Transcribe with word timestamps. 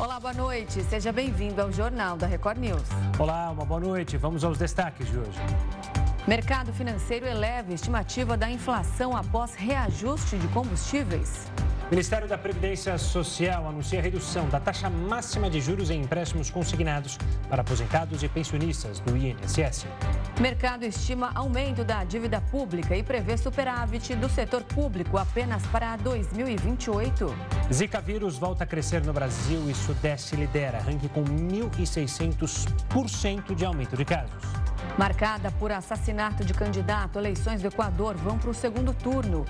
Olá, 0.00 0.18
boa 0.18 0.32
noite. 0.32 0.82
Seja 0.84 1.12
bem-vindo 1.12 1.60
ao 1.60 1.70
Jornal 1.70 2.16
da 2.16 2.26
Record 2.26 2.56
News. 2.56 2.88
Olá, 3.18 3.50
uma 3.50 3.66
boa 3.66 3.78
noite. 3.80 4.16
Vamos 4.16 4.42
aos 4.42 4.56
destaques 4.56 5.06
de 5.06 5.18
hoje. 5.18 5.38
Mercado 6.26 6.72
financeiro 6.72 7.26
eleva 7.26 7.74
estimativa 7.74 8.34
da 8.34 8.50
inflação 8.50 9.14
após 9.14 9.54
reajuste 9.54 10.38
de 10.38 10.48
combustíveis. 10.48 11.52
Ministério 11.90 12.28
da 12.28 12.38
Previdência 12.38 12.96
Social 12.96 13.68
anuncia 13.68 13.98
a 13.98 14.02
redução 14.02 14.48
da 14.48 14.60
taxa 14.60 14.88
máxima 14.88 15.50
de 15.50 15.60
juros 15.60 15.90
em 15.90 16.00
empréstimos 16.00 16.48
consignados 16.48 17.18
para 17.48 17.62
aposentados 17.62 18.22
e 18.22 18.28
pensionistas 18.28 19.00
do 19.00 19.16
INSS. 19.16 19.88
Mercado 20.40 20.84
estima 20.84 21.32
aumento 21.34 21.82
da 21.82 22.04
dívida 22.04 22.40
pública 22.40 22.96
e 22.96 23.02
prevê 23.02 23.36
superávit 23.36 24.14
do 24.14 24.28
setor 24.28 24.62
público 24.62 25.18
apenas 25.18 25.66
para 25.66 25.96
2028. 25.96 27.36
Zika 27.72 28.00
vírus 28.00 28.38
volta 28.38 28.62
a 28.62 28.66
crescer 28.68 29.04
no 29.04 29.12
Brasil 29.12 29.68
e 29.68 29.74
Sudeste 29.74 30.36
lidera, 30.36 30.78
ranking 30.78 31.08
com 31.08 31.24
1.600% 31.24 33.52
de 33.52 33.64
aumento 33.64 33.96
de 33.96 34.04
casos. 34.04 34.44
Marcada 34.96 35.50
por 35.52 35.70
assassinato 35.72 36.44
de 36.44 36.54
candidato, 36.54 37.18
eleições 37.18 37.60
do 37.60 37.66
Equador 37.66 38.16
vão 38.16 38.38
para 38.38 38.50
o 38.50 38.54
segundo 38.54 38.94
turno. 38.94 39.44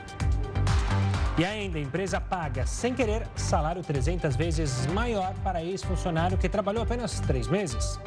E 1.38 1.44
ainda, 1.44 1.78
a 1.78 1.80
empresa 1.80 2.20
paga, 2.20 2.66
sem 2.66 2.94
querer, 2.94 3.26
salário 3.34 3.82
300 3.82 4.36
vezes 4.36 4.86
maior 4.86 5.32
para 5.42 5.62
ex-funcionário 5.62 6.36
que 6.36 6.48
trabalhou 6.48 6.82
apenas 6.82 7.20
três 7.20 7.46
meses. 7.46 7.98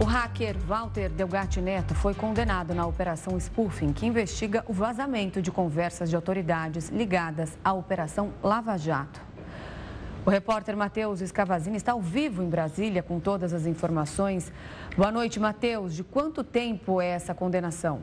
O 0.00 0.04
hacker 0.04 0.56
Walter 0.58 1.08
Delgatti 1.08 1.60
Neto 1.60 1.92
foi 1.92 2.14
condenado 2.14 2.72
na 2.72 2.86
Operação 2.86 3.36
Spoofing, 3.36 3.92
que 3.92 4.06
investiga 4.06 4.64
o 4.68 4.72
vazamento 4.72 5.42
de 5.42 5.50
conversas 5.50 6.08
de 6.08 6.14
autoridades 6.14 6.88
ligadas 6.88 7.58
à 7.64 7.72
Operação 7.72 8.32
Lava 8.40 8.76
Jato. 8.78 9.27
O 10.28 10.30
repórter 10.30 10.76
Matheus 10.76 11.22
Escavazini 11.22 11.78
está 11.78 11.92
ao 11.92 12.02
vivo 12.02 12.42
em 12.42 12.50
Brasília 12.50 13.02
com 13.02 13.18
todas 13.18 13.54
as 13.54 13.64
informações. 13.64 14.52
Boa 14.94 15.10
noite, 15.10 15.40
Matheus. 15.40 15.94
De 15.94 16.04
quanto 16.04 16.44
tempo 16.44 17.00
é 17.00 17.06
essa 17.06 17.34
condenação? 17.34 18.02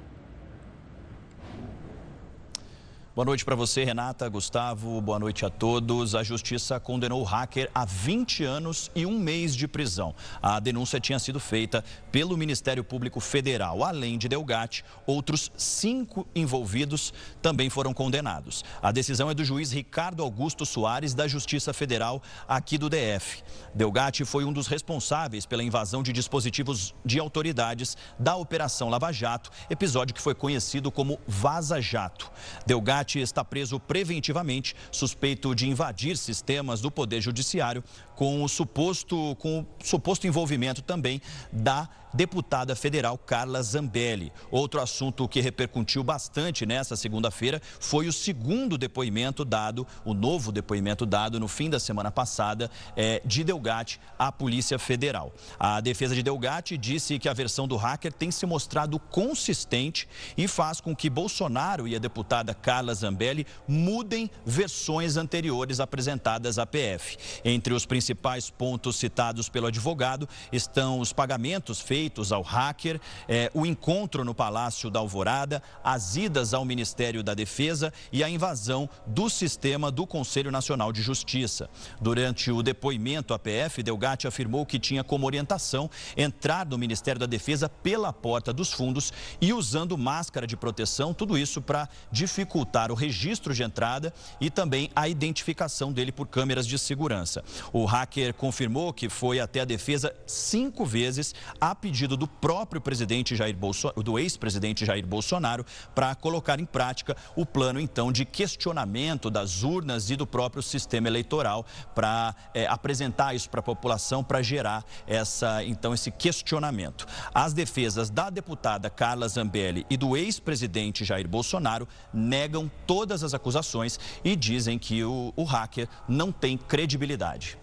Boa 3.15 3.23
noite 3.23 3.45
para 3.45 3.55
você, 3.55 3.85
Renata, 3.85 4.27
Gustavo. 4.27 4.99
Boa 4.99 5.17
noite 5.17 5.45
a 5.45 5.49
todos. 5.49 6.15
A 6.15 6.21
justiça 6.21 6.81
condenou 6.81 7.21
o 7.21 7.23
hacker 7.23 7.71
a 7.73 7.85
20 7.85 8.43
anos 8.43 8.91
e 8.93 9.05
um 9.05 9.17
mês 9.17 9.55
de 9.55 9.69
prisão. 9.69 10.13
A 10.41 10.59
denúncia 10.59 10.99
tinha 10.99 11.17
sido 11.17 11.39
feita 11.39 11.81
pelo 12.11 12.35
Ministério 12.35 12.83
Público 12.83 13.21
Federal. 13.21 13.85
Além 13.85 14.17
de 14.17 14.27
Delgatti, 14.27 14.83
outros 15.07 15.49
cinco 15.55 16.27
envolvidos 16.35 17.13
também 17.41 17.69
foram 17.69 17.93
condenados. 17.93 18.65
A 18.81 18.91
decisão 18.91 19.31
é 19.31 19.33
do 19.33 19.45
juiz 19.45 19.71
Ricardo 19.71 20.21
Augusto 20.21 20.65
Soares, 20.65 21.13
da 21.13 21.25
Justiça 21.25 21.71
Federal 21.71 22.21
aqui 22.45 22.77
do 22.77 22.89
DF. 22.89 23.41
Delgatti 23.73 24.25
foi 24.25 24.43
um 24.43 24.51
dos 24.51 24.67
responsáveis 24.67 25.45
pela 25.45 25.63
invasão 25.63 26.03
de 26.03 26.11
dispositivos 26.11 26.93
de 27.05 27.17
autoridades 27.17 27.95
da 28.19 28.35
Operação 28.35 28.89
Lava 28.89 29.13
Jato, 29.13 29.51
episódio 29.69 30.13
que 30.13 30.21
foi 30.21 30.35
conhecido 30.35 30.91
como 30.91 31.17
Vaza 31.25 31.79
Jato. 31.79 32.29
Delgatti 32.65 33.04
está 33.19 33.43
preso 33.43 33.79
preventivamente, 33.79 34.75
suspeito 34.91 35.53
de 35.53 35.67
invadir 35.67 36.17
sistemas 36.17 36.81
do 36.81 36.89
Poder 36.89 37.21
Judiciário 37.21 37.83
com 38.15 38.43
o 38.43 38.49
suposto, 38.49 39.35
com 39.39 39.59
o 39.59 39.65
suposto 39.83 40.25
envolvimento 40.25 40.81
também 40.81 41.21
da 41.51 41.89
deputada 42.13 42.75
federal 42.75 43.17
Carla 43.17 43.61
Zambelli. 43.61 44.31
Outro 44.49 44.81
assunto 44.81 45.27
que 45.27 45.41
repercutiu 45.41 46.01
bastante 46.01 46.65
nessa 46.65 46.95
segunda-feira 46.95 47.61
foi 47.79 48.07
o 48.07 48.13
segundo 48.13 48.77
depoimento 48.77 49.43
dado, 49.43 49.85
o 50.05 50.13
novo 50.13 50.51
depoimento 50.51 51.05
dado 51.05 51.39
no 51.39 51.47
fim 51.49 51.69
da 51.69 51.77
semana 51.77 52.09
passada 52.09 52.71
é, 52.95 53.21
de 53.25 53.43
Delgatti 53.43 53.99
à 54.17 54.31
Polícia 54.31 54.79
Federal. 54.79 55.33
A 55.59 55.81
defesa 55.81 56.15
de 56.15 56.23
Delgatti 56.23 56.77
disse 56.77 57.19
que 57.19 57.27
a 57.27 57.33
versão 57.33 57.67
do 57.67 57.75
hacker 57.75 58.13
tem 58.13 58.31
se 58.31 58.45
mostrado 58.45 58.97
consistente 58.97 60.07
e 60.37 60.47
faz 60.47 60.79
com 60.79 60.95
que 60.95 61.09
Bolsonaro 61.09 61.85
e 61.85 61.97
a 61.97 61.99
deputada 61.99 62.53
Carla 62.53 62.93
Zambelli 62.93 63.45
mudem 63.67 64.31
versões 64.45 65.17
anteriores 65.17 65.81
apresentadas 65.81 66.57
à 66.57 66.65
PF. 66.65 67.17
Entre 67.43 67.73
os 67.73 67.85
principais 67.85 68.04
pontos 68.49 68.95
citados 68.97 69.49
pelo 69.49 69.67
advogado 69.67 70.27
estão 70.51 70.99
os 70.99 71.11
pagamentos 71.11 71.79
feitos 71.81 72.31
ao 72.31 72.41
hacker, 72.41 72.99
eh, 73.27 73.49
o 73.53 73.65
encontro 73.65 74.23
no 74.23 74.35
Palácio 74.35 74.89
da 74.89 74.99
Alvorada, 74.99 75.61
as 75.83 76.15
idas 76.15 76.53
ao 76.53 76.65
Ministério 76.65 77.23
da 77.23 77.33
Defesa 77.33 77.91
e 78.11 78.23
a 78.23 78.29
invasão 78.29 78.89
do 79.05 79.29
sistema 79.29 79.91
do 79.91 80.05
Conselho 80.05 80.51
Nacional 80.51 80.91
de 80.91 81.01
Justiça. 81.01 81.69
Durante 81.99 82.51
o 82.51 82.61
depoimento 82.61 83.33
à 83.33 83.39
PF, 83.39 83.81
Delgatti 83.81 84.27
afirmou 84.27 84.65
que 84.65 84.79
tinha 84.79 85.03
como 85.03 85.25
orientação 85.25 85.89
entrar 86.15 86.65
no 86.65 86.77
Ministério 86.77 87.19
da 87.19 87.25
Defesa 87.25 87.69
pela 87.69 88.11
porta 88.11 88.53
dos 88.53 88.71
fundos 88.71 89.11
e 89.41 89.53
usando 89.53 89.97
máscara 89.97 90.47
de 90.47 90.57
proteção, 90.57 91.13
tudo 91.13 91.37
isso 91.37 91.61
para 91.61 91.89
dificultar 92.11 92.91
o 92.91 92.95
registro 92.95 93.53
de 93.53 93.63
entrada 93.63 94.13
e 94.39 94.49
também 94.49 94.89
a 94.95 95.07
identificação 95.07 95.91
dele 95.91 96.11
por 96.11 96.27
câmeras 96.27 96.67
de 96.67 96.77
segurança. 96.77 97.43
O 97.71 97.85
hacker 97.95 98.33
confirmou 98.33 98.91
que 98.91 99.07
foi 99.07 99.39
até 99.39 99.61
a 99.61 99.65
defesa 99.65 100.13
cinco 100.27 100.85
vezes 100.85 101.33
a 101.61 101.73
pedido 101.73 102.17
do 102.17 102.27
próprio 102.27 102.81
presidente 102.81 103.35
Jair 103.35 103.55
Bolsonaro, 103.55 104.03
do 104.03 104.19
ex-presidente 104.19 104.85
Jair 104.85 105.07
Bolsonaro, 105.07 105.65
para 105.93 106.13
colocar 106.13 106.59
em 106.59 106.65
prática 106.65 107.15
o 107.35 107.45
plano 107.45 107.79
então 107.79 108.11
de 108.11 108.25
questionamento 108.25 109.29
das 109.29 109.63
urnas 109.63 110.09
e 110.09 110.17
do 110.17 110.27
próprio 110.27 110.61
sistema 110.61 111.07
eleitoral 111.07 111.65
para 111.93 112.35
é, 112.53 112.67
apresentar 112.67 113.33
isso 113.33 113.49
para 113.49 113.61
a 113.61 113.63
população 113.63 114.23
para 114.23 114.41
gerar 114.41 114.83
essa 115.07 115.63
então 115.63 115.93
esse 115.93 116.11
questionamento. 116.11 117.07
As 117.33 117.53
defesas 117.53 118.09
da 118.09 118.29
deputada 118.29 118.89
Carla 118.89 119.27
Zambelli 119.29 119.85
e 119.89 119.95
do 119.95 120.17
ex-presidente 120.17 121.05
Jair 121.05 121.27
Bolsonaro 121.27 121.87
negam 122.13 122.69
todas 122.85 123.23
as 123.23 123.33
acusações 123.33 123.97
e 124.23 124.35
dizem 124.35 124.77
que 124.77 125.01
o, 125.03 125.31
o 125.35 125.43
hacker 125.43 125.87
não 126.09 126.29
tem 126.31 126.57
credibilidade. 126.57 127.57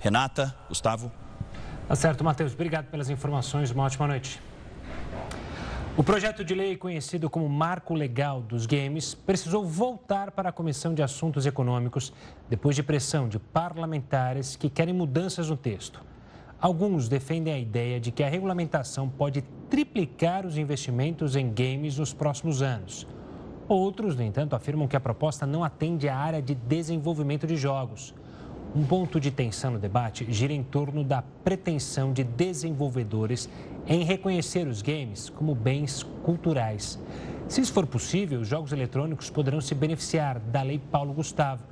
Renata, 0.00 0.54
Gustavo. 0.68 1.10
Tá 1.88 1.96
certo, 1.96 2.22
Matheus. 2.22 2.52
Obrigado 2.52 2.86
pelas 2.86 3.10
informações. 3.10 3.70
Uma 3.70 3.84
ótima 3.84 4.06
noite. 4.06 4.40
O 5.96 6.04
projeto 6.04 6.44
de 6.44 6.54
lei 6.54 6.76
conhecido 6.76 7.28
como 7.28 7.48
Marco 7.48 7.92
Legal 7.92 8.40
dos 8.40 8.66
Games 8.66 9.14
precisou 9.14 9.66
voltar 9.66 10.30
para 10.30 10.50
a 10.50 10.52
Comissão 10.52 10.94
de 10.94 11.02
Assuntos 11.02 11.44
Econômicos 11.44 12.12
depois 12.48 12.76
de 12.76 12.84
pressão 12.84 13.28
de 13.28 13.40
parlamentares 13.40 14.54
que 14.54 14.70
querem 14.70 14.94
mudanças 14.94 15.50
no 15.50 15.56
texto. 15.56 16.00
Alguns 16.60 17.08
defendem 17.08 17.52
a 17.52 17.58
ideia 17.58 17.98
de 17.98 18.12
que 18.12 18.22
a 18.22 18.28
regulamentação 18.28 19.08
pode 19.08 19.42
triplicar 19.68 20.46
os 20.46 20.56
investimentos 20.56 21.34
em 21.34 21.52
games 21.52 21.98
nos 21.98 22.12
próximos 22.12 22.62
anos. 22.62 23.04
Outros, 23.66 24.14
no 24.14 24.22
entanto, 24.22 24.54
afirmam 24.54 24.86
que 24.86 24.96
a 24.96 25.00
proposta 25.00 25.46
não 25.46 25.64
atende 25.64 26.08
à 26.08 26.16
área 26.16 26.40
de 26.40 26.54
desenvolvimento 26.54 27.46
de 27.46 27.56
jogos. 27.56 28.14
Um 28.76 28.84
ponto 28.84 29.18
de 29.18 29.30
tensão 29.30 29.70
no 29.70 29.78
debate 29.78 30.30
gira 30.30 30.52
em 30.52 30.62
torno 30.62 31.02
da 31.02 31.22
pretensão 31.42 32.12
de 32.12 32.22
desenvolvedores 32.22 33.48
em 33.86 34.04
reconhecer 34.04 34.66
os 34.66 34.82
games 34.82 35.30
como 35.30 35.54
bens 35.54 36.02
culturais. 36.22 36.98
Se 37.48 37.62
isso 37.62 37.72
for 37.72 37.86
possível, 37.86 38.40
os 38.40 38.48
jogos 38.48 38.70
eletrônicos 38.70 39.30
poderão 39.30 39.60
se 39.60 39.74
beneficiar 39.74 40.38
da 40.38 40.60
Lei 40.60 40.78
Paulo 40.78 41.14
Gustavo, 41.14 41.62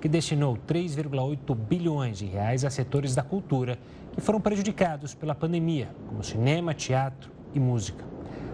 que 0.00 0.08
destinou 0.08 0.56
3,8 0.66 1.54
bilhões 1.54 2.18
de 2.18 2.24
reais 2.24 2.64
a 2.64 2.70
setores 2.70 3.14
da 3.14 3.22
cultura 3.22 3.78
que 4.14 4.20
foram 4.22 4.40
prejudicados 4.40 5.14
pela 5.14 5.34
pandemia, 5.34 5.90
como 6.08 6.24
cinema, 6.24 6.72
teatro 6.72 7.30
e 7.52 7.60
música. 7.60 8.02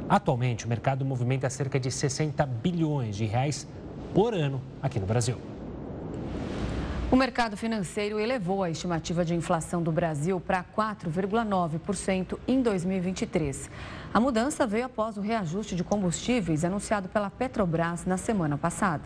Atualmente, 0.08 0.66
o 0.66 0.68
mercado 0.68 1.04
movimenta 1.04 1.48
cerca 1.48 1.78
de 1.78 1.90
60 1.90 2.44
bilhões 2.46 3.14
de 3.14 3.26
reais 3.26 3.66
por 4.12 4.34
ano 4.34 4.60
aqui 4.82 4.98
no 4.98 5.06
Brasil. 5.06 5.51
O 7.12 7.16
mercado 7.16 7.58
financeiro 7.58 8.18
elevou 8.18 8.62
a 8.62 8.70
estimativa 8.70 9.22
de 9.22 9.34
inflação 9.34 9.82
do 9.82 9.92
Brasil 9.92 10.40
para 10.40 10.64
4,9% 10.64 12.38
em 12.48 12.62
2023. 12.62 13.68
A 14.14 14.18
mudança 14.18 14.66
veio 14.66 14.86
após 14.86 15.18
o 15.18 15.20
reajuste 15.20 15.76
de 15.76 15.84
combustíveis 15.84 16.64
anunciado 16.64 17.10
pela 17.10 17.28
Petrobras 17.28 18.06
na 18.06 18.16
semana 18.16 18.56
passada. 18.56 19.04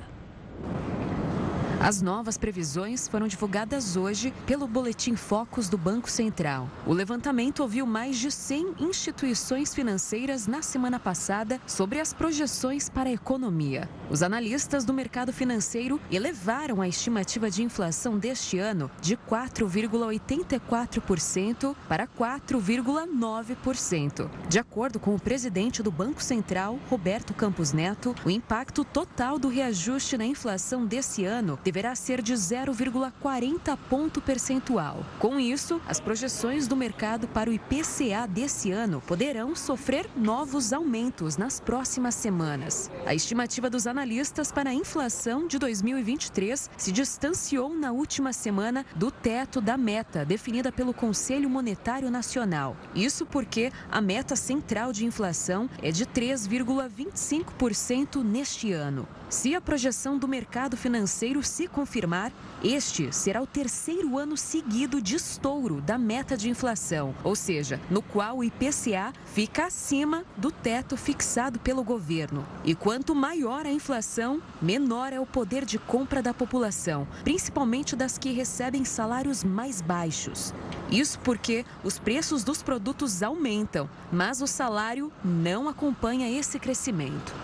As 1.78 2.00
novas 2.00 2.38
previsões 2.38 3.06
foram 3.06 3.28
divulgadas 3.28 3.96
hoje 3.96 4.32
pelo 4.46 4.66
Boletim 4.66 5.14
Focus 5.14 5.68
do 5.68 5.76
Banco 5.76 6.10
Central. 6.10 6.70
O 6.86 6.92
levantamento 6.92 7.60
ouviu 7.60 7.84
mais 7.86 8.16
de 8.16 8.30
100 8.30 8.76
instituições 8.80 9.74
financeiras 9.74 10.46
na 10.46 10.62
semana 10.62 10.98
passada 10.98 11.60
sobre 11.66 12.00
as 12.00 12.14
projeções 12.14 12.88
para 12.88 13.10
a 13.10 13.12
economia. 13.12 13.90
Os 14.08 14.22
analistas 14.22 14.86
do 14.86 14.94
mercado 14.94 15.34
financeiro 15.34 16.00
elevaram 16.10 16.80
a 16.80 16.88
estimativa 16.88 17.50
de 17.50 17.62
inflação 17.62 18.18
deste 18.18 18.58
ano 18.58 18.90
de 19.00 19.14
4,84% 19.16 21.76
para 21.86 22.06
4,9%. 22.06 24.30
De 24.48 24.58
acordo 24.58 24.98
com 24.98 25.14
o 25.14 25.20
presidente 25.20 25.82
do 25.82 25.92
Banco 25.92 26.22
Central, 26.22 26.78
Roberto 26.88 27.34
Campos 27.34 27.74
Neto, 27.74 28.14
o 28.24 28.30
impacto 28.30 28.82
total 28.82 29.38
do 29.38 29.48
reajuste 29.48 30.16
na 30.16 30.24
inflação 30.24 30.86
desse 30.86 31.26
ano 31.26 31.58
deverá 31.66 31.94
ser 31.96 32.22
de 32.22 32.32
0,40 32.32 33.76
ponto 33.90 34.20
percentual. 34.20 35.04
Com 35.18 35.40
isso, 35.40 35.82
as 35.88 35.98
projeções 35.98 36.68
do 36.68 36.76
mercado 36.76 37.26
para 37.26 37.50
o 37.50 37.52
IPCA 37.52 38.28
desse 38.28 38.70
ano 38.70 39.02
poderão 39.04 39.56
sofrer 39.56 40.08
novos 40.16 40.72
aumentos 40.72 41.36
nas 41.36 41.58
próximas 41.58 42.14
semanas. 42.14 42.88
A 43.04 43.16
estimativa 43.16 43.68
dos 43.68 43.88
analistas 43.88 44.52
para 44.52 44.70
a 44.70 44.74
inflação 44.74 45.48
de 45.48 45.58
2023 45.58 46.70
se 46.76 46.92
distanciou 46.92 47.74
na 47.74 47.90
última 47.90 48.32
semana 48.32 48.86
do 48.94 49.10
teto 49.10 49.60
da 49.60 49.76
meta 49.76 50.24
definida 50.24 50.70
pelo 50.70 50.94
Conselho 50.94 51.50
Monetário 51.50 52.12
Nacional. 52.12 52.76
Isso 52.94 53.26
porque 53.26 53.72
a 53.90 54.00
meta 54.00 54.36
central 54.36 54.92
de 54.92 55.04
inflação 55.04 55.68
é 55.82 55.90
de 55.90 56.06
3,25% 56.06 58.22
neste 58.22 58.72
ano. 58.72 59.08
Se 59.28 59.56
a 59.56 59.60
projeção 59.60 60.16
do 60.16 60.28
mercado 60.28 60.76
financeiro 60.76 61.42
se 61.56 61.66
confirmar, 61.66 62.32
este 62.62 63.10
será 63.14 63.40
o 63.40 63.46
terceiro 63.46 64.18
ano 64.18 64.36
seguido 64.36 65.00
de 65.00 65.16
estouro 65.16 65.80
da 65.80 65.96
meta 65.96 66.36
de 66.36 66.50
inflação, 66.50 67.14
ou 67.24 67.34
seja, 67.34 67.80
no 67.90 68.02
qual 68.02 68.36
o 68.36 68.44
IPCA 68.44 69.10
fica 69.24 69.64
acima 69.64 70.22
do 70.36 70.50
teto 70.50 70.98
fixado 70.98 71.58
pelo 71.58 71.82
governo. 71.82 72.46
E 72.62 72.74
quanto 72.74 73.14
maior 73.14 73.64
a 73.64 73.72
inflação, 73.72 74.42
menor 74.60 75.14
é 75.14 75.18
o 75.18 75.24
poder 75.24 75.64
de 75.64 75.78
compra 75.78 76.20
da 76.20 76.34
população, 76.34 77.08
principalmente 77.24 77.96
das 77.96 78.18
que 78.18 78.32
recebem 78.32 78.84
salários 78.84 79.42
mais 79.42 79.80
baixos. 79.80 80.52
Isso 80.90 81.18
porque 81.20 81.64
os 81.82 81.98
preços 81.98 82.44
dos 82.44 82.62
produtos 82.62 83.22
aumentam, 83.22 83.88
mas 84.12 84.42
o 84.42 84.46
salário 84.46 85.10
não 85.24 85.70
acompanha 85.70 86.28
esse 86.28 86.58
crescimento. 86.58 87.34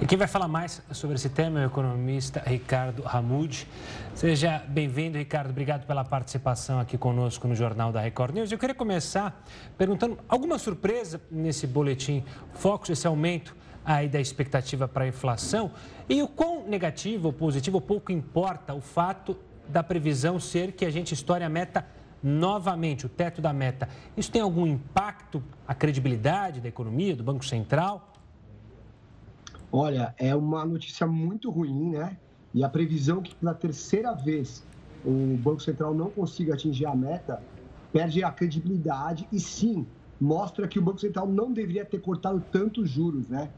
E 0.00 0.06
quem 0.06 0.16
vai 0.16 0.28
falar 0.28 0.46
mais 0.46 0.80
sobre 0.92 1.16
esse 1.16 1.28
tema 1.28 1.60
é 1.60 1.64
o 1.64 1.66
economista 1.66 2.40
Ricardo 2.46 3.02
Ramud. 3.02 3.66
Seja 4.14 4.62
bem-vindo, 4.68 5.18
Ricardo. 5.18 5.50
Obrigado 5.50 5.86
pela 5.88 6.04
participação 6.04 6.78
aqui 6.78 6.96
conosco 6.96 7.48
no 7.48 7.54
Jornal 7.56 7.90
da 7.90 8.00
Record 8.00 8.32
News. 8.32 8.52
Eu 8.52 8.58
queria 8.58 8.76
começar 8.76 9.44
perguntando 9.76 10.16
alguma 10.28 10.56
surpresa 10.56 11.20
nesse 11.28 11.66
boletim 11.66 12.24
Focus, 12.52 12.90
esse 12.90 13.08
aumento 13.08 13.56
aí 13.84 14.08
da 14.08 14.20
expectativa 14.20 14.86
para 14.86 15.04
a 15.04 15.08
inflação 15.08 15.72
e 16.08 16.22
o 16.22 16.28
quão 16.28 16.68
negativo 16.68 17.26
ou 17.26 17.32
positivo 17.32 17.80
pouco 17.80 18.12
importa 18.12 18.74
o 18.74 18.80
fato 18.80 19.36
da 19.68 19.82
previsão 19.82 20.38
ser 20.38 20.70
que 20.70 20.84
a 20.84 20.90
gente 20.90 21.12
estoure 21.12 21.42
a 21.42 21.48
meta 21.48 21.84
novamente, 22.22 23.04
o 23.04 23.08
teto 23.08 23.42
da 23.42 23.52
meta. 23.52 23.88
Isso 24.16 24.30
tem 24.30 24.42
algum 24.42 24.64
impacto 24.64 25.42
à 25.66 25.74
credibilidade 25.74 26.60
da 26.60 26.68
economia, 26.68 27.16
do 27.16 27.24
Banco 27.24 27.44
Central? 27.44 28.12
Olha, 29.70 30.14
é 30.18 30.34
uma 30.34 30.64
notícia 30.64 31.06
muito 31.06 31.50
ruim, 31.50 31.90
né? 31.90 32.16
E 32.54 32.64
a 32.64 32.68
previsão 32.68 33.22
que 33.22 33.34
pela 33.34 33.54
terceira 33.54 34.14
vez 34.14 34.66
o 35.04 35.36
Banco 35.36 35.60
Central 35.60 35.94
não 35.94 36.10
consiga 36.10 36.54
atingir 36.54 36.86
a 36.86 36.94
meta 36.94 37.42
perde 37.92 38.22
a 38.22 38.30
credibilidade 38.30 39.28
e 39.30 39.38
sim 39.38 39.86
mostra 40.20 40.66
que 40.66 40.78
o 40.78 40.82
Banco 40.82 41.00
Central 41.00 41.28
não 41.28 41.52
deveria 41.52 41.84
ter 41.84 42.00
cortado 42.00 42.40
tantos 42.50 42.90
juros, 42.90 43.28
né? 43.28 43.50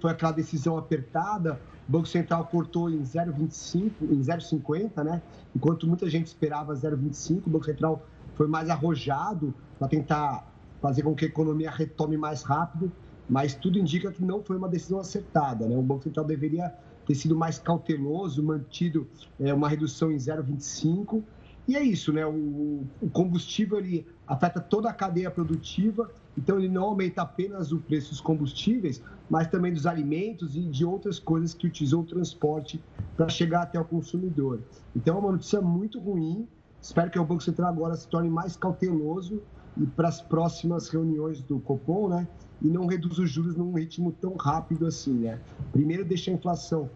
Foi 0.00 0.10
aquela 0.10 0.32
decisão 0.32 0.76
apertada, 0.76 1.60
o 1.88 1.92
Banco 1.92 2.06
Central 2.06 2.46
cortou 2.46 2.90
em 2.90 3.02
0,25, 3.02 3.92
em 4.02 4.20
0,50, 4.20 5.02
né? 5.02 5.22
Enquanto 5.56 5.86
muita 5.86 6.08
gente 6.08 6.26
esperava 6.26 6.74
0,25, 6.74 7.46
o 7.46 7.50
Banco 7.50 7.64
Central 7.64 8.06
foi 8.34 8.46
mais 8.46 8.68
arrojado 8.68 9.54
para 9.78 9.88
tentar 9.88 10.54
fazer 10.80 11.02
com 11.02 11.14
que 11.14 11.24
a 11.24 11.28
economia 11.28 11.70
retome 11.70 12.16
mais 12.16 12.42
rápido 12.42 12.92
mas 13.30 13.54
tudo 13.54 13.78
indica 13.78 14.10
que 14.10 14.24
não 14.24 14.42
foi 14.42 14.56
uma 14.56 14.68
decisão 14.68 14.98
acertada. 14.98 15.66
Né? 15.66 15.76
O 15.76 15.82
Banco 15.82 16.02
Central 16.02 16.24
deveria 16.24 16.74
ter 17.06 17.14
sido 17.14 17.36
mais 17.36 17.58
cauteloso, 17.58 18.42
mantido 18.42 19.06
é, 19.38 19.54
uma 19.54 19.68
redução 19.68 20.10
em 20.10 20.16
0,25. 20.16 21.22
E 21.68 21.76
é 21.76 21.82
isso, 21.82 22.12
né? 22.12 22.26
O, 22.26 22.84
o, 23.00 23.10
combustível 23.12 23.78
ele 23.78 24.04
afeta 24.26 24.60
toda 24.60 24.90
a 24.90 24.92
cadeia 24.92 25.30
produtiva, 25.30 26.10
então 26.36 26.58
ele 26.58 26.68
não 26.68 26.84
aumenta 26.84 27.22
apenas 27.22 27.70
o 27.70 27.78
preço 27.78 28.10
dos 28.10 28.20
combustíveis, 28.20 29.00
mas 29.28 29.46
também 29.46 29.72
dos 29.72 29.86
alimentos 29.86 30.56
e 30.56 30.62
de 30.62 30.84
outras 30.84 31.20
coisas 31.20 31.54
que 31.54 31.68
utilizam 31.68 32.00
o 32.00 32.04
transporte 32.04 32.82
para 33.16 33.28
chegar 33.28 33.62
até 33.62 33.78
o 33.78 33.84
consumidor. 33.84 34.60
Então 34.96 35.16
é 35.16 35.20
uma 35.20 35.32
notícia 35.32 35.60
muito 35.60 36.00
ruim. 36.00 36.48
Espero 36.82 37.10
que 37.10 37.18
o 37.18 37.24
Banco 37.24 37.42
Central 37.42 37.68
agora 37.68 37.94
se 37.94 38.08
torne 38.08 38.28
mais 38.28 38.56
cauteloso 38.56 39.40
e 39.76 39.86
para 39.86 40.08
as 40.08 40.20
próximas 40.20 40.88
reuniões 40.88 41.40
do 41.42 41.60
Copom, 41.60 42.08
né? 42.08 42.26
E 42.62 42.68
não 42.68 42.86
reduz 42.86 43.18
os 43.18 43.30
juros 43.30 43.56
num 43.56 43.72
ritmo 43.72 44.12
tão 44.12 44.34
rápido 44.34 44.86
assim, 44.86 45.12
né? 45.12 45.40
Primeiro 45.72 46.04
deixa 46.04 46.30
a 46.30 46.34
inflação 46.34 46.90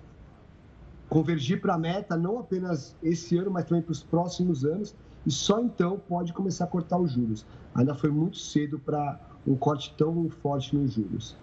convergir 1.09 1.61
para 1.61 1.75
a 1.75 1.79
meta, 1.79 2.17
não 2.17 2.39
apenas 2.39 2.95
esse 3.03 3.37
ano, 3.37 3.51
mas 3.51 3.65
também 3.65 3.83
para 3.83 3.93
os 3.93 4.03
próximos 4.03 4.65
anos, 4.65 4.95
e 5.27 5.31
só 5.31 5.61
então 5.61 5.99
pode 6.09 6.33
começar 6.33 6.65
a 6.65 6.67
cortar 6.67 6.99
os 6.99 7.13
juros. 7.13 7.47
Ainda 7.75 7.95
foi 7.95 8.11
muito 8.11 8.39
cedo 8.39 8.79
para 8.79 9.21
um 9.47 9.55
corte 9.55 9.95
tão 9.97 10.29
forte 10.29 10.75
nos 10.75 10.93
juros. 10.93 11.37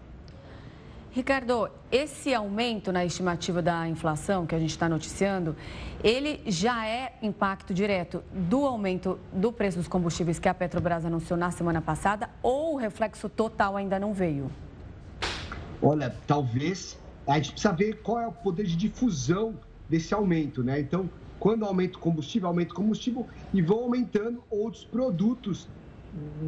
Ricardo, 1.13 1.69
esse 1.91 2.33
aumento 2.33 2.89
na 2.89 3.03
estimativa 3.03 3.61
da 3.61 3.85
inflação 3.85 4.45
que 4.45 4.55
a 4.55 4.59
gente 4.59 4.69
está 4.69 4.87
noticiando, 4.87 5.57
ele 6.01 6.39
já 6.45 6.87
é 6.87 7.17
impacto 7.21 7.73
direto 7.73 8.23
do 8.31 8.65
aumento 8.65 9.19
do 9.33 9.51
preço 9.51 9.77
dos 9.77 9.89
combustíveis 9.89 10.39
que 10.39 10.47
a 10.47 10.53
Petrobras 10.53 11.05
anunciou 11.05 11.37
na 11.37 11.51
semana 11.51 11.81
passada 11.81 12.29
ou 12.41 12.75
o 12.75 12.77
reflexo 12.77 13.27
total 13.27 13.75
ainda 13.75 13.99
não 13.99 14.13
veio? 14.13 14.49
Olha, 15.81 16.15
talvez 16.25 16.97
a 17.27 17.35
gente 17.35 17.51
precisa 17.51 17.73
ver 17.73 18.01
qual 18.01 18.21
é 18.21 18.27
o 18.27 18.31
poder 18.31 18.65
de 18.65 18.77
difusão 18.77 19.55
desse 19.89 20.13
aumento, 20.13 20.63
né? 20.63 20.79
Então, 20.79 21.09
quando 21.37 21.65
aumenta 21.65 21.97
o 21.97 21.99
combustível, 21.99 22.47
aumenta 22.47 22.71
o 22.71 22.75
combustível 22.75 23.27
e 23.53 23.61
vão 23.61 23.79
aumentando 23.79 24.41
outros 24.49 24.85
produtos 24.85 25.67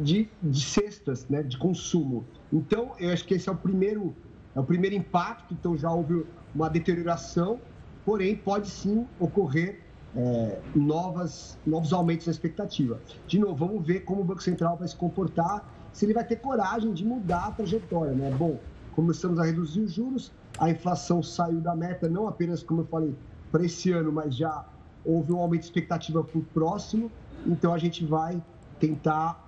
de, 0.02 0.26
de 0.42 0.60
cestas, 0.64 1.28
né, 1.28 1.42
de 1.42 1.58
consumo. 1.58 2.24
Então, 2.50 2.92
eu 2.98 3.12
acho 3.12 3.26
que 3.26 3.34
esse 3.34 3.46
é 3.46 3.52
o 3.52 3.56
primeiro 3.56 4.14
é 4.54 4.60
o 4.60 4.64
primeiro 4.64 4.94
impacto, 4.94 5.52
então 5.52 5.76
já 5.76 5.90
houve 5.90 6.24
uma 6.54 6.70
deterioração, 6.70 7.58
porém 8.04 8.36
pode 8.36 8.68
sim 8.68 9.06
ocorrer 9.18 9.80
é, 10.16 10.60
novas, 10.74 11.58
novos 11.66 11.92
aumentos 11.92 12.26
na 12.26 12.32
expectativa. 12.32 13.00
De 13.26 13.38
novo, 13.38 13.66
vamos 13.66 13.86
ver 13.86 14.00
como 14.00 14.20
o 14.20 14.24
Banco 14.24 14.42
Central 14.42 14.76
vai 14.76 14.86
se 14.86 14.96
comportar, 14.96 15.68
se 15.92 16.04
ele 16.04 16.14
vai 16.14 16.24
ter 16.24 16.36
coragem 16.36 16.92
de 16.92 17.04
mudar 17.04 17.46
a 17.46 17.50
trajetória. 17.50 18.12
Né? 18.12 18.30
Bom, 18.30 18.58
começamos 18.92 19.38
a 19.38 19.44
reduzir 19.44 19.80
os 19.80 19.92
juros, 19.92 20.32
a 20.58 20.70
inflação 20.70 21.22
saiu 21.22 21.60
da 21.60 21.74
meta, 21.74 22.08
não 22.08 22.28
apenas, 22.28 22.62
como 22.62 22.82
eu 22.82 22.86
falei, 22.86 23.14
para 23.50 23.64
esse 23.64 23.90
ano, 23.90 24.12
mas 24.12 24.36
já 24.36 24.64
houve 25.04 25.32
um 25.32 25.38
aumento 25.38 25.62
de 25.62 25.66
expectativa 25.66 26.22
para 26.22 26.38
o 26.38 26.42
próximo, 26.42 27.10
então 27.46 27.74
a 27.74 27.78
gente 27.78 28.04
vai 28.04 28.40
tentar 28.78 29.44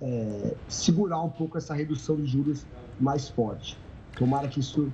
é, 0.00 0.54
segurar 0.68 1.22
um 1.22 1.30
pouco 1.30 1.56
essa 1.56 1.74
redução 1.74 2.16
de 2.16 2.26
juros 2.26 2.66
mais 3.00 3.28
forte. 3.28 3.78
Tomara 4.16 4.48
que 4.48 4.60
isso 4.60 4.92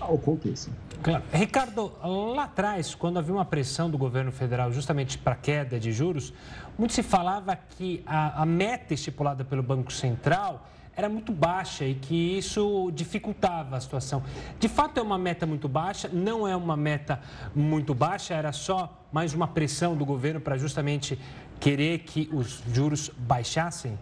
aconteça. 0.00 0.70
Claro. 1.02 1.22
Ricardo, 1.32 1.92
lá 2.02 2.44
atrás, 2.44 2.94
quando 2.94 3.18
havia 3.18 3.32
uma 3.32 3.44
pressão 3.44 3.90
do 3.90 3.96
governo 3.96 4.32
federal 4.32 4.72
justamente 4.72 5.16
para 5.16 5.34
queda 5.34 5.78
de 5.78 5.92
juros, 5.92 6.32
muito 6.76 6.92
se 6.92 7.02
falava 7.02 7.56
que 7.56 8.02
a, 8.06 8.42
a, 8.42 8.46
meta 8.46 8.94
estipulada 8.94 9.44
pelo 9.44 9.62
Banco 9.62 9.92
Central 9.92 10.66
era 10.96 11.08
muito 11.08 11.30
baixa 11.30 11.84
e 11.84 11.94
que 11.94 12.36
isso 12.36 12.90
dificultava 12.92 13.76
a 13.76 13.80
situação. 13.80 14.22
De 14.58 14.68
fato, 14.68 14.98
é 14.98 15.02
uma 15.02 15.16
meta 15.16 15.46
muito 15.46 15.68
baixa, 15.68 16.10
não 16.12 16.46
é 16.46 16.56
uma 16.56 16.76
meta 16.76 17.20
muito 17.54 17.94
baixa, 17.94 18.34
era 18.34 18.50
só 18.50 19.06
mais 19.12 19.32
uma 19.32 19.46
pressão 19.46 19.96
do 19.96 20.04
governo 20.04 20.40
para 20.40 20.58
justamente 20.58 21.16
querer 21.60 22.00
que 22.00 22.28
os 22.32 22.62
juros 22.72 23.10
baixassem? 23.16 23.96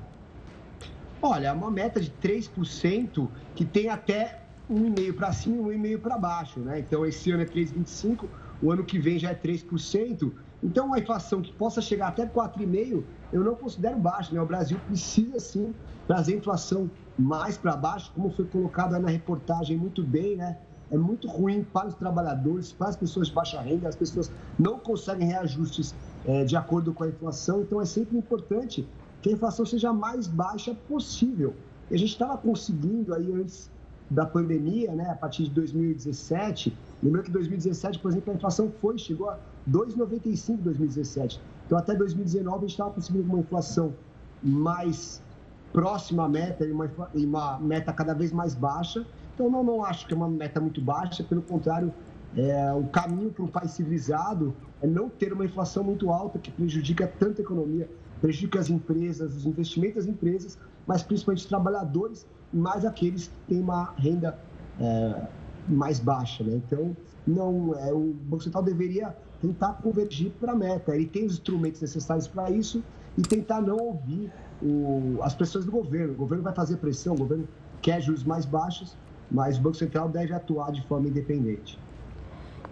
Olha, 1.21 1.49
é 1.49 1.53
uma 1.53 1.71
meta 1.71 2.01
de 2.01 2.11
3% 2.11 3.29
que 3.55 3.65
tem 3.65 3.91
até 3.91 4.46
1,5 4.71 5.13
para 5.15 5.33
cima 5.33 5.73
e 5.73 5.79
1,5 5.79 5.99
para 6.01 6.19
baixo, 6.19 6.61
né? 6.61 6.81
Então 6.81 7.05
esse 7.07 7.31
ano 7.31 7.43
é 7.43 7.47
3,25, 7.47 8.25
o 8.63 8.71
ano 8.71 8.85
que 8.85 8.99
vem 8.99 9.19
já 9.19 9.31
é 9.31 9.35
3%. 9.35 10.33
Então 10.63 10.87
uma 10.87 10.99
inflação 10.99 11.43
que 11.43 11.53
possa 11.53 11.81
chegar 11.81 12.09
até 12.09 12.27
4,5, 12.27 13.03
eu 13.33 13.45
não 13.45 13.55
considero 13.55 13.99
baixo, 13.99 14.35
né? 14.35 14.41
O 14.41 14.47
Brasil 14.47 14.79
precisa 14.87 15.39
sim 15.39 15.75
trazer 16.07 16.35
a 16.35 16.37
inflação 16.37 16.91
mais 17.19 17.57
para 17.57 17.77
baixo, 17.77 18.13
como 18.15 18.31
foi 18.31 18.45
colocado 18.47 18.99
na 18.99 19.09
reportagem 19.09 19.77
muito 19.77 20.03
bem, 20.03 20.37
né? 20.37 20.57
é 20.91 20.97
muito 20.97 21.29
ruim 21.29 21.65
para 21.65 21.89
os 21.89 21.95
trabalhadores, 21.95 22.73
para 22.73 22.89
as 22.89 22.97
pessoas 22.97 23.29
de 23.29 23.35
baixa 23.35 23.61
renda, 23.61 23.89
as 23.89 23.97
pessoas 23.97 24.31
não 24.59 24.79
conseguem 24.79 25.27
reajustes 25.27 25.95
é, 26.25 26.45
de 26.45 26.57
acordo 26.57 26.93
com 26.93 27.05
a 27.05 27.09
inflação, 27.09 27.63
então 27.63 27.81
é 27.81 27.85
sempre 27.85 28.17
importante 28.17 28.87
que 29.21 29.31
a 29.31 29.33
inflação 29.33 29.67
seja 29.67 29.91
a 29.91 29.93
mais 29.93 30.27
baixa 30.27 30.75
possível. 30.89 31.55
E 31.91 31.95
a 31.95 31.99
gente 31.99 32.11
estava 32.11 32.37
conseguindo 32.37 33.15
aí 33.15 33.33
antes 33.33 33.71
da 34.09 34.25
pandemia, 34.25 34.93
né, 34.95 35.11
a 35.11 35.15
partir 35.15 35.45
de 35.45 35.51
2017, 35.51 36.77
lembrando 37.03 37.25
que 37.25 37.31
2017, 37.33 37.99
por 37.99 38.11
exemplo, 38.11 38.33
a 38.33 38.37
inflação 38.37 38.71
foi, 38.81 38.99
chegou 38.99 39.31
a 39.31 39.39
2,95 39.69 40.51
em 40.51 40.57
2017. 40.57 41.41
Então, 41.67 41.77
até 41.77 41.95
2019, 41.95 42.57
a 42.57 42.61
gente 42.61 42.71
estava 42.71 42.91
conseguindo 42.91 43.25
uma 43.25 43.41
inflação 43.41 43.93
mais 44.43 45.21
próxima 45.73 46.25
à 46.25 46.29
meta 46.29 46.65
e 46.65 46.71
uma, 46.71 46.91
e 47.15 47.27
uma 47.27 47.59
meta 47.59 47.93
cada 47.93 48.15
vez 48.15 48.33
mais 48.33 48.55
baixa. 48.55 49.05
Então, 49.35 49.51
não, 49.51 49.65
não 49.65 49.85
acho 49.85 50.07
que 50.07 50.15
é 50.15 50.17
uma 50.17 50.29
meta 50.29 50.61
muito 50.61 50.81
baixa, 50.81 51.25
pelo 51.25 51.43
contrário, 51.43 51.93
é, 52.37 52.73
o 52.73 52.85
caminho 52.89 53.31
para 53.31 53.45
um 53.45 53.49
país 53.49 53.73
civilizado 53.73 54.55
é 54.83 54.87
não 54.87 55.09
ter 55.09 55.33
uma 55.33 55.45
inflação 55.45 55.83
muito 55.83 56.11
alta 56.11 56.39
que 56.39 56.51
prejudica 56.51 57.11
tanto 57.19 57.41
a 57.41 57.45
economia, 57.45 57.89
prejudica 58.21 58.61
as 58.61 58.69
empresas, 58.69 59.35
os 59.35 59.47
investimentos 59.47 60.05
das 60.05 60.07
empresas, 60.07 60.59
mas 60.87 61.03
principalmente 61.03 61.41
os 61.41 61.47
trabalhadores, 61.47 62.27
mais 62.53 62.85
aqueles 62.85 63.29
que 63.29 63.55
têm 63.55 63.61
uma 63.61 63.93
renda 63.97 64.39
é, 64.81 65.27
mais 65.69 65.99
baixa. 65.99 66.45
Né? 66.45 66.61
Então, 66.67 66.97
não, 67.27 67.75
é, 67.79 67.93
o 67.93 68.15
Banco 68.25 68.43
Central 68.43 68.63
deveria 68.63 69.15
tentar 69.41 69.75
convergir 69.75 70.31
para 70.41 70.53
a 70.53 70.57
meta. 70.57 70.95
Ele 70.95 71.07
tem 71.07 71.27
os 71.27 71.35
instrumentos 71.35 71.81
necessários 71.81 72.27
para 72.27 72.51
isso 72.51 72.83
e 73.17 73.23
tentar 73.23 73.61
não 73.61 73.77
ouvir 73.77 74.33
o, 74.63 75.19
as 75.23 75.35
pressões 75.35 75.65
do 75.65 75.73
governo. 75.73 76.13
O 76.13 76.17
governo 76.17 76.45
vai 76.45 76.55
fazer 76.55 76.77
pressão, 76.77 77.15
o 77.15 77.19
governo 77.19 77.49
quer 77.83 78.01
juros 78.01 78.25
mais 78.25 78.45
baixos, 78.45 78.97
mas 79.31 79.59
o 79.59 79.61
Banco 79.61 79.77
Central 79.77 80.09
deve 80.09 80.33
atuar 80.33 80.73
de 80.73 80.83
forma 80.87 81.09
independente. 81.09 81.79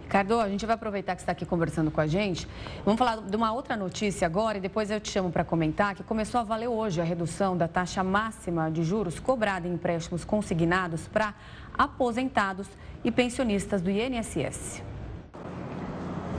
Ricardo, 0.05 0.39
a 0.39 0.47
gente 0.47 0.63
vai 0.67 0.75
aproveitar 0.75 1.15
que 1.15 1.23
está 1.23 1.31
aqui 1.31 1.47
conversando 1.47 1.89
com 1.89 1.99
a 1.99 2.05
gente. 2.05 2.47
Vamos 2.85 2.99
falar 2.99 3.21
de 3.21 3.35
uma 3.35 3.51
outra 3.51 3.75
notícia 3.75 4.27
agora 4.27 4.59
e 4.59 4.61
depois 4.61 4.91
eu 4.91 4.99
te 5.01 5.09
chamo 5.09 5.31
para 5.31 5.43
comentar 5.43 5.95
que 5.95 6.03
começou 6.03 6.39
a 6.39 6.43
valer 6.43 6.67
hoje 6.67 7.01
a 7.01 7.03
redução 7.03 7.57
da 7.57 7.67
taxa 7.67 8.03
máxima 8.03 8.69
de 8.69 8.83
juros 8.83 9.19
cobrada 9.19 9.67
em 9.67 9.73
empréstimos 9.73 10.23
consignados 10.23 11.07
para 11.07 11.33
aposentados 11.75 12.67
e 13.03 13.11
pensionistas 13.11 13.81
do 13.81 13.89
INSS. 13.89 14.83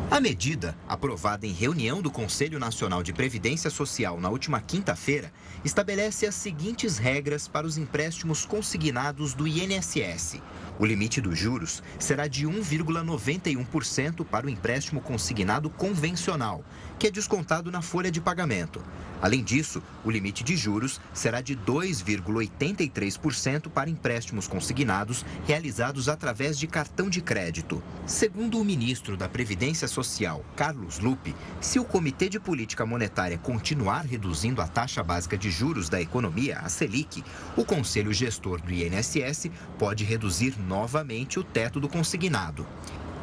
A 0.09 0.21
medida, 0.21 0.77
aprovada 0.87 1.45
em 1.45 1.53
reunião 1.53 2.01
do 2.01 2.13
Conselho 2.13 2.61
Nacional 2.61 3.03
de 3.03 3.13
Previdência 3.13 3.69
Social 3.69 4.21
na 4.21 4.31
última 4.31 4.61
quinta-feira, 4.61 5.33
estabelece 5.65 6.25
as 6.25 6.37
seguintes 6.37 6.97
regras 6.97 7.49
para 7.49 7.67
os 7.67 7.77
empréstimos 7.77 8.47
consignados 8.47 9.35
do 9.35 9.49
INSS. 9.49 10.41
O 10.79 10.85
limite 10.85 11.21
dos 11.21 11.39
juros 11.39 11.83
será 11.99 12.27
de 12.27 12.47
1,91% 12.47 14.25
para 14.25 14.47
o 14.47 14.51
empréstimo 14.51 15.01
consignado 15.01 15.71
convencional, 15.71 16.63
que 16.99 17.07
é 17.07 17.11
descontado 17.11 17.71
na 17.71 17.81
folha 17.81 18.11
de 18.11 18.21
pagamento. 18.21 18.83
Além 19.23 19.43
disso, 19.43 19.83
o 20.05 20.11
limite 20.11 20.45
de 20.45 20.55
juros 20.57 21.01
será 21.15 21.41
de 21.41 21.57
2,83% 21.57 23.71
para 23.71 23.89
empréstimos 23.89 24.47
consignados 24.47 25.25
realizados 25.47 26.11
através 26.11 26.59
de 26.59 26.67
cartão 26.67 27.09
de 27.09 27.23
crédito. 27.23 27.83
Segundo 28.07 28.61
o 28.61 28.65
ministro 28.65 29.17
da 29.17 29.27
Previdência 29.29 29.89
Social, 29.89 30.45
Carlos 30.55 30.99
Lupe, 30.99 31.35
se 31.61 31.79
o 31.79 31.85
Comitê 31.85 32.29
de 32.29 32.39
Política 32.39 32.85
Monetária 32.85 33.39
continuar 33.39 34.05
reduzindo 34.05 34.61
a 34.61 34.67
taxa 34.67 35.03
básica 35.03 35.39
de 35.39 35.51
juros 35.51 35.89
da 35.89 35.99
economia, 36.01 36.59
a 36.59 36.69
Selic, 36.69 37.25
o 37.57 37.65
Conselho 37.65 38.13
Gestor 38.13 38.61
do 38.61 38.71
INSS 38.71 39.51
pode 39.79 40.05
reduzir 40.05 40.55
novamente 40.67 41.39
o 41.39 41.45
teto 41.45 41.79
do 41.81 41.89
consignado. 41.89 42.67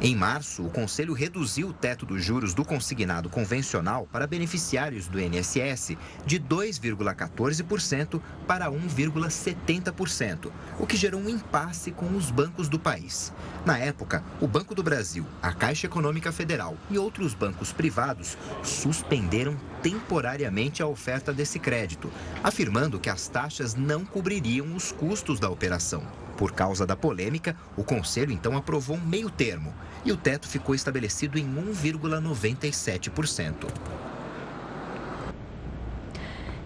Em 0.00 0.14
março, 0.14 0.64
o 0.64 0.70
Conselho 0.70 1.14
reduziu 1.14 1.68
o 1.68 1.72
teto 1.72 2.04
dos 2.04 2.22
juros 2.22 2.52
do 2.52 2.64
consignado 2.64 3.30
convencional 3.30 4.08
para 4.10 4.26
beneficiários 4.26 5.06
do 5.06 5.20
INSS 5.20 5.96
de 6.26 6.38
2,14% 6.40 8.20
para 8.46 8.70
1,70%, 8.70 10.50
o 10.78 10.86
que 10.86 10.96
gerou 10.96 11.20
um 11.20 11.28
impasse 11.28 11.92
com 11.92 12.06
os 12.16 12.30
bancos 12.30 12.68
do 12.68 12.78
país. 12.78 13.32
Na 13.64 13.78
época, 13.78 14.22
o 14.40 14.48
Banco 14.48 14.74
do 14.74 14.82
Brasil, 14.82 15.24
a 15.40 15.52
Caixa 15.52 15.86
Econômica 15.86 16.32
Federal 16.32 16.76
e 16.90 16.98
outros 16.98 17.32
bancos 17.32 17.72
privados 17.72 18.36
suspenderam 18.62 19.56
temporariamente 19.80 20.82
a 20.82 20.86
oferta 20.86 21.32
desse 21.32 21.58
crédito, 21.58 22.10
afirmando 22.42 22.98
que 22.98 23.08
as 23.08 23.28
taxas 23.28 23.74
não 23.74 24.04
cobririam 24.04 24.74
os 24.74 24.90
custos 24.90 25.38
da 25.38 25.48
operação. 25.48 26.23
Por 26.36 26.52
causa 26.52 26.86
da 26.86 26.94
polêmica, 26.96 27.56
o 27.76 27.84
Conselho 27.84 28.32
então 28.32 28.56
aprovou 28.56 28.96
um 28.96 29.06
meio 29.06 29.30
termo 29.30 29.72
e 30.04 30.10
o 30.12 30.16
teto 30.16 30.48
ficou 30.48 30.74
estabelecido 30.74 31.38
em 31.38 31.46
1,97%. 31.46 33.68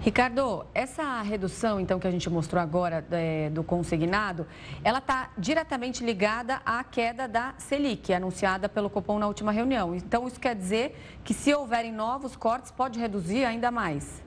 Ricardo, 0.01 0.65
essa 0.73 1.21
redução, 1.23 1.79
então, 1.79 1.99
que 1.99 2.07
a 2.07 2.11
gente 2.11 2.31
mostrou 2.31 2.63
agora 2.63 3.05
é, 3.11 3.51
do 3.51 3.65
consignado, 3.65 4.47
ela 4.83 5.01
está 5.01 5.31
diretamente 5.37 6.03
ligada 6.05 6.63
à 6.65 6.83
queda 6.83 7.29
da 7.29 7.53
Selic, 7.59 8.15
anunciada 8.15 8.67
pelo 8.69 8.89
Copom 8.89 9.19
na 9.19 9.27
última 9.27 9.53
reunião. 9.53 9.95
Então, 9.95 10.27
isso 10.27 10.41
quer 10.41 10.55
dizer 10.55 10.97
que 11.23 11.35
se 11.35 11.53
houverem 11.53 11.93
novos 11.93 12.35
cortes, 12.37 12.71
pode 12.71 12.99
reduzir 12.99 13.45
ainda 13.45 13.71
mais? 13.71 14.23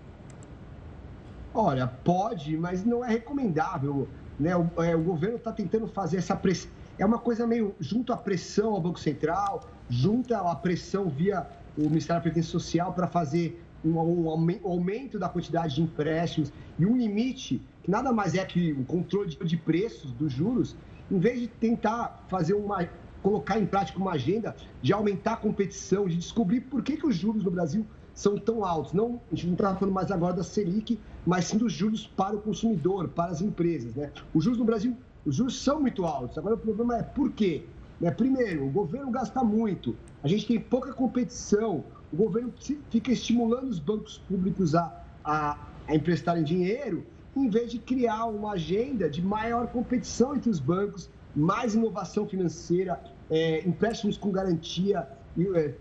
Olha, 1.54 1.86
pode, 1.88 2.56
mas 2.58 2.86
não 2.86 3.04
é 3.04 3.10
recomendável. 3.10 4.08
Né? 4.40 4.56
O, 4.56 4.70
é, 4.82 4.96
o 4.96 5.04
governo 5.04 5.38
está 5.38 5.52
tentando 5.52 5.88
fazer 5.88 6.18
essa 6.18 6.36
pressão. 6.36 6.70
É 6.98 7.06
uma 7.06 7.18
coisa 7.18 7.48
meio 7.48 7.74
junto 7.80 8.14
à 8.14 8.18
pressão 8.18 8.74
ao 8.74 8.82
Banco 8.82 9.00
Central, 9.00 9.70
junto 9.90 10.34
à 10.34 10.56
pressão 10.56 11.10
via 11.10 11.48
o 11.78 11.90
Ministério 11.90 12.20
da 12.20 12.22
Previdência 12.22 12.52
Social 12.52 12.94
para 12.94 13.08
fazer 13.08 13.64
um, 13.84 13.98
um, 13.98 14.30
aumento 14.64 15.18
da 15.18 15.28
quantidade 15.28 15.76
de 15.76 15.82
empréstimos 15.82 16.52
e 16.78 16.86
um 16.86 16.96
limite, 16.96 17.62
que 17.84 17.90
nada 17.90 18.12
mais 18.12 18.36
é 18.36 18.46
que 18.46 18.74
o 18.74 18.84
controle 18.84 19.36
de 19.36 19.58
preços 19.58 20.12
dos 20.12 20.32
juros, 20.32 20.76
em 21.10 21.18
vez 21.18 21.40
de 21.40 21.48
tentar 21.48 22.26
fazer 22.30 22.54
uma, 22.54 22.88
colocar 23.22 23.60
em 23.60 23.66
prática 23.66 23.98
uma 23.98 24.12
agenda 24.12 24.56
de 24.82 24.94
aumentar 24.94 25.34
a 25.34 25.38
competição, 25.38 26.08
de 26.08 26.16
descobrir 26.16 26.62
por 26.62 26.84
que, 26.84 26.98
que 26.98 27.06
os 27.06 27.16
juros 27.16 27.44
no 27.44 27.52
Brasil 27.52 27.86
são 28.22 28.38
tão 28.38 28.64
altos. 28.64 28.94
Não, 28.94 29.20
a 29.32 29.36
gente 29.36 29.48
não 29.48 29.54
está 29.54 29.76
falando 29.76 29.96
mais 29.96 30.12
agora 30.12 30.36
da 30.36 30.44
Selic, 30.44 31.00
mas 31.26 31.46
sim 31.46 31.58
dos 31.58 31.74
juros 31.74 32.06
para 32.06 32.36
o 32.36 32.40
consumidor, 32.40 33.10
para 33.10 33.32
as 33.32 33.42
empresas. 33.42 33.96
Né? 33.96 34.12
Os 34.32 34.44
juros 34.44 34.60
no 34.60 34.66
Brasil, 34.66 34.96
os 35.26 35.36
juros 35.36 35.60
são 35.60 35.82
muito 35.82 36.06
altos. 36.06 36.38
Agora 36.38 36.54
o 36.54 36.58
problema 36.58 36.98
é 36.98 37.04
por 37.04 37.32
quê? 37.32 37.64
Né? 38.00 38.12
Primeiro, 38.12 38.68
o 38.68 38.70
governo 38.70 39.10
gasta 39.10 39.44
muito, 39.44 39.96
a 40.24 40.28
gente 40.28 40.46
tem 40.46 40.60
pouca 40.60 40.94
competição, 40.94 41.84
o 42.14 42.16
governo 42.16 42.54
fica 42.92 43.12
estimulando 43.12 43.70
os 43.70 43.80
bancos 43.80 44.20
públicos 44.20 44.76
a, 44.76 45.04
a, 45.24 45.58
a 45.88 45.96
emprestarem 45.96 46.44
dinheiro, 46.44 47.04
em 47.36 47.50
vez 47.50 47.72
de 47.72 47.80
criar 47.80 48.26
uma 48.26 48.52
agenda 48.52 49.10
de 49.10 49.22
maior 49.22 49.68
competição 49.68 50.36
entre 50.36 50.50
os 50.50 50.60
bancos, 50.60 51.10
mais 51.36 51.74
inovação 51.74 52.28
financeira, 52.28 53.02
é, 53.32 53.68
empréstimos 53.68 54.18
com 54.18 54.32
garantia, 54.32 55.08
é, 55.56 55.74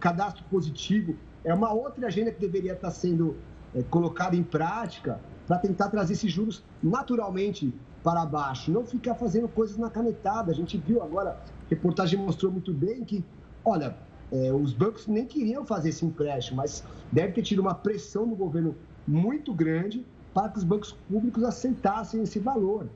cadastro 0.00 0.44
positivo 0.50 1.14
é 1.46 1.54
uma 1.54 1.72
outra 1.72 2.08
agenda 2.08 2.32
que 2.32 2.40
deveria 2.40 2.72
estar 2.72 2.90
sendo 2.90 3.36
é, 3.72 3.80
colocada 3.84 4.34
em 4.34 4.42
prática 4.42 5.20
para 5.46 5.56
tentar 5.58 5.88
trazer 5.88 6.14
esses 6.14 6.30
juros 6.30 6.64
naturalmente 6.82 7.72
para 8.02 8.26
baixo, 8.26 8.72
não 8.72 8.84
ficar 8.84 9.14
fazendo 9.14 9.46
coisas 9.46 9.76
na 9.76 9.88
canetada. 9.88 10.50
A 10.50 10.54
gente 10.54 10.76
viu 10.76 11.00
agora, 11.00 11.30
a 11.30 11.36
reportagem 11.70 12.18
mostrou 12.18 12.50
muito 12.50 12.74
bem 12.74 13.04
que, 13.04 13.24
olha, 13.64 13.96
é, 14.32 14.52
os 14.52 14.72
bancos 14.72 15.06
nem 15.06 15.24
queriam 15.24 15.64
fazer 15.64 15.90
esse 15.90 16.04
empréstimo, 16.04 16.56
mas 16.56 16.82
deve 17.12 17.34
ter 17.34 17.42
tido 17.42 17.60
uma 17.60 17.74
pressão 17.74 18.26
no 18.26 18.34
governo 18.34 18.74
muito 19.06 19.54
grande 19.54 20.04
para 20.34 20.48
que 20.48 20.58
os 20.58 20.64
bancos 20.64 20.96
públicos 21.08 21.44
aceitassem 21.44 22.24
esse 22.24 22.40
valor. 22.40 22.88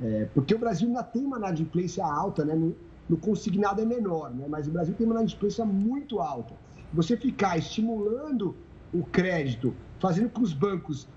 É, 0.00 0.28
porque 0.32 0.54
o 0.54 0.58
Brasil 0.58 0.86
ainda 0.86 1.02
tem 1.02 1.24
uma 1.24 1.36
inadimplência 1.36 2.04
alta, 2.06 2.44
né? 2.44 2.54
No, 2.54 2.76
no 3.08 3.16
consignado 3.16 3.80
é 3.80 3.84
menor, 3.84 4.30
né? 4.30 4.44
mas 4.48 4.68
o 4.68 4.70
Brasil 4.70 4.94
tem 4.94 5.04
uma 5.04 5.16
inadimplência 5.16 5.64
muito 5.64 6.20
alta 6.20 6.54
você 6.92 7.16
ficar 7.16 7.58
estimulando 7.58 8.56
o 8.92 9.04
crédito, 9.04 9.74
fazendo 9.98 10.30
com 10.30 10.40
que 10.40 10.44
os 10.44 10.52
bancos 10.52 11.08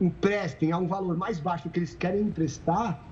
emprestem 0.00 0.72
a 0.72 0.78
um 0.78 0.86
valor 0.86 1.16
mais 1.16 1.38
baixo 1.38 1.68
do 1.68 1.70
que 1.70 1.78
eles 1.78 1.94
querem 1.94 2.22
emprestar, 2.22 3.02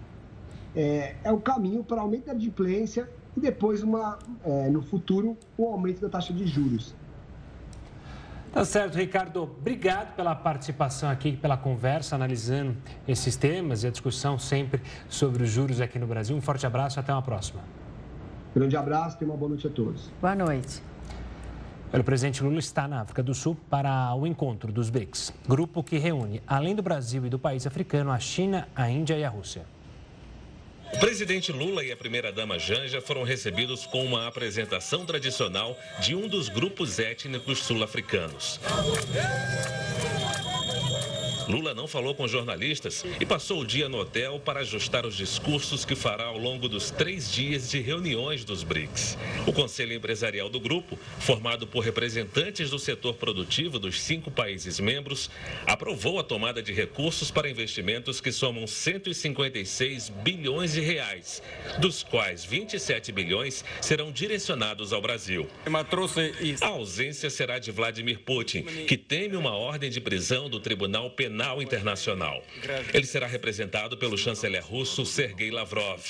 é, 0.75 1.17
é 1.23 1.33
o 1.33 1.41
caminho 1.41 1.85
para 1.85 2.01
aumento 2.01 2.27
da 2.27 2.33
adimplência 2.33 3.09
e 3.37 3.41
depois, 3.41 3.83
uma, 3.83 4.19
é, 4.45 4.69
no 4.69 4.83
futuro, 4.83 5.37
o 5.57 5.67
aumento 5.67 6.01
da 6.01 6.09
taxa 6.09 6.33
de 6.33 6.47
juros. 6.47 6.95
Tá 8.53 8.67
certo, 8.67 8.97
Ricardo. 8.97 9.45
Obrigado 9.45 10.15
pela 10.15 10.35
participação 10.35 11.09
aqui, 11.09 11.35
pela 11.35 11.57
conversa, 11.57 12.15
analisando 12.15 12.77
esses 13.09 13.35
temas 13.35 13.83
e 13.83 13.87
a 13.87 13.91
discussão 13.91 14.39
sempre 14.39 14.83
sobre 15.09 15.45
os 15.45 15.49
juros 15.49 15.81
aqui 15.81 15.99
no 15.99 16.07
Brasil. 16.07 16.37
Um 16.37 16.41
forte 16.43 16.67
abraço 16.67 16.99
e 16.99 17.01
até 17.01 17.13
uma 17.13 17.23
próxima. 17.23 17.63
Grande 18.55 18.77
abraço 18.77 19.17
e 19.23 19.25
uma 19.25 19.37
boa 19.37 19.49
noite 19.49 19.67
a 19.67 19.71
todos. 19.71 20.11
Boa 20.21 20.35
noite. 20.35 20.92
O 21.93 22.03
presidente 22.03 22.43
Lula 22.43 22.59
está 22.59 22.89
na 22.89 23.03
África 23.03 23.23
do 23.23 23.35
Sul 23.35 23.55
para 23.69 24.15
o 24.15 24.27
encontro 24.27 24.73
dos 24.73 24.89
BRICS, 24.89 25.33
grupo 25.47 25.85
que 25.85 25.99
reúne, 25.99 26.43
além 26.47 26.75
do 26.75 26.83
Brasil 26.83 27.27
e 27.27 27.29
do 27.29 27.39
país 27.39 27.67
africano, 27.67 28.11
a 28.11 28.19
China, 28.19 28.67
a 28.75 28.89
Índia 28.89 29.15
e 29.19 29.23
a 29.23 29.29
Rússia. 29.29 29.67
O 30.95 30.99
presidente 30.99 31.53
Lula 31.53 31.85
e 31.85 31.93
a 31.93 31.97
primeira-dama 31.97 32.59
Janja 32.59 33.03
foram 33.03 33.25
recebidos 33.25 33.85
com 33.85 34.05
uma 34.05 34.27
apresentação 34.27 35.05
tradicional 35.05 35.77
de 36.01 36.15
um 36.15 36.27
dos 36.27 36.49
grupos 36.49 36.99
étnicos 36.99 37.59
sul-africanos. 37.59 38.59
Lula 41.53 41.75
não 41.75 41.87
falou 41.87 42.15
com 42.15 42.27
jornalistas 42.27 43.05
e 43.21 43.27
passou 43.27 43.61
o 43.61 43.67
dia 43.67 43.87
no 43.87 43.99
hotel 43.99 44.41
para 44.41 44.61
ajustar 44.61 45.05
os 45.05 45.15
discursos 45.15 45.85
que 45.85 45.95
fará 45.95 46.25
ao 46.25 46.39
longo 46.39 46.67
dos 46.67 46.91
três 46.91 47.31
dias 47.31 47.69
de 47.69 47.79
reuniões 47.79 48.43
dos 48.43 48.63
BRICS. 48.63 49.19
O 49.47 49.53
Conselho 49.53 49.93
Empresarial 49.93 50.49
do 50.49 50.59
grupo, 50.59 50.99
formado 51.19 51.67
por 51.67 51.85
representantes 51.85 52.71
do 52.71 52.79
setor 52.79 53.17
produtivo 53.17 53.79
dos 53.79 54.01
cinco 54.01 54.31
países 54.31 54.81
membros, 54.81 55.29
aprovou 55.67 56.19
a 56.19 56.25
tomada 56.25 56.63
de 56.63 56.73
recursos 56.73 57.31
para 57.31 57.51
investimentos 57.51 58.19
que 58.19 58.33
somam 58.33 58.67
156 58.67 60.09
bilhões 60.09 60.73
de 60.73 60.81
reais, 60.81 61.43
dos 61.79 62.03
quais 62.03 62.47
27 62.47 63.13
bilhões 63.13 63.63
serão 63.83 64.11
direcionados 64.11 64.91
ao 64.91 65.03
Brasil. 65.03 65.47
A 66.63 66.67
ausência 66.69 67.29
será 67.29 67.59
de 67.59 67.71
Vladimir 67.71 68.21
Putin, 68.21 68.63
que 68.87 68.97
teme 68.97 69.37
uma 69.37 69.55
ordem 69.55 69.91
de 69.91 70.01
prisão 70.01 70.49
do 70.49 70.59
Tribunal 70.59 71.11
Penal 71.11 71.42
Internacional. 71.61 72.43
Ele 72.95 73.07
será 73.07 73.27
representado 73.27 73.97
pelo 73.97 74.17
chanceler 74.17 74.65
russo 74.65 75.05
Sergei 75.05 75.51
Lavrov. 75.51 76.01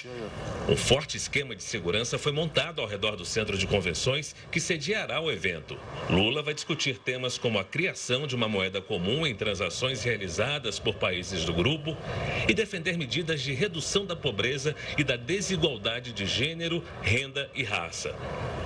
Um 0.68 0.76
forte 0.76 1.16
esquema 1.16 1.56
de 1.56 1.62
segurança 1.62 2.18
foi 2.18 2.32
montado 2.32 2.80
ao 2.80 2.86
redor 2.86 3.16
do 3.16 3.24
centro 3.24 3.56
de 3.56 3.66
convenções 3.66 4.34
que 4.50 4.60
sediará 4.60 5.20
o 5.20 5.30
evento. 5.30 5.78
Lula 6.10 6.42
vai 6.42 6.52
discutir 6.52 6.98
temas 6.98 7.38
como 7.38 7.58
a 7.58 7.64
criação 7.64 8.26
de 8.26 8.36
uma 8.36 8.48
moeda 8.48 8.80
comum 8.80 9.26
em 9.26 9.34
transações 9.34 10.02
realizadas 10.04 10.78
por 10.78 10.94
países 10.94 11.44
do 11.44 11.52
grupo 11.52 11.96
e 12.46 12.52
defender 12.52 12.98
medidas 12.98 13.40
de 13.40 13.52
redução 13.52 14.04
da 14.04 14.14
pobreza 14.14 14.76
e 14.98 15.02
da 15.02 15.16
desigualdade 15.16 16.12
de 16.12 16.26
gênero, 16.26 16.84
renda 17.00 17.50
e 17.54 17.62
raça. 17.62 18.14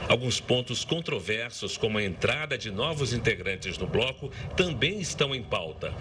Alguns 0.09 0.41
pontos 0.41 0.85
controversos, 0.85 1.77
como 1.77 1.99
a 1.99 2.03
entrada 2.03 2.57
de 2.57 2.71
novos 2.71 3.13
integrantes 3.13 3.77
no 3.79 3.87
bloco, 3.87 4.31
também 4.57 5.01
estão 5.01 5.35
em 5.35 5.43
pauta. 5.43 5.93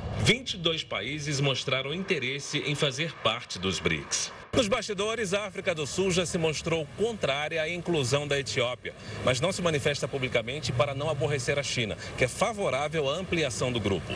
22 0.46 0.84
países 0.84 1.42
mostraram 1.42 1.92
interesse 1.92 2.60
em 2.60 2.76
fazer 2.76 3.12
parte 3.24 3.58
dos 3.58 3.80
BRICS. 3.80 4.32
Nos 4.56 4.70
bastidores, 4.70 5.34
a 5.34 5.48
África 5.48 5.76
do 5.76 5.86
Sul 5.86 6.12
já 6.12 6.26
se 6.26 6.38
mostrou 6.38 6.88
contrária 6.98 7.62
à 7.62 7.70
inclusão 7.70 8.26
da 8.26 8.40
Etiópia, 8.40 8.94
mas 9.26 9.42
não 9.42 9.52
se 9.52 9.62
manifesta 9.62 10.08
publicamente 10.08 10.72
para 10.72 10.96
não 10.96 11.10
aborrecer 11.10 11.60
a 11.60 11.64
China, 11.64 11.98
que 12.18 12.24
é 12.24 12.28
favorável 12.30 13.10
à 13.10 13.16
ampliação 13.16 13.70
do 13.70 13.82
grupo. 13.82 14.14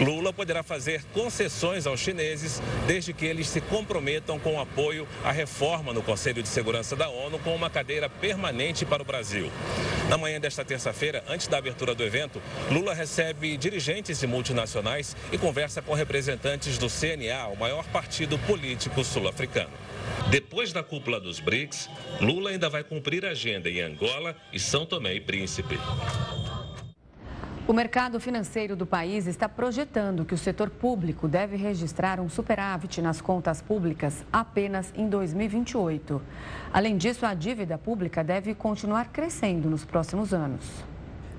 Lula 0.00 0.32
poderá 0.32 0.64
fazer 0.64 1.04
concessões 1.14 1.86
aos 1.86 2.00
chineses 2.00 2.60
desde 2.88 3.12
que 3.12 3.26
eles 3.26 3.48
se 3.48 3.60
comprometam 3.60 4.40
com 4.40 4.56
o 4.56 4.60
apoio 4.60 5.06
à 5.22 5.30
reforma 5.30 5.92
no 5.92 6.02
Conselho 6.02 6.42
de 6.42 6.48
Segurança 6.48 6.96
da 6.96 7.08
ONU 7.08 7.38
com 7.38 7.54
uma 7.54 7.70
cadeira 7.70 8.10
permanente 8.10 8.84
para 8.84 9.02
o 9.02 9.06
Brasil. 9.06 9.52
Na 10.08 10.18
manhã 10.18 10.40
desta 10.40 10.64
terça-feira, 10.64 11.22
antes 11.28 11.46
da 11.46 11.58
abertura 11.58 11.94
do 11.94 12.02
evento, 12.02 12.42
Lula 12.72 12.92
recebe 12.92 13.56
dirigentes 13.56 14.18
de 14.18 14.26
multinacionais 14.26 15.16
e 15.30 15.38
conversa 15.38 15.80
com 15.80 15.94
representantes 15.94 16.76
do 16.76 16.88
CNA, 16.88 17.46
o 17.46 17.56
maior 17.56 17.84
partido 17.86 18.36
político 18.40 19.04
sul-africano. 19.04 19.75
Depois 20.30 20.72
da 20.72 20.82
cúpula 20.82 21.20
dos 21.20 21.38
BRICS, 21.38 21.88
Lula 22.20 22.50
ainda 22.50 22.68
vai 22.68 22.82
cumprir 22.82 23.24
a 23.24 23.30
agenda 23.30 23.70
em 23.70 23.80
Angola 23.80 24.36
e 24.52 24.58
São 24.58 24.84
Tomé 24.84 25.14
e 25.14 25.20
Príncipe. 25.20 25.78
O 27.68 27.72
mercado 27.72 28.20
financeiro 28.20 28.76
do 28.76 28.86
país 28.86 29.26
está 29.26 29.48
projetando 29.48 30.24
que 30.24 30.32
o 30.32 30.38
setor 30.38 30.70
público 30.70 31.26
deve 31.26 31.56
registrar 31.56 32.20
um 32.20 32.28
superávit 32.28 33.02
nas 33.02 33.20
contas 33.20 33.60
públicas 33.60 34.24
apenas 34.32 34.92
em 34.96 35.08
2028. 35.08 36.22
Além 36.72 36.96
disso, 36.96 37.26
a 37.26 37.34
dívida 37.34 37.76
pública 37.76 38.22
deve 38.22 38.54
continuar 38.54 39.08
crescendo 39.08 39.68
nos 39.68 39.84
próximos 39.84 40.32
anos. 40.32 40.64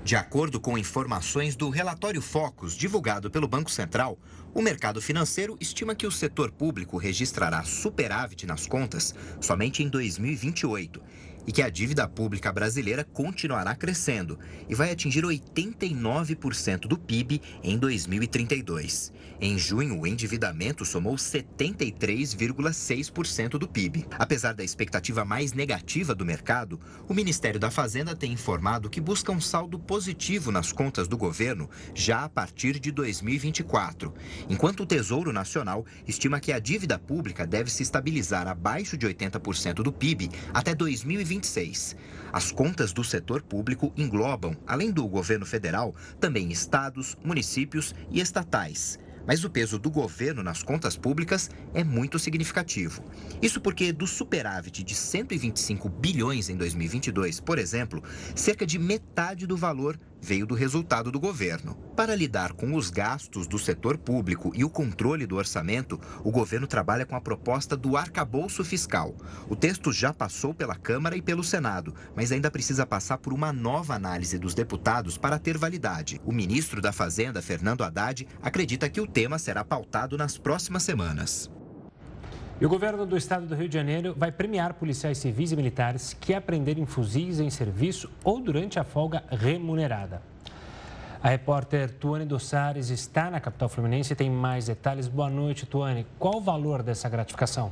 De 0.04 0.16
acordo 0.16 0.60
com 0.60 0.78
informações 0.78 1.56
do 1.56 1.70
relatório 1.70 2.22
Focus 2.22 2.76
divulgado 2.76 3.30
pelo 3.32 3.48
Banco 3.48 3.72
Central, 3.72 4.18
o 4.58 4.62
mercado 4.64 5.00
financeiro 5.00 5.56
estima 5.60 5.94
que 5.94 6.08
o 6.08 6.12
setor 6.12 6.52
público 6.52 6.98
registrará 6.98 7.62
superávit 7.62 8.48
nas 8.48 8.66
contas 8.66 9.14
somente 9.40 9.84
em 9.84 9.88
2028 9.88 11.00
e 11.48 11.52
que 11.52 11.64
a 11.64 11.70
dívida 11.70 12.08
pública 12.08 12.52
brasileira 12.52 13.06
continuará 13.06 13.74
crescendo 13.74 14.38
e 14.70 14.76
vai 14.76 14.92
atingir 14.92 15.24
89% 15.24 16.82
do 16.82 16.98
PIB 16.98 17.42
em 17.64 17.78
2032. 17.78 19.14
Em 19.40 19.56
junho, 19.58 19.98
o 20.00 20.08
endividamento 20.08 20.84
somou 20.84 21.16
73,6% 21.16 23.52
do 23.52 23.68
PIB. 23.68 24.08
Apesar 24.18 24.54
da 24.54 24.64
expectativa 24.64 25.24
mais 25.24 25.54
negativa 25.54 26.16
do 26.16 26.26
mercado, 26.26 26.80
o 27.08 27.14
Ministério 27.14 27.60
da 27.60 27.70
Fazenda 27.70 28.16
tem 28.16 28.34
informado 28.34 28.90
que 28.90 29.00
busca 29.00 29.32
um 29.32 29.40
saldo 29.40 29.78
positivo 29.78 30.52
nas 30.52 30.72
contas 30.72 31.08
do 31.08 31.16
governo 31.16 31.70
já 31.94 32.24
a 32.24 32.30
partir 32.30 32.80
de 32.80 32.92
2024, 32.92 34.12
enquanto 34.50 34.82
o 34.82 34.88
Tesouro 34.88 35.32
Nacional 35.32 35.86
estima 36.08 36.40
que 36.40 36.52
a 36.52 36.58
dívida 36.58 36.98
pública 36.98 37.46
deve 37.46 37.70
se 37.70 37.84
estabilizar 37.84 38.48
abaixo 38.48 38.98
de 38.98 39.08
80% 39.08 39.76
do 39.76 39.92
PIB 39.92 40.32
até 40.52 40.74
2026. 41.38 41.96
As 42.32 42.52
contas 42.52 42.92
do 42.92 43.04
setor 43.04 43.42
público 43.42 43.94
englobam, 43.96 44.56
além 44.66 44.92
do 44.92 45.08
governo 45.08 45.46
federal, 45.46 45.96
também 46.20 46.52
estados, 46.52 47.18
municípios 47.24 47.96
e 48.12 48.20
estatais 48.20 49.00
mas 49.28 49.44
o 49.44 49.50
peso 49.50 49.78
do 49.78 49.92
governo 49.92 50.42
nas 50.42 50.64
contas 50.64 50.96
públicas 50.96 51.52
é 51.74 51.84
muito 51.84 52.18
significativo. 52.18 53.04
Isso 53.42 53.60
porque 53.60 53.92
do 53.92 54.08
superávit 54.08 54.82
de 54.82 54.96
125 54.96 55.90
bilhões 55.90 56.48
em 56.48 56.56
2022, 56.56 57.42
por 57.42 57.60
exemplo, 57.60 58.02
cerca 58.34 58.66
de 58.66 58.80
metade 58.80 59.46
do 59.46 59.58
valor 59.58 60.00
veio 60.22 60.46
do 60.46 60.56
resultado 60.56 61.12
do 61.12 61.20
governo. 61.20 61.76
Para 61.96 62.16
lidar 62.16 62.54
com 62.54 62.76
os 62.76 62.90
gastos 62.90 63.48
do 63.48 63.58
setor 63.58 63.98
público 63.98 64.52
e 64.56 64.64
o 64.64 64.70
controle 64.70 65.26
do 65.26 65.36
orçamento, 65.36 66.00
o 66.24 66.32
governo 66.32 66.68
trabalha 66.68 67.06
com 67.06 67.16
a 67.16 67.22
proposta 67.22 67.76
do 67.76 67.98
arcabouço 67.98 68.64
fiscal. 68.64 69.16
O 69.50 69.56
texto 69.56 69.92
já 69.92 70.14
passou 70.14 70.54
pela 70.54 70.76
Câmara 70.76 71.18
e 71.18 71.22
pelo 71.22 71.44
Senado, 71.44 71.94
mas 72.16 72.32
ainda 72.32 72.52
precisa 72.52 72.86
passar 72.86 73.18
por 73.18 73.34
uma 73.34 73.52
nova 73.52 73.96
análise 73.96 74.38
dos 74.38 74.54
deputados 74.54 75.18
para 75.18 75.40
ter 75.40 75.58
validade. 75.58 76.22
O 76.26 76.32
ministro 76.32 76.82
da 76.82 76.92
Fazenda, 76.92 77.42
Fernando 77.42 77.84
Haddad, 77.84 78.28
acredita 78.42 78.90
que 78.90 79.02
o 79.02 79.08
tema 79.08 79.40
será 79.40 79.64
pautado 79.64 80.18
nas 80.18 80.38
próximas 80.38 80.84
semanas. 80.84 81.50
E 82.60 82.66
o 82.66 82.70
governo 82.70 83.06
do 83.06 83.16
estado 83.16 83.46
do 83.46 83.54
Rio 83.54 83.70
de 83.70 83.76
Janeiro 83.76 84.16
vai 84.18 84.32
premiar 84.32 84.74
policiais 84.74 85.20
civis 85.20 85.52
e 85.52 85.56
militares 85.56 86.18
que 86.20 86.34
aprenderem 86.34 86.88
fuzis 86.88 87.40
em 87.40 87.52
serviço 87.52 88.10
ou 88.24 88.42
durante 88.42 88.80
a 88.80 88.84
folga 88.84 89.24
remunerada. 89.30 90.24
A 91.22 91.30
repórter 91.30 91.92
Tuane 91.92 92.26
Dossares 92.26 92.90
está 92.90 93.30
na 93.30 93.40
capital 93.40 93.70
fluminense 93.70 94.14
e 94.14 94.16
tem 94.16 94.28
mais 94.28 94.66
detalhes. 94.66 95.08
Boa 95.08 95.30
noite, 95.30 95.68
Tuane. 95.68 96.08
Qual 96.18 96.38
o 96.38 96.42
valor 96.42 96.82
dessa 96.82 97.08
gratificação? 97.08 97.72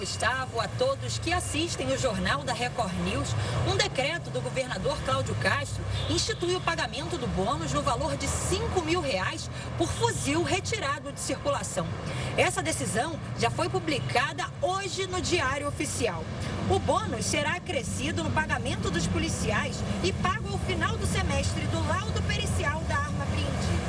Gustavo, 0.00 0.58
a 0.58 0.66
todos 0.66 1.18
que 1.18 1.30
assistem 1.30 1.92
o 1.92 1.98
Jornal 1.98 2.42
da 2.42 2.54
Record 2.54 2.90
News, 3.04 3.28
um 3.70 3.76
decreto 3.76 4.30
do 4.30 4.40
governador 4.40 4.96
Cláudio 5.04 5.34
Castro 5.34 5.84
institui 6.08 6.56
o 6.56 6.60
pagamento 6.62 7.18
do 7.18 7.26
bônus 7.26 7.74
no 7.74 7.82
valor 7.82 8.16
de 8.16 8.26
5 8.26 8.80
mil 8.80 9.02
reais 9.02 9.50
por 9.76 9.92
fuzil 9.92 10.42
retirado 10.42 11.12
de 11.12 11.20
circulação. 11.20 11.86
Essa 12.34 12.62
decisão 12.62 13.20
já 13.38 13.50
foi 13.50 13.68
publicada 13.68 14.46
hoje 14.62 15.06
no 15.06 15.20
Diário 15.20 15.68
Oficial. 15.68 16.24
O 16.70 16.78
bônus 16.78 17.26
será 17.26 17.56
acrescido 17.56 18.24
no 18.24 18.30
pagamento 18.30 18.90
dos 18.90 19.06
policiais 19.06 19.76
e 20.02 20.14
pago 20.14 20.48
ao 20.48 20.58
final 20.60 20.96
do 20.96 21.06
semestre 21.06 21.66
do 21.66 21.86
laudo 21.86 22.22
pericial 22.22 22.80
da 22.88 22.96
arma 22.96 23.24
apreendida. 23.24 23.79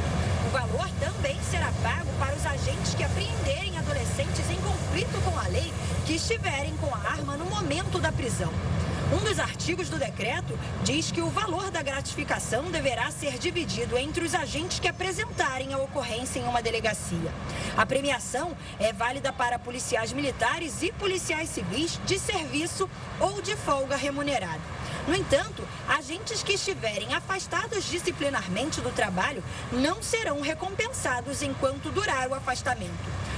Valor 0.52 0.90
também 1.00 1.40
será 1.50 1.72
pago 1.82 2.12
para 2.20 2.36
os 2.36 2.46
agentes 2.46 2.94
que 2.94 3.06
apreenderem 3.06 3.78
adolescentes 3.78 4.50
em 4.50 4.60
conflito 4.60 5.22
com 5.24 5.40
a 5.40 5.48
lei 5.48 5.74
que 6.06 6.16
estiverem 6.16 6.76
com 6.76 6.94
a 6.94 6.98
arma 6.98 7.38
no 7.38 7.46
momento 7.46 7.98
da 8.00 8.12
prisão. 8.12 8.52
Um 9.14 9.24
dos 9.24 9.40
artigos 9.40 9.88
do 9.88 9.98
decreto 9.98 10.60
diz 10.84 11.10
que 11.10 11.22
o 11.22 11.30
valor 11.30 11.72
da 11.72 11.82
gratificação 11.82 12.70
deverá 12.70 13.10
ser 13.12 13.38
dividido 13.38 13.98
entre 13.98 14.26
os 14.26 14.36
agentes 14.36 14.78
que 14.78 14.90
apresentarem 14.90 15.74
a 15.74 15.78
ocorrência 15.78 16.40
em 16.40 16.44
uma 16.44 16.62
delegacia. 16.62 17.32
A 17.78 17.86
premiação 17.86 18.56
é 18.78 18.92
válida 18.92 19.32
para 19.32 19.58
policiais 19.58 20.12
militares 20.12 20.84
e 20.84 20.92
policiais 20.92 21.50
civis 21.50 21.98
de 22.06 22.20
serviço 22.20 22.90
ou 23.22 23.42
de 23.42 23.56
folga 23.56 23.96
remunerada. 23.96 24.81
No 25.08 25.16
entanto, 25.16 25.64
agentes 25.88 26.44
que 26.44 26.54
estiverem 26.54 27.14
afastados 27.14 27.86
disciplinarmente 27.86 28.82
do 28.82 28.92
trabalho 28.92 29.44
não 29.72 30.02
serão 30.02 30.42
recompensados 30.42 31.42
enquanto 31.42 31.92
durar 31.92 32.30
o 32.30 32.36
afastamento. 32.36 32.92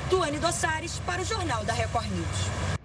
Tuane 0.09 0.39
Dossares 0.39 0.99
para 1.05 1.21
o 1.21 1.25
Jornal 1.25 1.63
da 1.63 1.73
Record 1.73 2.07
News. 2.11 2.77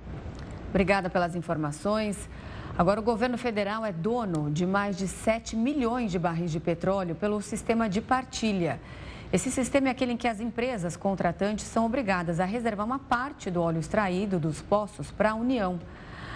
Obrigada 0.71 1.11
pelas 1.11 1.35
informações. 1.35 2.29
Agora, 2.77 3.01
o 3.01 3.03
governo 3.03 3.37
federal 3.37 3.85
é 3.85 3.91
dono 3.91 4.51
de 4.51 4.65
mais 4.65 4.97
de 4.97 5.09
7 5.09 5.57
milhões 5.57 6.13
de 6.13 6.19
barris 6.19 6.53
de 6.53 6.61
petróleo 6.61 7.17
pelo 7.17 7.43
sistema 7.43 7.89
de 7.89 8.01
partilha. 8.01 8.81
Esse 9.33 9.51
sistema 9.51 9.89
é 9.89 9.91
aquele 9.91 10.13
em 10.13 10.17
que 10.17 10.29
as 10.29 10.41
empresas 10.41 10.97
contratantes 10.97 11.67
são 11.67 11.85
obrigadas 11.85 12.39
a 12.39 12.45
reservar 12.45 12.87
uma 12.87 12.99
parte 12.99 13.51
do 13.51 13.61
óleo 13.61 13.81
extraído 13.81 14.39
dos 14.39 14.63
poços 14.63 15.11
para 15.11 15.33
a 15.33 15.35
União. 15.35 15.81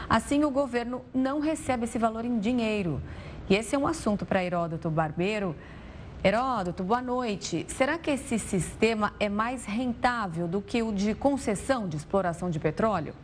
Assim, 0.08 0.44
o 0.44 0.50
governo 0.50 1.02
não 1.14 1.40
recebe 1.40 1.84
esse 1.84 1.98
valor 1.98 2.24
em 2.24 2.38
dinheiro. 2.38 3.00
E 3.48 3.54
esse 3.54 3.74
é 3.74 3.78
um 3.78 3.86
assunto 3.86 4.24
para 4.24 4.44
Heródoto 4.44 4.90
Barbeiro. 4.90 5.54
Heródoto, 6.24 6.84
boa 6.84 7.02
noite. 7.02 7.66
Será 7.68 7.98
que 7.98 8.10
esse 8.10 8.38
sistema 8.38 9.12
é 9.18 9.28
mais 9.28 9.64
rentável 9.64 10.46
do 10.46 10.62
que 10.62 10.82
o 10.82 10.92
de 10.92 11.14
concessão 11.14 11.88
de 11.88 11.96
exploração 11.96 12.48
de 12.48 12.60
petróleo? 12.60 13.14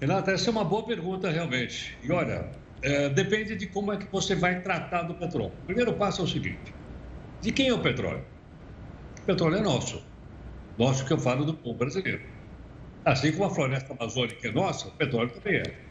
Renata, 0.00 0.30
essa 0.30 0.48
é 0.48 0.52
uma 0.52 0.64
boa 0.64 0.84
pergunta 0.84 1.28
realmente. 1.28 1.98
E 2.02 2.12
olha, 2.12 2.48
é, 2.82 3.08
depende 3.08 3.56
de 3.56 3.66
como 3.66 3.92
é 3.92 3.96
que 3.96 4.06
você 4.10 4.34
vai 4.34 4.60
tratar 4.60 5.02
do 5.02 5.14
petróleo. 5.14 5.52
O 5.62 5.66
primeiro 5.66 5.92
passo 5.94 6.22
é 6.22 6.24
o 6.24 6.28
seguinte: 6.28 6.72
de 7.40 7.52
quem 7.52 7.68
é 7.68 7.74
o 7.74 7.80
petróleo? 7.80 8.24
O 9.18 9.22
petróleo 9.22 9.56
é 9.56 9.60
nosso. 9.60 10.02
Nosso 10.78 11.04
que 11.04 11.12
eu 11.12 11.18
falo 11.18 11.44
do 11.44 11.54
povo 11.54 11.76
brasileiro. 11.76 12.22
Assim 13.04 13.32
como 13.32 13.44
a 13.44 13.50
floresta 13.54 13.94
amazônica 13.94 14.46
é 14.46 14.52
nossa, 14.52 14.88
o 14.88 14.92
petróleo 14.92 15.30
também 15.30 15.56
é. 15.56 15.90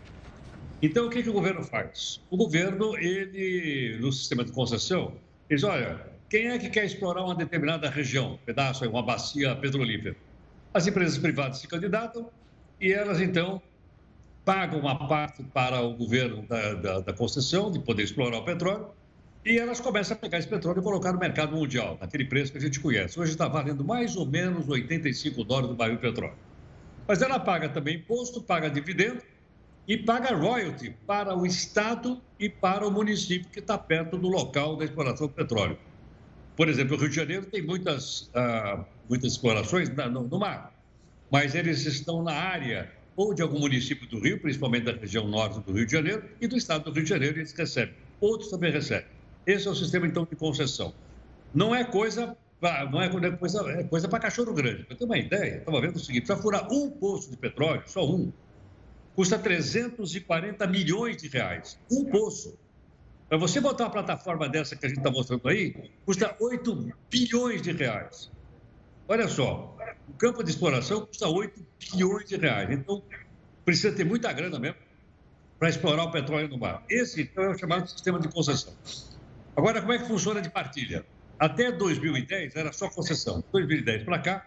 Então, 0.82 1.08
o 1.08 1.10
que, 1.10 1.24
que 1.24 1.30
o 1.30 1.34
governo 1.34 1.64
faz? 1.64 2.22
O 2.30 2.38
governo, 2.38 2.96
ele, 2.98 3.98
no 4.00 4.12
sistema 4.12 4.46
de 4.46 4.52
concessão, 4.52 5.14
diz: 5.50 5.64
olha, 5.64 6.00
quem 6.30 6.48
é 6.48 6.60
que 6.60 6.70
quer 6.70 6.86
explorar 6.86 7.24
uma 7.24 7.36
determinada 7.36 7.90
região, 7.90 8.34
um 8.34 8.38
pedaço, 8.38 8.88
uma 8.88 9.04
bacia 9.04 9.56
petrolífera? 9.56 10.16
As 10.74 10.86
empresas 10.88 11.18
privadas 11.18 11.58
se 11.58 11.68
candidatam 11.68 12.30
e 12.80 12.94
elas, 12.94 13.20
então, 13.20 13.62
pagam 14.46 14.80
uma 14.80 15.08
parte 15.08 15.44
para 15.44 15.82
o 15.82 15.96
governo 15.96 16.44
da, 16.44 16.74
da, 16.76 17.00
da 17.00 17.14
concessão 17.14 17.72
de 17.72 17.80
poder 17.80 18.04
explorar 18.04 18.38
o 18.38 18.46
petróleo 18.46 18.90
e 19.44 19.58
elas 19.58 19.80
começam 19.80 20.16
a 20.16 20.20
pegar 20.20 20.38
esse 20.38 20.48
petróleo 20.48 20.80
e 20.80 20.84
colocar 20.84 21.12
no 21.12 21.20
mercado 21.20 21.56
mundial, 21.56 21.98
naquele 22.00 22.26
preço 22.26 22.52
que 22.52 22.58
a 22.58 22.62
gente 22.62 22.80
conhece. 22.80 23.20
Hoje 23.20 23.32
está 23.32 23.48
valendo 23.48 23.84
mais 23.84 24.16
ou 24.16 24.26
menos 24.26 24.68
85 24.70 25.44
dólares 25.44 25.70
do 25.70 25.76
barril 25.76 25.96
de 25.96 26.02
petróleo. 26.02 26.38
Mas 27.10 27.24
ela 27.24 27.40
paga 27.40 27.68
também 27.68 27.96
imposto, 27.96 28.40
paga 28.40 28.70
dividendo 28.70 29.24
e 29.88 29.98
paga 29.98 30.36
royalty 30.36 30.96
para 31.08 31.36
o 31.36 31.44
Estado 31.44 32.22
e 32.40 32.48
para 32.48 32.88
o 32.88 32.92
município 32.92 33.50
que 33.50 33.58
está 33.58 33.80
perto 33.80 34.16
do 34.16 34.28
local 34.28 34.78
da 34.78 34.86
exploração 34.86 35.26
do 35.26 35.34
petróleo. 35.34 35.76
Por 36.56 36.70
exemplo, 36.70 36.96
o 36.96 37.00
Rio 37.00 37.10
de 37.10 37.16
Janeiro 37.16 37.48
tem 37.48 37.64
muitas, 37.64 38.30
uh, 38.36 38.86
muitas 39.10 39.32
explorações 39.32 39.90
no, 39.90 40.22
no 40.22 40.38
mar, 40.38 40.72
mas 41.32 41.56
eles 41.56 41.84
estão 41.88 42.22
na 42.22 42.34
área 42.34 42.94
ou 43.16 43.34
de 43.34 43.42
algum 43.42 43.58
município 43.58 44.08
do 44.08 44.20
Rio, 44.20 44.40
principalmente 44.40 44.84
da 44.84 44.92
região 44.92 45.28
norte 45.28 45.60
do 45.62 45.74
Rio 45.74 45.88
de 45.88 45.92
Janeiro, 45.92 46.24
e 46.40 46.46
do 46.46 46.56
estado 46.56 46.84
do 46.84 46.92
Rio 46.92 47.04
de 47.04 47.10
Janeiro 47.10 47.40
eles 47.40 47.54
recebem. 47.54 47.96
Outros 48.22 48.52
também 48.52 48.72
recebem. 48.72 49.08
Esse 49.48 49.68
é 49.68 49.72
o 49.72 49.76
sistema, 49.76 50.06
então, 50.06 50.28
de 50.30 50.36
concessão. 50.36 50.94
Não 51.56 51.74
é 51.74 51.84
coisa 51.84 52.38
não 52.92 53.02
é 53.02 53.10
coisa, 53.38 53.72
é 53.72 53.84
coisa 53.84 54.08
para 54.08 54.20
cachorro 54.20 54.54
grande. 54.54 54.84
Para 54.84 54.96
ter 54.96 55.06
uma 55.06 55.18
ideia, 55.18 55.58
estava 55.58 55.80
vendo 55.80 55.96
o 55.96 56.00
seguinte: 56.00 56.28
para 56.28 56.38
furar 56.38 56.72
um 56.72 56.90
poço 56.90 57.30
de 57.30 57.38
petróleo, 57.38 57.84
só 57.86 58.06
um, 58.06 58.32
custa 59.16 59.40
340 59.40 60.68
milhões 60.68 61.18
de 61.18 61.28
reais. 61.28 61.80
Um 61.92 62.06
poço. 62.06 62.58
Para 63.30 63.38
você 63.38 63.62
botar 63.62 63.86
uma 63.86 63.92
plataforma 63.92 64.50
dessa 64.50 64.76
que 64.76 64.86
a 64.86 64.90
gente 64.90 64.98
está 64.98 65.12
mostrando 65.12 65.48
aí, 65.48 65.76
custa 66.06 66.36
8 66.40 66.94
bilhões 67.10 67.62
de 67.62 67.72
reais. 67.72 68.32
Olha 69.08 69.28
só, 69.28 69.78
o 70.08 70.14
campo 70.14 70.44
de 70.44 70.50
exploração 70.50 71.06
custa 71.06 71.28
8 71.28 71.66
bilhões 71.80 72.28
de 72.28 72.38
reais. 72.38 72.70
Então, 72.72 73.04
precisa 73.64 73.96
ter 73.96 74.04
muita 74.04 74.34
grana 74.34 74.58
mesmo 74.60 74.78
para 75.60 75.70
explorar 75.70 76.06
o 76.06 76.12
petróleo 76.12 76.48
no 76.48 76.58
mar. 76.58 76.84
Esse, 76.90 77.22
então, 77.22 77.44
é 77.44 77.50
o 77.50 77.58
chamado 77.58 77.88
sistema 77.88 78.20
de 78.20 78.30
concessão. 78.30 78.74
Agora, 79.56 79.82
como 79.82 79.94
é 79.94 80.00
que 80.00 80.06
funciona 80.06 80.42
de 80.42 80.50
partilha? 80.50 81.06
Até 81.40 81.72
2010 81.72 82.56
era 82.56 82.74
só 82.74 82.90
concessão. 82.90 83.42
2010 83.52 84.04
para 84.04 84.20
cá, 84.20 84.46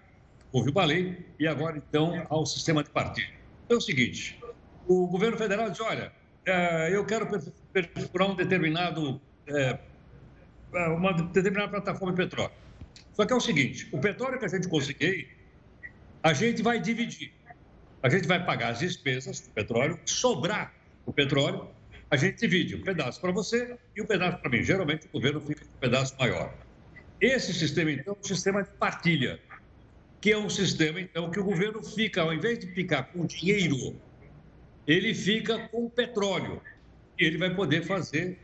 houve 0.52 0.70
uma 0.70 0.84
lei 0.84 1.26
e 1.38 1.48
agora, 1.48 1.78
então, 1.78 2.24
há 2.28 2.36
o 2.36 2.44
sistema 2.44 2.84
de 2.84 2.90
partilha. 2.90 3.32
Então 3.64 3.76
é 3.76 3.78
o 3.78 3.80
seguinte: 3.80 4.38
o 4.86 5.06
governo 5.06 5.38
federal 5.38 5.70
diz: 5.70 5.80
olha, 5.80 6.12
é, 6.44 6.94
eu 6.94 7.04
quero 7.06 7.26
perfurar 7.72 8.30
um 8.30 8.34
determinado, 8.34 9.20
é, 9.46 9.78
é, 10.74 10.88
uma 10.88 11.14
determinada 11.14 11.70
plataforma 11.70 12.12
de 12.12 12.22
petróleo. 12.22 12.52
Só 13.14 13.24
que 13.24 13.32
é 13.32 13.36
o 13.36 13.40
seguinte: 13.40 13.88
o 13.90 13.98
petróleo 13.98 14.38
que 14.38 14.44
a 14.44 14.48
gente 14.48 14.68
conseguir, 14.68 15.30
a 16.22 16.34
gente 16.34 16.62
vai 16.62 16.78
dividir. 16.78 17.32
A 18.02 18.08
gente 18.08 18.26
vai 18.26 18.44
pagar 18.44 18.70
as 18.70 18.80
despesas 18.80 19.40
do 19.40 19.50
petróleo, 19.50 19.98
sobrar 20.04 20.74
o 21.06 21.12
petróleo, 21.12 21.68
a 22.10 22.16
gente 22.16 22.40
divide 22.40 22.74
um 22.74 22.82
pedaço 22.82 23.20
para 23.20 23.32
você 23.32 23.78
e 23.96 24.02
um 24.02 24.06
pedaço 24.06 24.38
para 24.38 24.50
mim. 24.50 24.62
Geralmente 24.62 25.06
o 25.06 25.10
governo 25.10 25.40
fica 25.40 25.64
com 25.64 25.70
um 25.70 25.78
pedaço 25.78 26.14
maior. 26.18 26.52
Esse 27.22 27.54
sistema, 27.54 27.92
então, 27.92 28.14
é 28.14 28.18
um 28.18 28.24
sistema 28.24 28.64
de 28.64 28.70
partilha, 28.70 29.38
que 30.20 30.32
é 30.32 30.36
um 30.36 30.50
sistema, 30.50 31.00
então, 31.00 31.30
que 31.30 31.38
o 31.38 31.44
governo 31.44 31.80
fica, 31.80 32.20
ao 32.20 32.34
invés 32.34 32.58
de 32.58 32.66
ficar 32.66 33.04
com 33.04 33.24
dinheiro, 33.24 33.94
ele 34.88 35.14
fica 35.14 35.68
com 35.68 35.88
petróleo. 35.88 36.60
Ele 37.16 37.38
vai 37.38 37.54
poder 37.54 37.84
fazer, 37.84 38.40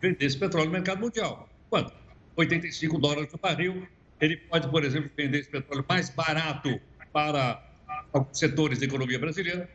vender 0.00 0.26
esse 0.26 0.38
petróleo 0.38 0.66
no 0.66 0.72
mercado 0.72 1.00
mundial. 1.00 1.48
Quanto? 1.68 1.92
85 2.36 2.98
dólares 2.98 3.32
por 3.32 3.40
barril. 3.40 3.84
Ele 4.20 4.36
pode, 4.36 4.68
por 4.70 4.84
exemplo, 4.84 5.10
vender 5.16 5.40
esse 5.40 5.50
petróleo 5.50 5.84
mais 5.88 6.08
barato 6.08 6.80
para 7.12 7.68
alguns 8.12 8.38
setores 8.38 8.78
da 8.78 8.86
economia 8.86 9.18
brasileira. 9.18 9.68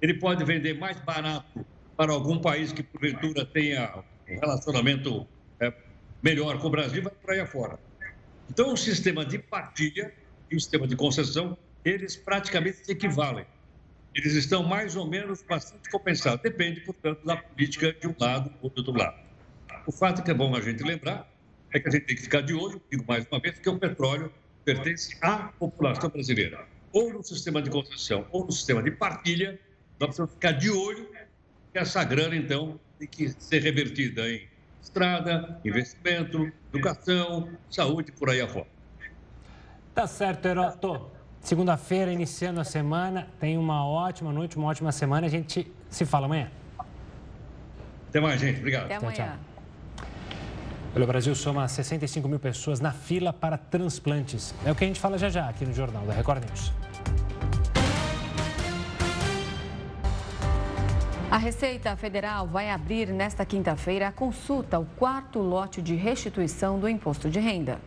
Ele 0.00 0.14
pode 0.14 0.44
vender 0.44 0.78
mais 0.78 1.00
barato 1.00 1.66
para 1.96 2.12
algum 2.12 2.38
país 2.38 2.72
que, 2.72 2.84
porventura, 2.84 3.44
tenha 3.44 4.04
um 4.28 4.38
relacionamento 4.38 5.26
melhor 6.22 6.58
com 6.58 6.68
o 6.68 6.70
Brasil, 6.70 7.02
vai 7.02 7.12
por 7.12 7.30
aí 7.32 7.40
afora. 7.40 7.78
Então, 8.48 8.72
o 8.72 8.76
sistema 8.76 9.24
de 9.24 9.38
partilha 9.38 10.12
e 10.50 10.56
o 10.56 10.60
sistema 10.60 10.86
de 10.86 10.94
concessão, 10.94 11.56
eles 11.84 12.16
praticamente 12.16 12.84
se 12.84 12.92
equivalem. 12.92 13.46
Eles 14.14 14.34
estão 14.34 14.62
mais 14.62 14.94
ou 14.94 15.08
menos 15.08 15.42
bastante 15.42 15.90
compensados. 15.90 16.42
Depende, 16.42 16.80
portanto, 16.80 17.24
da 17.24 17.36
política 17.36 17.92
de 17.94 18.06
um 18.06 18.14
lado 18.18 18.52
ou 18.60 18.68
do 18.68 18.78
outro 18.78 18.96
lado. 18.96 19.18
O 19.86 19.92
fato 19.92 20.22
que 20.22 20.30
é 20.30 20.34
bom 20.34 20.54
a 20.54 20.60
gente 20.60 20.82
lembrar 20.82 21.28
é 21.72 21.80
que 21.80 21.88
a 21.88 21.90
gente 21.90 22.04
tem 22.04 22.16
que 22.16 22.22
ficar 22.22 22.42
de 22.42 22.52
olho, 22.52 22.80
digo 22.90 23.04
mais 23.08 23.26
uma 23.26 23.40
vez, 23.40 23.58
que 23.58 23.68
o 23.68 23.78
petróleo 23.78 24.32
pertence 24.64 25.16
à 25.22 25.50
população 25.58 26.10
brasileira. 26.10 26.66
Ou 26.92 27.12
no 27.12 27.22
sistema 27.22 27.62
de 27.62 27.70
concessão 27.70 28.26
ou 28.30 28.44
no 28.44 28.52
sistema 28.52 28.82
de 28.82 28.90
partilha, 28.90 29.58
nós 29.98 30.08
precisamos 30.08 30.34
ficar 30.34 30.52
de 30.52 30.70
olho 30.70 31.10
que 31.72 31.78
essa 31.78 32.04
grana, 32.04 32.36
então, 32.36 32.78
tem 32.98 33.08
que 33.08 33.30
ser 33.30 33.62
revertida 33.62 34.28
em 34.28 34.46
estrada, 34.82 35.58
investimento, 35.64 36.52
educação, 36.74 37.48
saúde, 37.70 38.12
por 38.12 38.28
aí 38.28 38.40
afora. 38.40 38.66
Tá 39.94 40.06
certo, 40.06 40.46
Heroto. 40.46 41.10
Segunda-feira, 41.40 42.12
iniciando 42.12 42.60
a 42.60 42.64
semana. 42.64 43.28
Tem 43.40 43.56
uma 43.56 43.86
ótima 43.86 44.32
noite, 44.32 44.56
uma 44.56 44.68
ótima 44.68 44.92
semana. 44.92 45.26
A 45.26 45.30
gente 45.30 45.70
se 45.88 46.04
fala 46.04 46.26
amanhã. 46.26 46.50
Até 48.08 48.20
mais, 48.20 48.40
gente. 48.40 48.58
Obrigado. 48.58 48.84
Até 48.84 48.96
amanhã. 48.96 49.12
Tchau, 49.12 49.26
tchau. 49.26 51.02
O 51.02 51.06
Brasil 51.06 51.34
soma 51.34 51.66
65 51.66 52.28
mil 52.28 52.38
pessoas 52.38 52.78
na 52.78 52.92
fila 52.92 53.32
para 53.32 53.56
transplantes. 53.56 54.54
É 54.64 54.70
o 54.70 54.74
que 54.74 54.84
a 54.84 54.86
gente 54.86 55.00
fala 55.00 55.16
já 55.16 55.30
já 55.30 55.48
aqui 55.48 55.64
no 55.64 55.72
Jornal 55.72 56.04
da 56.04 56.12
Record 56.12 56.44
News. 56.44 56.70
A 61.32 61.38
Receita 61.38 61.96
Federal 61.96 62.46
vai 62.46 62.68
abrir 62.68 63.08
nesta 63.08 63.42
quinta-feira 63.46 64.08
a 64.08 64.12
consulta 64.12 64.76
ao 64.76 64.84
quarto 64.84 65.38
lote 65.38 65.80
de 65.80 65.94
restituição 65.94 66.78
do 66.78 66.86
imposto 66.86 67.30
de 67.30 67.40
renda. 67.40 67.80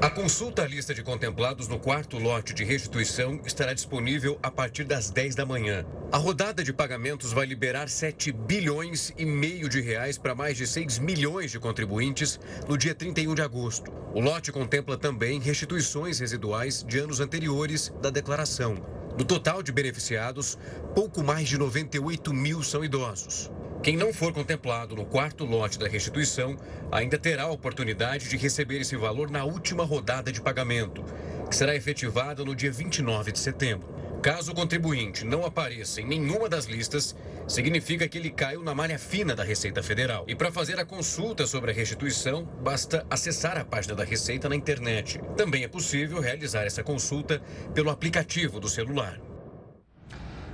A 0.00 0.08
consulta 0.08 0.62
à 0.62 0.68
lista 0.68 0.94
de 0.94 1.02
contemplados 1.02 1.66
no 1.66 1.80
quarto 1.80 2.16
lote 2.16 2.54
de 2.54 2.62
restituição 2.62 3.40
estará 3.44 3.74
disponível 3.74 4.38
a 4.40 4.52
partir 4.52 4.84
das 4.84 5.10
10 5.10 5.34
da 5.34 5.44
manhã. 5.44 5.84
A 6.12 6.16
rodada 6.16 6.62
de 6.62 6.72
pagamentos 6.72 7.32
vai 7.32 7.44
liberar 7.44 7.88
7 7.88 8.30
bilhões 8.30 9.12
e 9.18 9.24
meio 9.24 9.68
de 9.68 9.80
reais 9.80 10.16
para 10.16 10.36
mais 10.36 10.56
de 10.56 10.64
6 10.64 11.00
milhões 11.00 11.50
de 11.50 11.58
contribuintes 11.58 12.38
no 12.68 12.78
dia 12.78 12.94
31 12.94 13.34
de 13.34 13.42
agosto. 13.42 13.92
O 14.14 14.20
lote 14.20 14.52
contempla 14.52 14.96
também 14.96 15.40
restituições 15.40 16.20
residuais 16.20 16.84
de 16.84 17.00
anos 17.00 17.18
anteriores 17.18 17.92
da 18.00 18.10
declaração. 18.10 18.99
Do 19.20 19.24
total 19.26 19.62
de 19.62 19.70
beneficiados, 19.70 20.56
pouco 20.94 21.22
mais 21.22 21.46
de 21.46 21.58
98 21.58 22.32
mil 22.32 22.62
são 22.62 22.82
idosos. 22.82 23.50
Quem 23.82 23.94
não 23.94 24.14
for 24.14 24.32
contemplado 24.32 24.96
no 24.96 25.04
quarto 25.04 25.44
lote 25.44 25.78
da 25.78 25.86
restituição 25.86 26.56
ainda 26.90 27.18
terá 27.18 27.42
a 27.42 27.50
oportunidade 27.50 28.30
de 28.30 28.38
receber 28.38 28.80
esse 28.80 28.96
valor 28.96 29.30
na 29.30 29.44
última 29.44 29.84
rodada 29.84 30.32
de 30.32 30.40
pagamento, 30.40 31.04
que 31.50 31.54
será 31.54 31.76
efetivada 31.76 32.42
no 32.46 32.56
dia 32.56 32.72
29 32.72 33.30
de 33.30 33.38
setembro. 33.38 33.86
Caso 34.22 34.52
o 34.52 34.54
contribuinte 34.54 35.24
não 35.24 35.46
apareça 35.46 36.02
em 36.02 36.06
nenhuma 36.06 36.46
das 36.46 36.66
listas, 36.66 37.16
significa 37.48 38.06
que 38.06 38.18
ele 38.18 38.28
caiu 38.28 38.62
na 38.62 38.74
malha 38.74 38.98
fina 38.98 39.34
da 39.34 39.42
Receita 39.42 39.82
Federal. 39.82 40.26
E 40.28 40.34
para 40.34 40.52
fazer 40.52 40.78
a 40.78 40.84
consulta 40.84 41.46
sobre 41.46 41.70
a 41.70 41.74
restituição, 41.74 42.44
basta 42.62 43.06
acessar 43.08 43.56
a 43.56 43.64
página 43.64 43.94
da 43.94 44.04
Receita 44.04 44.46
na 44.46 44.54
internet. 44.54 45.18
Também 45.38 45.64
é 45.64 45.68
possível 45.68 46.20
realizar 46.20 46.64
essa 46.64 46.82
consulta 46.82 47.40
pelo 47.72 47.88
aplicativo 47.88 48.60
do 48.60 48.68
celular. 48.68 49.18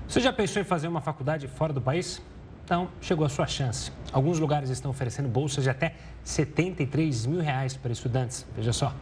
Você 0.06 0.20
já 0.20 0.32
pensou 0.32 0.62
em 0.62 0.64
fazer 0.64 0.86
uma 0.86 1.00
faculdade 1.00 1.48
fora 1.48 1.72
do 1.72 1.80
país? 1.80 2.22
Então, 2.64 2.88
chegou 3.00 3.26
a 3.26 3.28
sua 3.28 3.48
chance. 3.48 3.90
Alguns 4.12 4.38
lugares 4.38 4.70
estão 4.70 4.92
oferecendo 4.92 5.28
bolsas 5.28 5.64
de 5.64 5.70
até 5.70 5.96
73 6.22 7.26
mil 7.26 7.40
reais 7.40 7.76
para 7.76 7.90
estudantes. 7.90 8.46
Veja 8.56 8.72
só. 8.72 8.94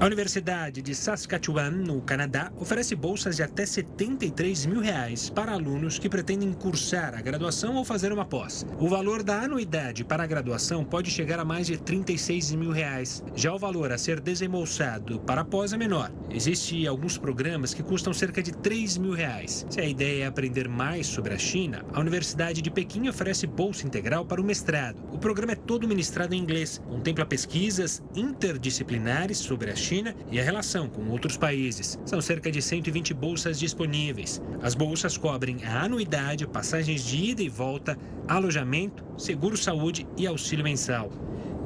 A 0.00 0.06
Universidade 0.06 0.82
de 0.82 0.96
Saskatchewan, 0.96 1.70
no 1.70 2.00
Canadá, 2.00 2.50
oferece 2.56 2.96
bolsas 2.96 3.36
de 3.36 3.42
até 3.44 3.64
73 3.64 4.66
mil 4.66 4.80
reais 4.80 5.30
para 5.30 5.52
alunos 5.52 5.96
que 5.96 6.08
pretendem 6.08 6.52
cursar 6.52 7.14
a 7.14 7.20
graduação 7.20 7.76
ou 7.76 7.84
fazer 7.84 8.12
uma 8.12 8.24
pós. 8.24 8.66
O 8.80 8.88
valor 8.88 9.22
da 9.22 9.42
anuidade 9.42 10.02
para 10.02 10.24
a 10.24 10.26
graduação 10.26 10.84
pode 10.84 11.08
chegar 11.08 11.38
a 11.38 11.44
mais 11.44 11.68
de 11.68 11.76
36 11.78 12.52
mil 12.52 12.72
reais. 12.72 13.22
Já 13.36 13.54
o 13.54 13.58
valor 13.58 13.92
a 13.92 13.98
ser 13.98 14.18
desembolsado 14.18 15.20
para 15.20 15.42
a 15.42 15.44
pós 15.44 15.72
é 15.72 15.76
menor. 15.76 16.10
Existem 16.28 16.84
alguns 16.88 17.16
programas 17.16 17.72
que 17.72 17.82
custam 17.82 18.12
cerca 18.12 18.42
de 18.42 18.50
3 18.50 18.98
mil 18.98 19.12
reais. 19.12 19.64
Se 19.70 19.80
a 19.80 19.86
ideia 19.86 20.24
é 20.24 20.26
aprender 20.26 20.68
mais 20.68 21.06
sobre 21.06 21.32
a 21.32 21.38
China, 21.38 21.84
a 21.92 22.00
Universidade 22.00 22.60
de 22.60 22.70
Pequim 22.72 23.08
oferece 23.08 23.46
bolsa 23.46 23.86
integral 23.86 24.24
para 24.24 24.40
o 24.40 24.44
mestrado. 24.44 24.96
O 25.12 25.18
programa 25.18 25.52
é 25.52 25.56
todo 25.56 25.86
ministrado 25.86 26.34
em 26.34 26.38
inglês, 26.38 26.82
contempla 26.88 27.24
pesquisas 27.24 28.02
interdisciplinares 28.16 29.38
sobre 29.38 29.70
a 29.70 29.76
China 29.76 29.91
China 29.92 30.16
e 30.30 30.40
a 30.40 30.42
relação 30.42 30.88
com 30.88 31.10
outros 31.10 31.36
países. 31.36 31.98
São 32.06 32.18
cerca 32.18 32.50
de 32.50 32.62
120 32.62 33.12
bolsas 33.12 33.58
disponíveis. 33.58 34.40
As 34.62 34.74
bolsas 34.74 35.18
cobrem 35.18 35.62
a 35.66 35.82
anuidade, 35.82 36.46
passagens 36.46 37.04
de 37.04 37.22
ida 37.32 37.42
e 37.42 37.48
volta, 37.50 37.98
alojamento, 38.26 39.04
seguro-saúde 39.18 40.06
e 40.16 40.26
auxílio 40.26 40.64
mensal. 40.64 41.10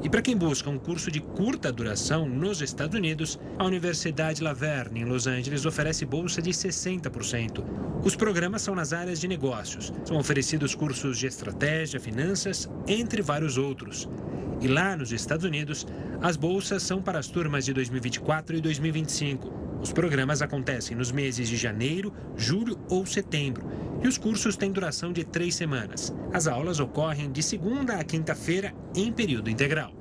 E 0.03 0.09
para 0.09 0.21
quem 0.21 0.37
busca 0.37 0.69
um 0.69 0.77
curso 0.77 1.09
de 1.09 1.19
curta 1.19 1.71
duração 1.71 2.29
nos 2.29 2.61
Estados 2.61 2.95
Unidos, 2.95 3.39
a 3.57 3.65
Universidade 3.65 4.43
Laverne, 4.43 5.01
em 5.01 5.05
Los 5.05 5.25
Angeles, 5.25 5.65
oferece 5.65 6.05
bolsa 6.05 6.39
de 6.39 6.51
60%. 6.51 7.63
Os 8.03 8.15
programas 8.15 8.61
são 8.61 8.75
nas 8.75 8.93
áreas 8.93 9.19
de 9.19 9.27
negócios. 9.27 9.91
São 10.05 10.17
oferecidos 10.17 10.75
cursos 10.75 11.17
de 11.17 11.25
estratégia, 11.25 11.99
finanças, 11.99 12.69
entre 12.87 13.23
vários 13.23 13.57
outros. 13.57 14.07
E 14.61 14.67
lá 14.67 14.95
nos 14.95 15.11
Estados 15.11 15.45
Unidos, 15.45 15.87
as 16.21 16.37
bolsas 16.37 16.83
são 16.83 17.01
para 17.01 17.17
as 17.17 17.27
turmas 17.27 17.65
de 17.65 17.73
2024 17.73 18.55
e 18.55 18.61
2025. 18.61 19.76
Os 19.81 19.91
programas 19.91 20.41
acontecem 20.41 20.97
nos 20.97 21.11
meses 21.11 21.47
de 21.47 21.55
janeiro, 21.55 22.13
julho 22.35 22.77
ou 22.89 23.05
setembro 23.05 23.65
e 24.03 24.07
os 24.07 24.17
cursos 24.17 24.55
têm 24.55 24.71
duração 24.71 25.11
de 25.11 25.23
três 25.23 25.55
semanas. 25.55 26.13
As 26.33 26.47
aulas 26.47 26.79
ocorrem 26.79 27.31
de 27.31 27.41
segunda 27.41 27.95
a 27.95 28.03
quinta-feira 28.03 28.73
em 28.95 29.11
período 29.11 29.49
integral. 29.49 29.91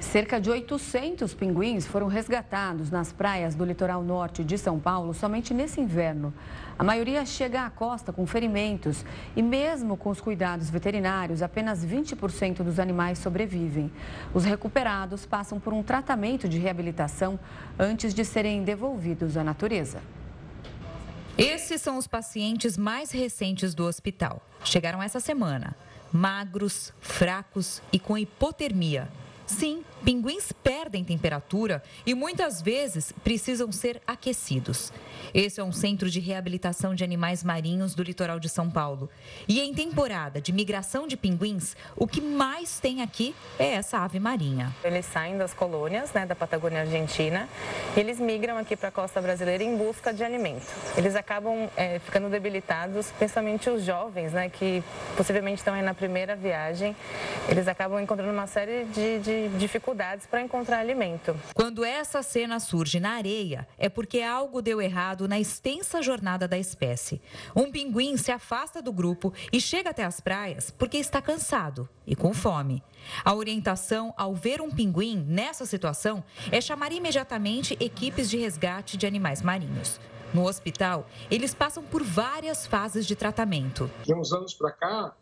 Cerca 0.00 0.40
de 0.40 0.48
800 0.48 1.34
pinguins 1.34 1.84
foram 1.84 2.06
resgatados 2.06 2.88
nas 2.88 3.12
praias 3.12 3.56
do 3.56 3.64
litoral 3.64 4.02
norte 4.02 4.44
de 4.44 4.56
São 4.56 4.78
Paulo 4.78 5.12
somente 5.12 5.52
nesse 5.52 5.80
inverno. 5.80 6.32
A 6.78 6.84
maioria 6.84 7.26
chega 7.26 7.66
à 7.66 7.70
costa 7.70 8.12
com 8.12 8.24
ferimentos 8.24 9.04
e, 9.34 9.42
mesmo 9.42 9.96
com 9.96 10.10
os 10.10 10.20
cuidados 10.20 10.70
veterinários, 10.70 11.42
apenas 11.42 11.84
20% 11.84 12.62
dos 12.62 12.78
animais 12.78 13.18
sobrevivem. 13.18 13.90
Os 14.32 14.44
recuperados 14.44 15.26
passam 15.26 15.58
por 15.58 15.72
um 15.72 15.82
tratamento 15.82 16.48
de 16.48 16.56
reabilitação 16.56 17.36
antes 17.76 18.14
de 18.14 18.24
serem 18.24 18.62
devolvidos 18.62 19.36
à 19.36 19.42
natureza. 19.42 20.00
Esses 21.36 21.82
são 21.82 21.98
os 21.98 22.06
pacientes 22.06 22.78
mais 22.78 23.10
recentes 23.10 23.74
do 23.74 23.84
hospital. 23.84 24.40
Chegaram 24.62 25.02
essa 25.02 25.18
semana, 25.18 25.76
magros, 26.12 26.92
fracos 27.00 27.82
e 27.92 27.98
com 27.98 28.16
hipotermia. 28.16 29.08
Sim, 29.48 29.82
pinguins 30.04 30.52
perdem 30.52 31.02
temperatura 31.02 31.82
e 32.04 32.14
muitas 32.14 32.60
vezes 32.60 33.12
precisam 33.24 33.72
ser 33.72 34.00
aquecidos. 34.06 34.92
Esse 35.32 35.58
é 35.58 35.64
um 35.64 35.72
centro 35.72 36.10
de 36.10 36.20
reabilitação 36.20 36.94
de 36.94 37.02
animais 37.02 37.42
marinhos 37.42 37.94
do 37.94 38.02
litoral 38.02 38.38
de 38.38 38.48
São 38.48 38.70
Paulo. 38.70 39.08
E 39.48 39.58
em 39.60 39.72
temporada 39.72 40.38
de 40.38 40.52
migração 40.52 41.06
de 41.06 41.16
pinguins, 41.16 41.74
o 41.96 42.06
que 42.06 42.20
mais 42.20 42.78
tem 42.78 43.00
aqui 43.00 43.34
é 43.58 43.68
essa 43.72 43.98
ave 43.98 44.20
marinha. 44.20 44.74
Eles 44.84 45.06
saem 45.06 45.38
das 45.38 45.54
colônias 45.54 46.12
né, 46.12 46.26
da 46.26 46.34
Patagônia 46.34 46.82
Argentina 46.82 47.48
e 47.96 48.00
eles 48.00 48.20
migram 48.20 48.58
aqui 48.58 48.76
para 48.76 48.90
a 48.90 48.92
costa 48.92 49.20
brasileira 49.20 49.64
em 49.64 49.78
busca 49.78 50.12
de 50.12 50.22
alimento. 50.22 50.66
Eles 50.94 51.16
acabam 51.16 51.70
é, 51.74 51.98
ficando 52.00 52.28
debilitados, 52.28 53.10
principalmente 53.12 53.70
os 53.70 53.82
jovens, 53.82 54.32
né, 54.32 54.50
que 54.50 54.84
possivelmente 55.16 55.56
estão 55.56 55.72
aí 55.72 55.82
na 55.82 55.94
primeira 55.94 56.36
viagem. 56.36 56.94
Eles 57.48 57.66
acabam 57.66 57.98
encontrando 57.98 58.30
uma 58.30 58.46
série 58.46 58.84
de, 58.84 59.18
de 59.20 59.37
dificuldades 59.58 60.26
para 60.26 60.40
encontrar 60.40 60.78
alimento. 60.78 61.36
Quando 61.54 61.84
essa 61.84 62.22
cena 62.22 62.58
surge 62.58 62.98
na 62.98 63.12
areia, 63.12 63.68
é 63.78 63.88
porque 63.88 64.20
algo 64.20 64.62
deu 64.62 64.80
errado 64.80 65.28
na 65.28 65.38
extensa 65.38 66.02
jornada 66.02 66.48
da 66.48 66.58
espécie. 66.58 67.20
Um 67.54 67.70
pinguim 67.70 68.16
se 68.16 68.32
afasta 68.32 68.82
do 68.82 68.92
grupo 68.92 69.32
e 69.52 69.60
chega 69.60 69.90
até 69.90 70.04
as 70.04 70.20
praias 70.20 70.70
porque 70.70 70.96
está 70.96 71.20
cansado 71.20 71.88
e 72.06 72.16
com 72.16 72.32
fome. 72.32 72.82
A 73.24 73.34
orientação 73.34 74.12
ao 74.16 74.34
ver 74.34 74.60
um 74.60 74.70
pinguim 74.70 75.24
nessa 75.28 75.64
situação 75.66 76.24
é 76.50 76.60
chamar 76.60 76.92
imediatamente 76.92 77.76
equipes 77.80 78.28
de 78.28 78.38
resgate 78.38 78.96
de 78.96 79.06
animais 79.06 79.42
marinhos. 79.42 80.00
No 80.32 80.46
hospital, 80.46 81.06
eles 81.30 81.54
passam 81.54 81.82
por 81.82 82.02
várias 82.02 82.66
fases 82.66 83.06
de 83.06 83.16
tratamento. 83.16 83.90
De 84.04 84.14
uns 84.14 84.32
anos 84.32 84.54
para 84.54 84.70
cá, 84.72 85.14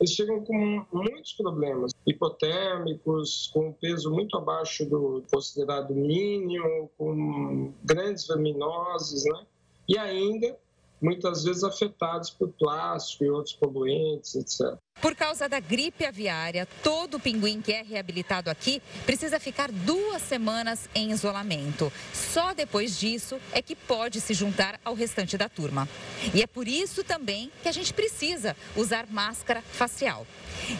eles 0.00 0.12
chegam 0.12 0.44
com 0.44 0.86
muitos 0.92 1.32
problemas 1.32 1.92
hipotérmicos, 2.06 3.50
com 3.52 3.72
peso 3.72 4.10
muito 4.10 4.36
abaixo 4.36 4.84
do 4.88 5.24
considerado 5.32 5.94
mínimo, 5.94 6.90
com 6.96 7.72
grandes 7.84 8.26
verminoses, 8.26 9.24
né? 9.24 9.46
E 9.88 9.98
ainda 9.98 10.56
muitas 11.00 11.44
vezes 11.44 11.64
afetados 11.64 12.30
por 12.30 12.48
plástico 12.50 13.24
e 13.24 13.30
outros 13.30 13.54
poluentes, 13.54 14.34
etc. 14.34 14.78
Por 15.00 15.14
causa 15.14 15.48
da 15.48 15.60
gripe 15.60 16.04
aviária, 16.04 16.66
todo 16.82 17.20
pinguim 17.20 17.60
que 17.60 17.72
é 17.72 17.82
reabilitado 17.82 18.50
aqui 18.50 18.82
precisa 19.06 19.38
ficar 19.38 19.70
duas 19.70 20.20
semanas 20.22 20.88
em 20.92 21.12
isolamento. 21.12 21.92
Só 22.12 22.52
depois 22.52 22.98
disso 22.98 23.38
é 23.52 23.62
que 23.62 23.76
pode 23.76 24.20
se 24.20 24.34
juntar 24.34 24.80
ao 24.84 24.94
restante 24.94 25.38
da 25.38 25.48
turma. 25.48 25.88
E 26.34 26.42
é 26.42 26.46
por 26.46 26.66
isso 26.66 27.04
também 27.04 27.50
que 27.62 27.68
a 27.68 27.72
gente 27.72 27.94
precisa 27.94 28.56
usar 28.74 29.06
máscara 29.08 29.62
facial. 29.62 30.26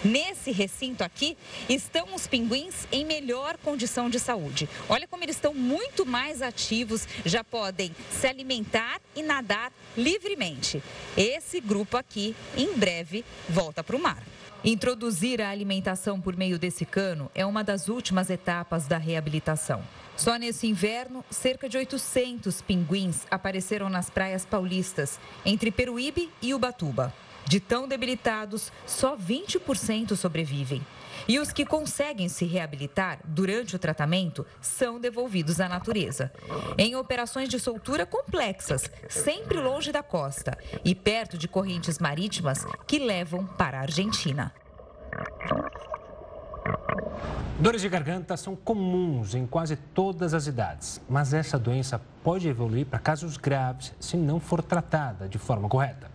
Nesse 0.04 0.50
recinto 0.50 1.04
aqui 1.04 1.36
estão 1.68 2.14
os 2.14 2.26
pinguins 2.26 2.88
em 2.90 3.04
melhor 3.04 3.56
condição 3.58 4.10
de 4.10 4.18
saúde. 4.18 4.68
Olha 4.88 5.06
como 5.06 5.22
eles 5.22 5.36
estão 5.36 5.54
muito 5.54 6.04
mais 6.04 6.42
ativos, 6.42 7.06
já 7.24 7.44
podem 7.44 7.94
se 8.10 8.26
alimentar 8.26 9.00
e 9.14 9.22
nadar 9.22 9.72
livremente. 9.96 10.82
Esse 11.16 11.60
grupo 11.60 11.96
aqui, 11.96 12.34
em 12.56 12.72
breve, 12.74 13.24
volta 13.48 13.84
para 13.84 13.96
o 13.96 14.00
mar. 14.00 14.07
Introduzir 14.64 15.40
a 15.40 15.50
alimentação 15.50 16.20
por 16.20 16.36
meio 16.36 16.58
desse 16.58 16.84
cano 16.84 17.30
é 17.34 17.46
uma 17.46 17.62
das 17.62 17.88
últimas 17.88 18.28
etapas 18.28 18.86
da 18.86 18.98
reabilitação. 18.98 19.82
Só 20.16 20.36
nesse 20.36 20.66
inverno, 20.66 21.24
cerca 21.30 21.68
de 21.68 21.76
800 21.76 22.60
pinguins 22.62 23.24
apareceram 23.30 23.88
nas 23.88 24.10
praias 24.10 24.44
paulistas, 24.44 25.20
entre 25.46 25.70
Peruíbe 25.70 26.28
e 26.42 26.52
Ubatuba. 26.52 27.14
De 27.46 27.60
tão 27.60 27.86
debilitados, 27.86 28.72
só 28.84 29.16
20% 29.16 30.16
sobrevivem. 30.16 30.84
E 31.28 31.38
os 31.38 31.52
que 31.52 31.66
conseguem 31.66 32.26
se 32.26 32.46
reabilitar 32.46 33.20
durante 33.22 33.76
o 33.76 33.78
tratamento 33.78 34.46
são 34.62 34.98
devolvidos 34.98 35.60
à 35.60 35.68
natureza. 35.68 36.32
Em 36.78 36.96
operações 36.96 37.50
de 37.50 37.60
soltura 37.60 38.06
complexas, 38.06 38.90
sempre 39.10 39.60
longe 39.60 39.92
da 39.92 40.02
costa 40.02 40.56
e 40.82 40.94
perto 40.94 41.36
de 41.36 41.46
correntes 41.46 41.98
marítimas 41.98 42.64
que 42.86 42.98
levam 42.98 43.46
para 43.46 43.78
a 43.78 43.82
Argentina. 43.82 44.54
Dores 47.60 47.82
de 47.82 47.88
garganta 47.88 48.36
são 48.36 48.56
comuns 48.56 49.34
em 49.34 49.46
quase 49.46 49.76
todas 49.76 50.32
as 50.32 50.46
idades, 50.46 50.98
mas 51.08 51.34
essa 51.34 51.58
doença 51.58 52.00
pode 52.22 52.48
evoluir 52.48 52.86
para 52.86 53.00
casos 53.00 53.36
graves 53.36 53.92
se 54.00 54.16
não 54.16 54.40
for 54.40 54.62
tratada 54.62 55.28
de 55.28 55.38
forma 55.38 55.68
correta. 55.68 56.10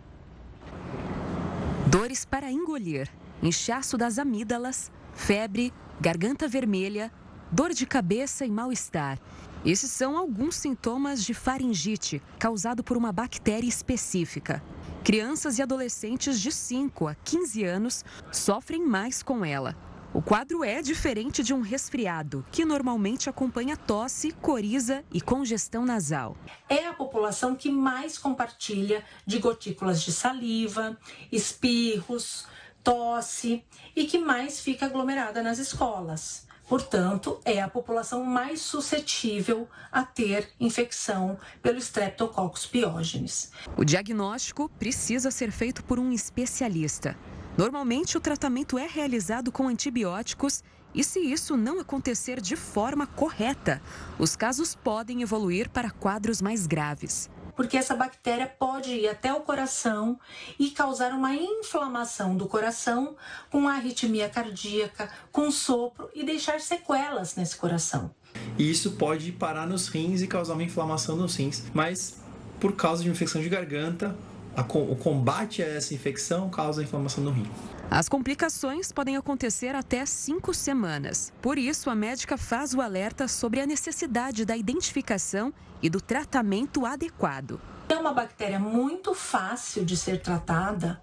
Dores 1.86 2.26
para 2.26 2.50
engolir, 2.50 3.10
inchaço 3.44 3.98
das 3.98 4.18
amígdalas, 4.18 4.90
febre, 5.14 5.74
garganta 6.00 6.48
vermelha, 6.48 7.12
dor 7.52 7.72
de 7.74 7.86
cabeça 7.86 8.46
e 8.46 8.52
mal-estar. 8.52 9.20
Esses 9.66 9.92
são 9.92 10.18
alguns 10.18 10.56
sintomas 10.56 11.24
de 11.24 11.34
faringite 11.34 12.22
causado 12.38 12.84
por 12.84 12.98
uma 12.98 13.12
bactéria 13.12 13.68
específica. 13.68 14.62
Crianças 15.04 15.58
e 15.58 15.62
adolescentes 15.62 16.40
de 16.40 16.52
5 16.52 17.08
a 17.08 17.16
15 17.16 17.64
anos 17.64 18.06
sofrem 18.32 18.86
mais 18.86 19.24
com 19.24 19.46
ela. 19.46 19.76
O 20.14 20.22
quadro 20.22 20.64
é 20.64 20.80
diferente 20.80 21.42
de 21.42 21.56
um 21.56 21.62
resfriado, 21.62 22.46
que 22.52 22.64
normalmente 22.64 23.32
acompanha 23.32 23.76
tosse, 23.76 24.32
coriza 24.32 25.04
e 25.12 25.20
congestão 25.20 25.84
nasal. 25.86 26.38
É 26.70 26.86
a 26.86 26.94
população 26.94 27.56
que 27.56 27.72
mais 27.72 28.18
compartilha 28.18 29.04
de 29.26 29.40
gotículas 29.40 30.04
de 30.04 30.12
saliva, 30.12 30.96
espirros, 31.32 32.46
tosse 32.84 33.64
e 33.96 34.06
que 34.06 34.18
mais 34.18 34.60
fica 34.60 34.86
aglomerada 34.86 35.42
nas 35.42 35.58
escolas. 35.60 36.46
Portanto, 36.68 37.40
é 37.46 37.62
a 37.62 37.68
população 37.68 38.24
mais 38.24 38.62
suscetível 38.62 39.68
a 39.92 40.04
ter 40.04 40.50
infecção 40.60 41.38
pelo 41.62 41.78
Streptococcus 41.78 42.66
pyogenes. 42.66 43.52
O 43.78 43.84
diagnóstico 43.84 44.70
precisa 44.80 45.30
ser 45.30 45.52
feito 45.52 45.84
por 45.84 46.00
um 46.00 46.12
especialista. 46.12 47.18
Normalmente, 47.58 48.18
o 48.18 48.22
tratamento 48.22 48.78
é 48.78 48.88
realizado 48.88 49.52
com 49.52 49.68
antibióticos 49.68 50.64
E 50.96 51.04
se 51.04 51.20
isso 51.20 51.58
não 51.58 51.80
acontecer 51.80 52.40
de 52.40 52.56
forma 52.56 53.08
correta, 53.08 53.82
os 54.20 54.36
casos 54.36 54.76
podem 54.76 55.24
evoluir 55.24 55.68
para 55.70 55.90
quadros 55.90 56.40
mais 56.40 56.68
graves 56.68 57.32
porque 57.56 57.78
essa 57.78 57.96
bactéria 57.96 58.48
pode 58.48 58.92
ir 58.92 59.08
até 59.08 59.34
o 59.34 59.42
coração 59.42 60.20
e 60.60 60.72
causar 60.72 61.12
uma 61.12 61.34
inflamação 61.36 62.36
do 62.36 62.48
coração 62.48 63.16
com 63.50 63.68
arritmia 63.68 64.30
cardíaca, 64.30 65.10
com 65.32 65.50
sopro 65.52 66.10
e 66.14 66.24
deixar 66.24 66.60
sequelas 66.60 67.36
nesse 67.36 67.56
coração. 67.56 68.12
E 68.58 68.70
isso 68.70 68.92
pode 68.92 69.32
parar 69.32 69.68
nos 69.68 69.88
rins 69.88 70.22
e 70.22 70.28
causar 70.28 70.54
uma 70.54 70.64
inflamação 70.64 71.16
nos 71.16 71.36
rins, 71.36 71.64
mas 71.74 72.18
por 72.60 72.76
causa 72.76 73.04
de 73.04 73.10
infecção 73.10 73.42
de 73.42 73.50
garganta, 73.50 74.16
o 74.56 74.96
combate 74.96 75.62
a 75.62 75.68
essa 75.68 75.94
infecção 75.94 76.50
causa 76.50 76.84
inflamação 76.84 77.24
no 77.24 77.32
rim. 77.32 77.48
As 77.92 78.10
complicações 78.10 78.92
podem 78.92 79.18
acontecer 79.18 79.76
até 79.76 80.06
cinco 80.06 80.54
semanas. 80.54 81.32
Por 81.42 81.58
isso, 81.58 81.90
a 81.90 81.96
médica 81.96 82.38
faz 82.38 82.74
o 82.74 82.82
alerta 82.82 83.28
sobre 83.28 83.60
a 83.60 83.68
necessidade 83.68 84.46
da 84.46 84.58
identificação 84.58 85.54
e 85.82 85.90
do 85.90 86.02
tratamento 86.02 86.86
adequado. 86.86 87.62
É 87.88 87.96
uma 87.96 88.14
bactéria 88.14 88.58
muito 88.58 89.14
fácil 89.14 89.86
de 89.86 89.96
ser 89.96 90.22
tratada, 90.22 91.02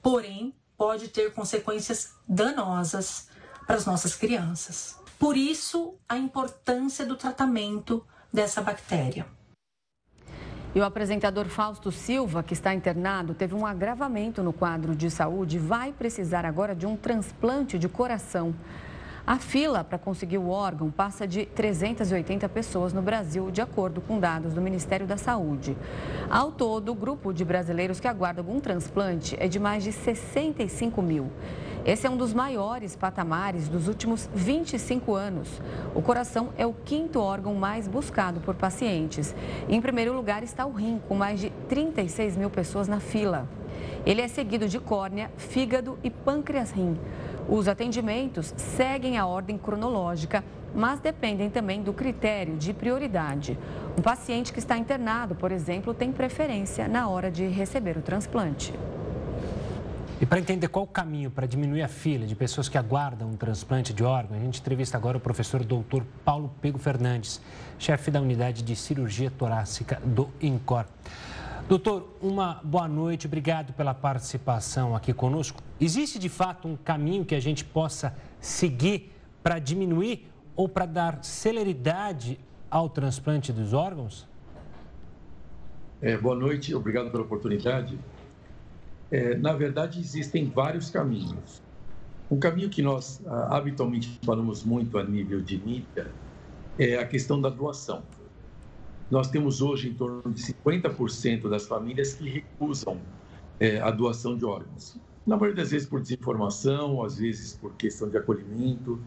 porém 0.00 0.54
pode 0.76 1.08
ter 1.08 1.32
consequências 1.32 2.14
danosas 2.28 3.28
para 3.66 3.76
as 3.76 3.86
nossas 3.86 4.14
crianças. 4.14 4.96
Por 5.18 5.36
isso, 5.36 5.94
a 6.08 6.16
importância 6.18 7.06
do 7.06 7.16
tratamento 7.16 8.06
dessa 8.32 8.60
bactéria. 8.60 9.26
E 10.74 10.80
o 10.80 10.84
apresentador 10.84 11.46
Fausto 11.48 11.92
Silva, 11.92 12.42
que 12.42 12.54
está 12.54 12.72
internado, 12.72 13.34
teve 13.34 13.54
um 13.54 13.66
agravamento 13.66 14.42
no 14.42 14.54
quadro 14.54 14.96
de 14.96 15.10
saúde 15.10 15.56
e 15.56 15.60
vai 15.60 15.92
precisar 15.92 16.46
agora 16.46 16.74
de 16.74 16.86
um 16.86 16.96
transplante 16.96 17.78
de 17.78 17.90
coração. 17.90 18.54
A 19.24 19.38
fila 19.38 19.84
para 19.84 19.98
conseguir 19.98 20.38
o 20.38 20.48
órgão 20.48 20.90
passa 20.90 21.28
de 21.28 21.46
380 21.46 22.48
pessoas 22.48 22.92
no 22.92 23.00
Brasil, 23.00 23.52
de 23.52 23.60
acordo 23.60 24.00
com 24.00 24.18
dados 24.18 24.52
do 24.52 24.60
Ministério 24.60 25.06
da 25.06 25.16
Saúde. 25.16 25.76
Ao 26.28 26.50
todo, 26.50 26.90
o 26.90 26.94
grupo 26.94 27.32
de 27.32 27.44
brasileiros 27.44 28.00
que 28.00 28.08
aguardam 28.08 28.44
algum 28.44 28.58
transplante 28.58 29.36
é 29.38 29.46
de 29.46 29.60
mais 29.60 29.84
de 29.84 29.92
65 29.92 31.00
mil. 31.00 31.30
Esse 31.84 32.04
é 32.04 32.10
um 32.10 32.16
dos 32.16 32.34
maiores 32.34 32.96
patamares 32.96 33.68
dos 33.68 33.86
últimos 33.86 34.28
25 34.34 35.14
anos. 35.14 35.48
O 35.94 36.02
coração 36.02 36.48
é 36.58 36.66
o 36.66 36.72
quinto 36.72 37.20
órgão 37.20 37.54
mais 37.54 37.86
buscado 37.86 38.40
por 38.40 38.56
pacientes. 38.56 39.34
Em 39.68 39.80
primeiro 39.80 40.12
lugar 40.12 40.42
está 40.42 40.66
o 40.66 40.72
rim, 40.72 41.00
com 41.08 41.14
mais 41.14 41.38
de 41.38 41.50
36 41.68 42.36
mil 42.36 42.50
pessoas 42.50 42.88
na 42.88 42.98
fila. 42.98 43.48
Ele 44.04 44.20
é 44.20 44.28
seguido 44.28 44.68
de 44.68 44.80
córnea, 44.80 45.30
fígado 45.36 45.98
e 46.02 46.10
pâncreas-rim. 46.10 46.98
Os 47.48 47.68
atendimentos 47.68 48.52
seguem 48.56 49.16
a 49.16 49.26
ordem 49.26 49.56
cronológica, 49.56 50.44
mas 50.74 51.00
dependem 51.00 51.50
também 51.50 51.82
do 51.82 51.92
critério 51.92 52.56
de 52.56 52.72
prioridade. 52.72 53.58
Um 53.96 54.02
paciente 54.02 54.52
que 54.52 54.58
está 54.58 54.76
internado, 54.76 55.34
por 55.34 55.52
exemplo, 55.52 55.94
tem 55.94 56.10
preferência 56.10 56.88
na 56.88 57.08
hora 57.08 57.30
de 57.30 57.46
receber 57.46 57.96
o 57.96 58.02
transplante. 58.02 58.72
E 60.20 60.26
para 60.26 60.38
entender 60.38 60.68
qual 60.68 60.84
o 60.84 60.88
caminho 60.88 61.32
para 61.32 61.46
diminuir 61.46 61.82
a 61.82 61.88
fila 61.88 62.24
de 62.24 62.36
pessoas 62.36 62.68
que 62.68 62.78
aguardam 62.78 63.28
um 63.28 63.36
transplante 63.36 63.92
de 63.92 64.04
órgão, 64.04 64.36
a 64.36 64.40
gente 64.40 64.60
entrevista 64.60 64.96
agora 64.96 65.16
o 65.16 65.20
professor 65.20 65.64
doutor 65.64 66.04
Paulo 66.24 66.52
Pego 66.60 66.78
Fernandes, 66.78 67.40
chefe 67.76 68.08
da 68.08 68.20
unidade 68.20 68.62
de 68.62 68.76
cirurgia 68.76 69.32
torácica 69.32 70.00
do 70.04 70.28
INCOR. 70.40 70.86
Doutor, 71.68 72.08
uma 72.20 72.60
boa 72.62 72.88
noite, 72.88 73.26
obrigado 73.26 73.72
pela 73.72 73.94
participação 73.94 74.94
aqui 74.94 75.14
conosco. 75.14 75.62
Existe 75.80 76.18
de 76.18 76.28
fato 76.28 76.68
um 76.68 76.76
caminho 76.76 77.24
que 77.24 77.34
a 77.34 77.40
gente 77.40 77.64
possa 77.64 78.14
seguir 78.40 79.12
para 79.42 79.58
diminuir 79.58 80.28
ou 80.56 80.68
para 80.68 80.84
dar 80.84 81.24
celeridade 81.24 82.38
ao 82.70 82.88
transplante 82.88 83.52
dos 83.52 83.72
órgãos? 83.72 84.26
É, 86.00 86.16
boa 86.16 86.34
noite, 86.34 86.74
obrigado 86.74 87.10
pela 87.10 87.22
oportunidade. 87.22 87.98
É, 89.10 89.36
na 89.36 89.52
verdade, 89.52 90.00
existem 90.00 90.50
vários 90.50 90.90
caminhos. 90.90 91.62
Um 92.30 92.38
caminho 92.38 92.68
que 92.68 92.82
nós 92.82 93.20
ah, 93.26 93.56
habitualmente 93.56 94.18
falamos 94.24 94.64
muito 94.64 94.98
a 94.98 95.04
nível 95.04 95.40
de 95.40 95.58
mídia 95.58 96.10
é 96.78 96.96
a 96.96 97.06
questão 97.06 97.40
da 97.40 97.48
doação. 97.48 98.02
Nós 99.12 99.28
temos 99.28 99.60
hoje 99.60 99.90
em 99.90 99.92
torno 99.92 100.22
de 100.32 100.42
50% 100.42 101.46
das 101.50 101.66
famílias 101.66 102.14
que 102.14 102.26
recusam 102.30 102.98
é, 103.60 103.78
a 103.78 103.90
doação 103.90 104.38
de 104.38 104.42
órgãos. 104.46 104.96
Na 105.26 105.36
maioria 105.36 105.62
das 105.62 105.70
vezes 105.70 105.86
por 105.86 106.00
desinformação, 106.00 107.04
às 107.04 107.18
vezes 107.18 107.52
por 107.52 107.74
questão 107.74 108.08
de 108.08 108.16
acolhimento, 108.16 108.98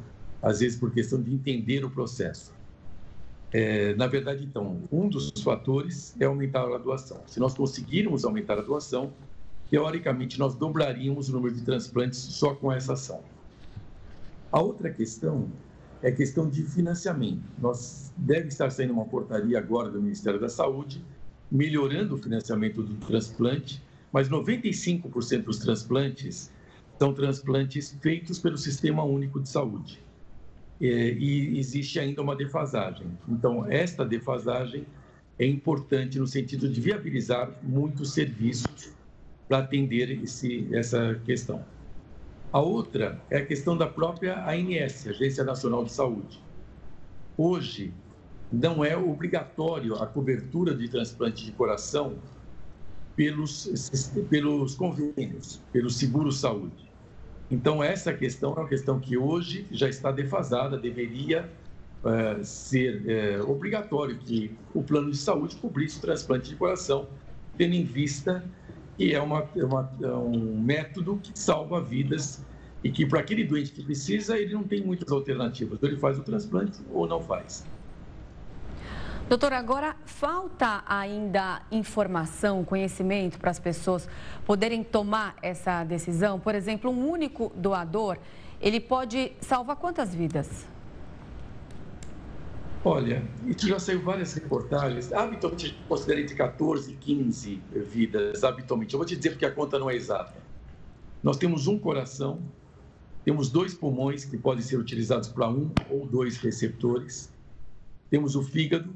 às 0.43 0.59
vezes 0.59 0.77
por 0.77 0.91
questão 0.91 1.19
de 1.19 1.33
entender 1.33 1.83
o 1.83 1.89
processo. 1.89 2.53
É, 3.51 3.95
na 3.95 4.05
verdade, 4.05 4.45
então, 4.45 4.83
um 4.91 5.09
dos 5.09 5.31
fatores 5.41 6.15
é 6.19 6.25
aumentar 6.25 6.71
a 6.71 6.77
doação. 6.77 7.23
Se 7.25 7.39
nós 7.39 7.55
conseguirmos 7.55 8.25
aumentar 8.25 8.59
a 8.59 8.61
doação, 8.61 9.11
teoricamente, 9.71 10.37
nós 10.37 10.53
dobraríamos 10.53 11.29
o 11.29 11.31
número 11.31 11.55
de 11.55 11.63
transplantes 11.63 12.19
só 12.19 12.53
com 12.53 12.71
essa 12.71 12.93
ação. 12.93 13.23
A 14.51 14.61
outra 14.61 14.91
questão 14.91 15.49
é 16.05 16.11
questão 16.11 16.47
de 16.47 16.61
financiamento. 16.61 17.41
Nós 17.57 18.13
deve 18.15 18.49
estar 18.49 18.69
saindo 18.69 18.93
uma 18.93 19.05
portaria 19.05 19.57
agora 19.57 19.89
do 19.89 19.99
Ministério 19.99 20.39
da 20.39 20.47
Saúde, 20.47 21.03
melhorando 21.51 22.13
o 22.13 22.17
financiamento 22.19 22.83
do 22.83 22.93
transplante, 23.07 23.81
mas 24.13 24.29
95% 24.29 25.41
dos 25.41 25.57
transplantes 25.57 26.51
são 26.99 27.11
transplantes 27.11 27.97
feitos 28.03 28.37
pelo 28.37 28.55
Sistema 28.55 29.03
Único 29.03 29.41
de 29.41 29.49
Saúde. 29.49 29.99
É, 30.79 30.85
e 30.85 31.57
existe 31.57 31.99
ainda 31.99 32.21
uma 32.21 32.35
defasagem. 32.35 33.07
Então, 33.27 33.65
esta 33.65 34.05
defasagem 34.05 34.85
é 35.39 35.47
importante 35.47 36.19
no 36.19 36.27
sentido 36.27 36.69
de 36.69 36.79
viabilizar 36.79 37.49
muitos 37.63 38.13
serviços 38.13 38.91
para 39.47 39.57
atender 39.57 40.21
esse, 40.23 40.67
essa 40.71 41.19
questão. 41.25 41.65
A 42.51 42.59
outra 42.59 43.21
é 43.29 43.37
a 43.37 43.45
questão 43.45 43.77
da 43.77 43.87
própria 43.87 44.45
ANS, 44.49 45.07
Agência 45.07 45.43
Nacional 45.43 45.83
de 45.83 45.91
Saúde. 45.91 46.41
Hoje, 47.37 47.93
não 48.51 48.83
é 48.83 48.95
obrigatório 48.95 49.95
a 49.95 50.07
cobertura 50.07 50.73
de 50.73 50.87
transplante 50.87 51.43
de 51.43 51.51
coração 51.51 52.15
pelos, 53.15 53.91
pelos 54.29 54.75
convênios, 54.75 55.61
pelo 55.71 55.89
seguro-saúde. 55.89 56.91
Então, 57.49 57.83
essa 57.83 58.13
questão 58.13 58.53
é 58.53 58.59
uma 58.59 58.67
questão 58.67 58.99
que 58.99 59.17
hoje 59.17 59.67
já 59.71 59.87
está 59.87 60.11
defasada, 60.11 60.77
deveria 60.77 61.49
uh, 62.03 62.43
ser 62.43 63.39
uh, 63.41 63.49
obrigatório 63.49 64.17
que 64.17 64.55
o 64.73 64.81
plano 64.81 65.11
de 65.11 65.17
saúde 65.17 65.55
cobrisse 65.57 65.97
o 65.97 66.01
transplante 66.01 66.49
de 66.49 66.55
coração, 66.55 67.07
tendo 67.57 67.75
em 67.75 67.83
vista 67.83 68.43
e 68.97 69.13
é, 69.13 69.21
uma, 69.21 69.47
é, 69.55 69.63
uma, 69.63 69.91
é 70.01 70.07
um 70.07 70.57
método 70.59 71.19
que 71.21 71.37
salva 71.37 71.81
vidas 71.81 72.43
e 72.83 72.91
que 72.91 73.05
para 73.05 73.19
aquele 73.19 73.43
doente 73.43 73.71
que 73.71 73.83
precisa, 73.83 74.37
ele 74.37 74.53
não 74.53 74.63
tem 74.63 74.81
muitas 74.81 75.11
alternativas. 75.11 75.81
Ou 75.81 75.89
ele 75.89 75.97
faz 75.97 76.17
o 76.19 76.23
transplante 76.23 76.79
ou 76.91 77.07
não 77.07 77.19
faz. 77.19 77.65
Doutor, 79.27 79.53
agora 79.53 79.95
falta 80.05 80.83
ainda 80.87 81.63
informação, 81.71 82.63
conhecimento 82.63 83.39
para 83.39 83.49
as 83.49 83.57
pessoas 83.57 84.07
poderem 84.45 84.83
tomar 84.83 85.35
essa 85.41 85.83
decisão? 85.83 86.39
Por 86.39 86.53
exemplo, 86.53 86.91
um 86.91 87.09
único 87.09 87.51
doador, 87.55 88.19
ele 88.61 88.79
pode 88.79 89.31
salvar 89.41 89.77
quantas 89.77 90.13
vidas? 90.13 90.67
Olha, 92.87 93.27
isso 93.47 93.67
já 93.67 93.79
saiu 93.79 93.99
várias 94.03 94.31
reportagens. 94.35 95.11
Habitualmente 95.11 95.75
a 95.83 95.87
considera 95.87 96.21
entre 96.21 96.35
14 96.35 96.91
e 96.91 96.95
15 96.95 97.55
vidas, 97.91 98.43
habitualmente. 98.43 98.93
Eu 98.93 98.99
vou 98.99 99.07
te 99.07 99.15
dizer 99.15 99.31
porque 99.31 99.45
a 99.45 99.51
conta 99.51 99.79
não 99.79 99.89
é 99.89 99.95
exata. 99.95 100.35
Nós 101.23 101.35
temos 101.35 101.65
um 101.65 101.79
coração, 101.79 102.39
temos 103.23 103.49
dois 103.49 103.73
pulmões 103.73 104.23
que 104.23 104.37
podem 104.37 104.61
ser 104.61 104.77
utilizados 104.77 105.29
para 105.29 105.49
um 105.49 105.71
ou 105.89 106.05
dois 106.05 106.37
receptores. 106.37 107.33
Temos 108.07 108.35
o 108.35 108.43
fígado, 108.43 108.93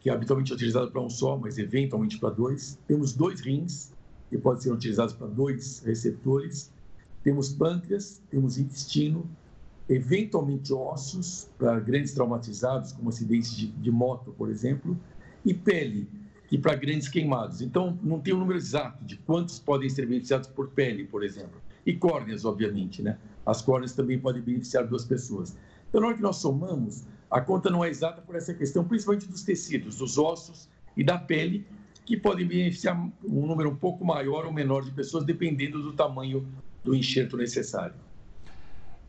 que 0.00 0.08
é 0.08 0.14
habitualmente 0.14 0.54
utilizado 0.54 0.90
para 0.90 1.02
um 1.02 1.10
só, 1.10 1.36
mas 1.36 1.58
eventualmente 1.58 2.18
para 2.18 2.30
dois. 2.30 2.78
Temos 2.88 3.12
dois 3.12 3.42
rins, 3.42 3.92
que 4.30 4.38
podem 4.38 4.62
ser 4.62 4.72
utilizados 4.72 5.12
para 5.12 5.26
dois 5.26 5.80
receptores. 5.80 6.72
Temos 7.22 7.52
pâncreas, 7.52 8.22
temos 8.30 8.56
intestino, 8.56 9.28
eventualmente 9.90 10.72
ossos 10.72 11.50
para 11.58 11.80
grandes 11.80 12.14
traumatizados, 12.14 12.92
como 12.92 13.08
acidentes 13.08 13.56
de, 13.56 13.66
de, 13.66 13.90
moto, 13.90 14.32
por 14.38 14.48
exemplo, 14.48 14.96
e 15.44 15.52
pele, 15.52 16.08
que 16.48 16.56
para 16.56 16.76
grandes 16.76 17.08
queimados. 17.08 17.60
Então, 17.60 17.98
não 18.00 18.20
tem 18.20 18.32
um 18.32 18.38
número 18.38 18.56
exato 18.56 19.04
de 19.04 19.16
quantos 19.16 19.58
podem 19.58 19.88
ser 19.88 20.06
beneficiados 20.06 20.48
por 20.48 20.68
pele, 20.68 21.04
por 21.04 21.24
exemplo. 21.24 21.60
E 21.84 21.92
córneas, 21.92 22.44
obviamente, 22.44 23.02
né? 23.02 23.18
As 23.44 23.62
córneas 23.62 23.92
também 23.92 24.18
podem 24.18 24.40
beneficiar 24.40 24.86
duas 24.86 25.04
pessoas. 25.04 25.56
Então, 25.88 26.00
na 26.00 26.08
hora 26.08 26.16
que 26.16 26.22
nós 26.22 26.36
somamos, 26.36 27.04
a 27.28 27.40
conta 27.40 27.68
não 27.68 27.84
é 27.84 27.88
exata 27.88 28.22
por 28.22 28.36
essa 28.36 28.54
questão, 28.54 28.84
principalmente 28.84 29.26
dos 29.26 29.42
tecidos, 29.42 29.96
dos 29.96 30.18
ossos 30.18 30.68
e 30.96 31.02
da 31.02 31.18
pele, 31.18 31.66
que 32.04 32.16
podem 32.16 32.46
beneficiar 32.46 32.96
um 33.24 33.46
número 33.46 33.70
um 33.70 33.76
pouco 33.76 34.04
maior 34.04 34.46
ou 34.46 34.52
menor 34.52 34.84
de 34.84 34.92
pessoas, 34.92 35.24
dependendo 35.24 35.82
do 35.82 35.92
tamanho 35.92 36.46
do 36.84 36.94
enxerto 36.94 37.36
necessário. 37.36 37.94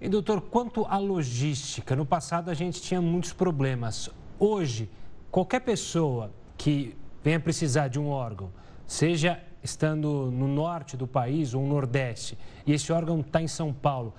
E 0.01 0.09
doutor, 0.09 0.41
quanto 0.41 0.83
à 0.85 0.97
logística, 0.97 1.95
no 1.95 2.07
passado 2.07 2.49
a 2.49 2.55
gente 2.55 2.81
tinha 2.81 2.99
muitos 2.99 3.33
problemas. 3.33 4.09
Hoje, 4.39 4.89
qualquer 5.29 5.59
pessoa 5.59 6.31
que 6.57 6.97
venha 7.23 7.39
precisar 7.39 7.87
de 7.87 7.99
um 7.99 8.09
órgão, 8.09 8.51
seja 8.87 9.39
estando 9.63 10.31
no 10.31 10.47
norte 10.47 10.97
do 10.97 11.05
país 11.05 11.53
ou 11.53 11.61
no 11.61 11.69
nordeste, 11.69 12.35
e 12.65 12.73
esse 12.73 12.91
órgão 12.91 13.19
está 13.19 13.43
em 13.43 13.47
São 13.47 13.71
Paulo, 13.71 14.15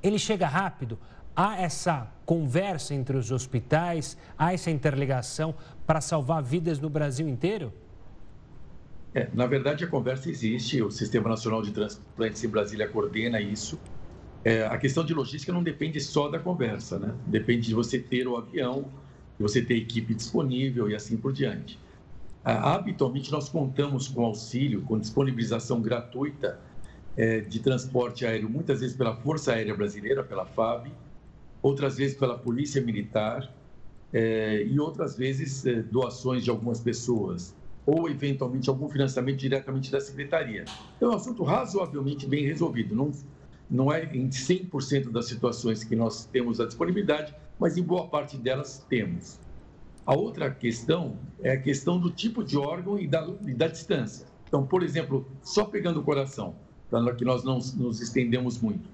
ele 0.00 0.16
chega 0.16 0.46
rápido? 0.46 0.96
Há 1.34 1.60
essa 1.60 2.06
conversa 2.24 2.94
entre 2.94 3.16
os 3.16 3.32
hospitais, 3.32 4.16
há 4.38 4.54
essa 4.54 4.70
interligação 4.70 5.56
para 5.84 6.00
salvar 6.00 6.40
vidas 6.40 6.78
no 6.78 6.88
Brasil 6.88 7.28
inteiro? 7.28 7.72
É, 9.12 9.28
na 9.34 9.46
verdade, 9.46 9.82
a 9.82 9.88
conversa 9.88 10.30
existe, 10.30 10.80
o 10.80 10.90
Sistema 10.90 11.28
Nacional 11.28 11.62
de 11.62 11.72
Transplantes 11.72 12.44
em 12.44 12.48
Brasília 12.48 12.86
coordena 12.86 13.40
isso. 13.40 13.76
É, 14.46 14.64
a 14.64 14.78
questão 14.78 15.04
de 15.04 15.12
logística 15.12 15.52
não 15.52 15.60
depende 15.60 16.00
só 16.00 16.28
da 16.28 16.38
conversa, 16.38 17.00
né? 17.00 17.12
Depende 17.26 17.66
de 17.66 17.74
você 17.74 17.98
ter 17.98 18.28
o 18.28 18.36
avião, 18.36 18.82
de 19.36 19.42
você 19.42 19.60
ter 19.60 19.74
equipe 19.74 20.14
disponível 20.14 20.88
e 20.88 20.94
assim 20.94 21.16
por 21.16 21.32
diante. 21.32 21.76
Ah, 22.44 22.74
habitualmente, 22.76 23.32
nós 23.32 23.48
contamos 23.48 24.06
com 24.06 24.24
auxílio, 24.24 24.82
com 24.82 25.00
disponibilização 25.00 25.82
gratuita 25.82 26.60
é, 27.16 27.40
de 27.40 27.58
transporte 27.58 28.24
aéreo, 28.24 28.48
muitas 28.48 28.78
vezes 28.78 28.96
pela 28.96 29.16
Força 29.16 29.52
Aérea 29.52 29.74
Brasileira, 29.74 30.22
pela 30.22 30.46
FAB, 30.46 30.92
outras 31.60 31.96
vezes 31.96 32.16
pela 32.16 32.38
Polícia 32.38 32.80
Militar 32.80 33.52
é, 34.12 34.62
e 34.62 34.78
outras 34.78 35.16
vezes 35.16 35.66
é, 35.66 35.82
doações 35.82 36.44
de 36.44 36.50
algumas 36.50 36.78
pessoas 36.78 37.52
ou 37.84 38.08
eventualmente 38.08 38.68
algum 38.68 38.88
financiamento 38.88 39.38
diretamente 39.38 39.90
da 39.90 40.00
secretaria. 40.00 40.64
Então, 40.96 41.10
é 41.10 41.14
um 41.14 41.16
assunto 41.16 41.42
razoavelmente 41.42 42.28
bem 42.28 42.44
resolvido. 42.44 42.94
Não, 42.94 43.10
não 43.70 43.92
é 43.92 44.04
em 44.04 44.28
100% 44.28 45.10
das 45.10 45.26
situações 45.26 45.82
que 45.82 45.96
nós 45.96 46.24
temos 46.26 46.60
a 46.60 46.66
disponibilidade, 46.66 47.34
mas 47.58 47.76
em 47.76 47.82
boa 47.82 48.06
parte 48.06 48.36
delas 48.36 48.84
temos. 48.88 49.38
A 50.04 50.14
outra 50.14 50.50
questão 50.50 51.16
é 51.42 51.52
a 51.52 51.60
questão 51.60 51.98
do 51.98 52.10
tipo 52.10 52.44
de 52.44 52.56
órgão 52.56 52.98
e 52.98 53.08
da, 53.08 53.26
e 53.44 53.52
da 53.52 53.66
distância. 53.66 54.26
Então, 54.46 54.64
por 54.64 54.82
exemplo, 54.82 55.26
só 55.42 55.64
pegando 55.64 56.00
o 56.00 56.02
coração, 56.04 56.54
para 56.88 57.14
que 57.14 57.24
nós 57.24 57.42
não 57.42 57.58
nos 57.58 58.00
estendemos 58.00 58.60
muito. 58.60 58.88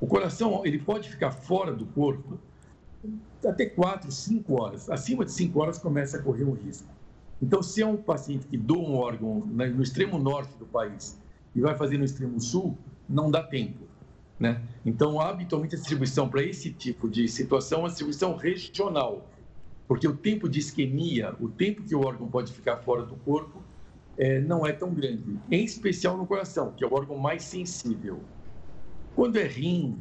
O 0.00 0.06
coração 0.06 0.64
ele 0.64 0.78
pode 0.78 1.10
ficar 1.10 1.30
fora 1.30 1.74
do 1.74 1.84
corpo 1.84 2.38
até 3.46 3.66
4, 3.66 4.10
5 4.10 4.62
horas. 4.62 4.88
Acima 4.88 5.26
de 5.26 5.32
5 5.32 5.60
horas 5.60 5.78
começa 5.78 6.16
a 6.16 6.22
correr 6.22 6.44
um 6.44 6.54
risco. 6.54 6.88
Então, 7.42 7.62
se 7.62 7.82
é 7.82 7.86
um 7.86 7.96
paciente 7.96 8.46
que 8.46 8.56
doa 8.56 8.88
um 8.88 8.94
órgão 8.94 9.40
no 9.46 9.82
extremo 9.82 10.18
norte 10.18 10.56
do 10.58 10.66
país 10.66 11.18
e 11.54 11.60
vai 11.60 11.76
fazer 11.76 11.98
no 11.98 12.04
extremo 12.04 12.40
sul, 12.40 12.78
não 13.08 13.30
dá 13.30 13.42
tempo. 13.42 13.89
Né? 14.40 14.58
Então, 14.86 15.20
habitualmente, 15.20 15.74
a 15.74 15.78
distribuição 15.78 16.26
para 16.26 16.42
esse 16.42 16.72
tipo 16.72 17.10
de 17.10 17.28
situação 17.28 17.80
é 17.80 17.82
uma 17.82 17.88
distribuição 17.88 18.34
regional, 18.34 19.28
porque 19.86 20.08
o 20.08 20.16
tempo 20.16 20.48
de 20.48 20.58
isquemia, 20.58 21.36
o 21.38 21.46
tempo 21.46 21.82
que 21.82 21.94
o 21.94 22.00
órgão 22.00 22.26
pode 22.26 22.50
ficar 22.50 22.78
fora 22.78 23.02
do 23.02 23.16
corpo, 23.16 23.62
é, 24.16 24.40
não 24.40 24.66
é 24.66 24.72
tão 24.72 24.94
grande, 24.94 25.38
em 25.50 25.62
especial 25.62 26.16
no 26.16 26.26
coração, 26.26 26.72
que 26.72 26.82
é 26.82 26.86
o 26.86 26.94
órgão 26.94 27.18
mais 27.18 27.42
sensível. 27.42 28.20
Quando 29.14 29.36
é 29.36 29.46
rim, 29.46 29.98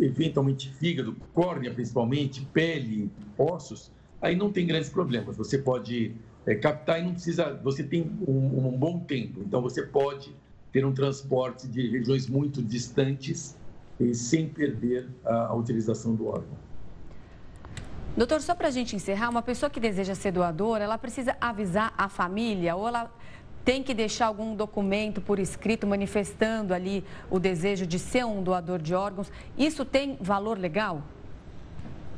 eventualmente 0.00 0.72
fígado, 0.74 1.14
córnea 1.32 1.72
principalmente, 1.72 2.44
pele, 2.52 3.10
ossos, 3.38 3.92
aí 4.20 4.34
não 4.34 4.50
tem 4.50 4.66
grandes 4.66 4.88
problemas. 4.88 5.36
Você 5.36 5.58
pode 5.58 6.16
é, 6.44 6.56
captar 6.56 7.00
e 7.00 7.04
não 7.04 7.12
precisa. 7.12 7.54
Você 7.62 7.84
tem 7.84 8.02
um, 8.26 8.66
um 8.68 8.76
bom 8.76 8.98
tempo, 9.00 9.40
então 9.40 9.62
você 9.62 9.82
pode 9.82 10.34
ter 10.72 10.84
um 10.84 10.92
transporte 10.92 11.66
de 11.66 11.88
regiões 11.88 12.28
muito 12.28 12.62
distantes 12.62 13.56
e 13.98 14.14
sem 14.14 14.48
perder 14.48 15.08
a, 15.24 15.46
a 15.46 15.54
utilização 15.54 16.14
do 16.14 16.26
órgão. 16.26 16.66
Doutor, 18.16 18.40
só 18.40 18.54
para 18.54 18.68
a 18.68 18.70
gente 18.70 18.96
encerrar, 18.96 19.28
uma 19.28 19.42
pessoa 19.42 19.68
que 19.68 19.78
deseja 19.78 20.14
ser 20.14 20.32
doadora, 20.32 20.84
ela 20.84 20.96
precisa 20.96 21.36
avisar 21.38 21.92
a 21.98 22.08
família 22.08 22.74
ou 22.74 22.88
ela 22.88 23.10
tem 23.62 23.82
que 23.82 23.92
deixar 23.92 24.26
algum 24.26 24.56
documento 24.56 25.20
por 25.20 25.38
escrito 25.38 25.86
manifestando 25.86 26.72
ali 26.72 27.04
o 27.28 27.38
desejo 27.38 27.86
de 27.86 27.98
ser 27.98 28.24
um 28.24 28.42
doador 28.42 28.80
de 28.80 28.94
órgãos. 28.94 29.30
Isso 29.58 29.84
tem 29.84 30.16
valor 30.18 30.56
legal? 30.58 31.02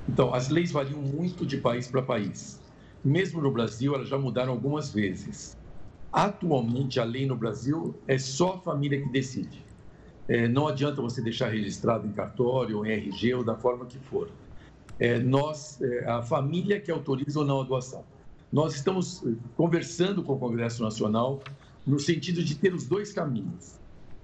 Então, 0.09 0.33
as 0.33 0.49
leis 0.51 0.71
variam 0.71 1.03
muito 1.03 1.45
de 1.45 1.57
país 1.57 1.89
para 1.89 2.01
país. 2.01 2.61
Mesmo 3.05 3.43
no 3.43 3.51
Brasil, 3.51 3.93
elas 3.93 4.09
já 4.09 4.17
mudaram 4.17 4.53
algumas 4.53 4.93
vezes. 4.93 5.58
Atualmente, 6.13 6.99
a 6.99 7.05
lei 7.05 7.27
no 7.27 7.37
Brasil 7.37 7.95
é 8.07 8.19
só 8.19 8.55
a 8.55 8.59
família 8.59 9.01
que 9.01 9.09
decide. 9.11 9.65
É, 10.27 10.47
não 10.49 10.69
adianta 10.69 11.01
você 11.01 11.23
deixar 11.23 11.49
registrado 11.49 12.07
em 12.07 12.13
cartório, 12.13 12.85
em 12.85 12.91
RG 12.91 13.35
ou 13.35 13.45
da 13.45 13.55
forma 13.55 13.87
que 13.87 13.99
for. 13.99 14.31
É, 14.99 15.19
nós, 15.19 15.81
é, 15.81 16.09
a 16.09 16.23
família 16.23 16.81
que 16.81 16.91
autoriza 16.91 17.39
ou 17.39 17.45
não 17.45 17.61
a 17.61 17.65
doação. 17.65 18.05
Nós 18.51 18.75
estamos 18.75 19.23
eh, 19.27 19.35
conversando 19.57 20.23
com 20.23 20.33
o 20.33 20.39
Congresso 20.39 20.83
Nacional 20.83 21.43
no 21.87 21.99
sentido 21.99 22.43
de 22.43 22.55
ter 22.55 22.75
os 22.75 22.87
dois 22.87 23.13
caminhos. 23.13 23.79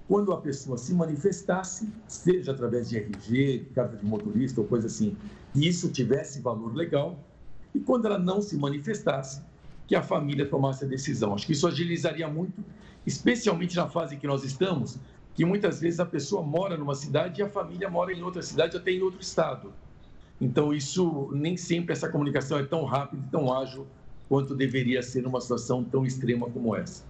Quando 0.07 0.33
a 0.33 0.41
pessoa 0.41 0.79
se 0.79 0.93
manifestasse, 0.95 1.91
seja 2.07 2.51
através 2.51 2.89
de 2.89 2.97
RG, 2.97 3.67
carta 3.75 3.95
de 3.95 4.05
motorista 4.05 4.61
ou 4.61 4.67
coisa 4.67 4.87
assim, 4.87 5.15
e 5.53 5.67
isso 5.67 5.91
tivesse 5.91 6.41
valor 6.41 6.75
legal, 6.75 7.19
e 7.73 7.79
quando 7.79 8.05
ela 8.05 8.17
não 8.17 8.41
se 8.41 8.57
manifestasse, 8.57 9.43
que 9.87 9.95
a 9.95 10.01
família 10.01 10.45
tomasse 10.45 10.85
a 10.85 10.87
decisão. 10.87 11.33
Acho 11.33 11.45
que 11.45 11.53
isso 11.53 11.67
agilizaria 11.67 12.27
muito, 12.27 12.63
especialmente 13.05 13.75
na 13.75 13.87
fase 13.87 14.17
que 14.17 14.27
nós 14.27 14.43
estamos, 14.43 14.97
que 15.33 15.45
muitas 15.45 15.79
vezes 15.79 15.99
a 15.99 16.05
pessoa 16.05 16.41
mora 16.41 16.77
numa 16.77 16.95
cidade 16.95 17.41
e 17.41 17.43
a 17.43 17.49
família 17.49 17.89
mora 17.89 18.13
em 18.13 18.21
outra 18.23 18.41
cidade, 18.41 18.77
até 18.77 18.91
em 18.91 19.01
outro 19.01 19.21
estado. 19.21 19.73
Então, 20.39 20.73
isso 20.73 21.29
nem 21.33 21.55
sempre 21.55 21.93
essa 21.93 22.09
comunicação 22.09 22.57
é 22.57 22.63
tão 22.63 22.83
rápida 22.83 23.23
e 23.25 23.29
tão 23.29 23.53
ágil 23.53 23.87
quanto 24.27 24.55
deveria 24.55 25.01
ser 25.01 25.21
numa 25.21 25.39
situação 25.39 25.83
tão 25.83 26.05
extrema 26.05 26.49
como 26.49 26.75
essa. 26.75 27.03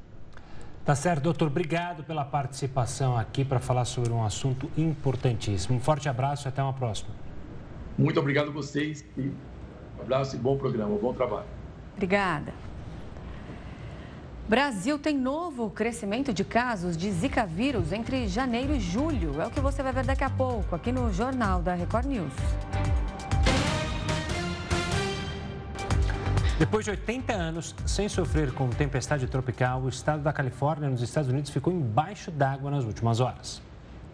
Tá 0.84 0.94
certo, 0.94 1.24
doutor. 1.24 1.48
Obrigado 1.48 2.04
pela 2.04 2.24
participação 2.24 3.18
aqui 3.18 3.44
para 3.44 3.60
falar 3.60 3.86
sobre 3.86 4.12
um 4.12 4.24
assunto 4.24 4.70
importantíssimo. 4.78 5.76
Um 5.76 5.80
forte 5.80 6.08
abraço 6.08 6.48
e 6.48 6.50
até 6.50 6.62
uma 6.62 6.74
próxima. 6.74 7.10
Muito 7.98 8.20
obrigado 8.20 8.50
a 8.50 8.52
vocês. 8.52 9.04
E 9.18 9.32
abraço 10.00 10.36
e 10.36 10.40
bom 10.40 10.58
programa, 10.58 10.96
bom 10.98 11.14
trabalho. 11.14 11.55
Obrigada. 11.96 12.54
Brasil 14.48 15.00
tem 15.00 15.18
novo 15.18 15.72
crescimento 15.72 16.32
de 16.32 16.44
casos 16.44 16.96
de 16.96 17.10
Zika 17.12 17.48
vírus 17.48 17.92
entre 17.92 18.28
janeiro 18.28 18.76
e 18.76 18.80
julho. 18.80 19.42
É 19.42 19.48
o 19.48 19.50
que 19.50 19.60
você 19.60 19.82
vai 19.82 19.92
ver 19.92 20.06
daqui 20.06 20.24
a 20.24 20.30
pouco 20.30 20.76
aqui 20.76 20.92
no 20.92 21.12
Jornal 21.12 21.64
da 21.64 21.74
Record 21.74 22.06
News. 22.06 22.34
Depois 26.60 26.86
de 26.86 26.92
80 26.92 27.34
anos 27.34 27.76
sem 27.88 28.08
sofrer 28.08 28.54
com 28.54 28.70
tempestade 28.70 29.26
tropical, 29.28 29.82
o 29.82 29.90
estado 29.90 30.22
da 30.22 30.32
Califórnia, 30.32 30.90
nos 30.90 31.02
Estados 31.02 31.30
Unidos, 31.30 31.50
ficou 31.50 31.74
embaixo 31.74 32.30
d'água 32.30 32.70
nas 32.70 32.86
últimas 32.86 33.20
horas. 33.20 33.65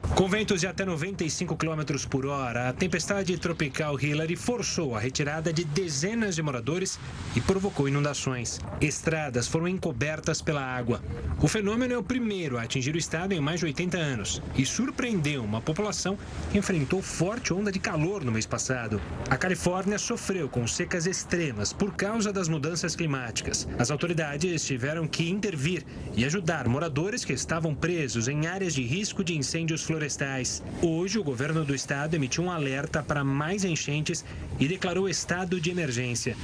Com 0.09 0.27
ventos 0.27 0.59
de 0.59 0.67
até 0.67 0.83
95 0.83 1.55
km 1.55 1.81
por 2.09 2.25
hora, 2.25 2.69
a 2.69 2.73
tempestade 2.73 3.35
tropical 3.37 3.99
Hillary 3.99 4.35
forçou 4.35 4.95
a 4.95 4.99
retirada 4.99 5.53
de 5.53 5.63
dezenas 5.63 6.35
de 6.35 6.41
moradores 6.41 6.99
e 7.35 7.41
provocou 7.41 7.87
inundações. 7.87 8.59
Estradas 8.81 9.47
foram 9.47 9.67
encobertas 9.67 10.41
pela 10.41 10.61
água. 10.61 11.01
O 11.41 11.47
fenômeno 11.47 11.93
é 11.93 11.97
o 11.97 12.03
primeiro 12.03 12.57
a 12.57 12.63
atingir 12.63 12.93
o 12.93 12.97
estado 12.97 13.33
em 13.33 13.39
mais 13.39 13.61
de 13.61 13.67
80 13.67 13.97
anos 13.97 14.41
e 14.55 14.65
surpreendeu 14.65 15.43
uma 15.43 15.61
população 15.61 16.17
que 16.51 16.57
enfrentou 16.57 17.01
forte 17.01 17.53
onda 17.53 17.71
de 17.71 17.79
calor 17.79 18.23
no 18.23 18.31
mês 18.31 18.45
passado. 18.45 19.01
A 19.29 19.37
Califórnia 19.37 19.97
sofreu 19.97 20.49
com 20.49 20.67
secas 20.67 21.05
extremas 21.05 21.71
por 21.71 21.93
causa 21.93 22.33
das 22.33 22.47
mudanças 22.47 22.95
climáticas. 22.95 23.67
As 23.79 23.89
autoridades 23.89 24.65
tiveram 24.65 25.07
que 25.07 25.29
intervir 25.29 25.85
e 26.15 26.25
ajudar 26.25 26.67
moradores 26.67 27.23
que 27.23 27.33
estavam 27.33 27.73
presos 27.73 28.27
em 28.27 28.45
áreas 28.45 28.73
de 28.73 28.83
risco 28.83 29.23
de 29.23 29.35
incêndios 29.35 29.81
florestais. 29.91 30.63
Hoje, 30.81 31.19
o 31.19 31.23
governo 31.23 31.65
do 31.65 31.75
estado 31.75 32.15
emitiu 32.15 32.45
um 32.45 32.49
alerta 32.49 33.03
para 33.03 33.25
mais 33.25 33.65
enchentes 33.65 34.23
e 34.57 34.65
declarou 34.65 35.09
estado 35.09 35.59
de 35.59 35.69
emergência. 35.69 36.37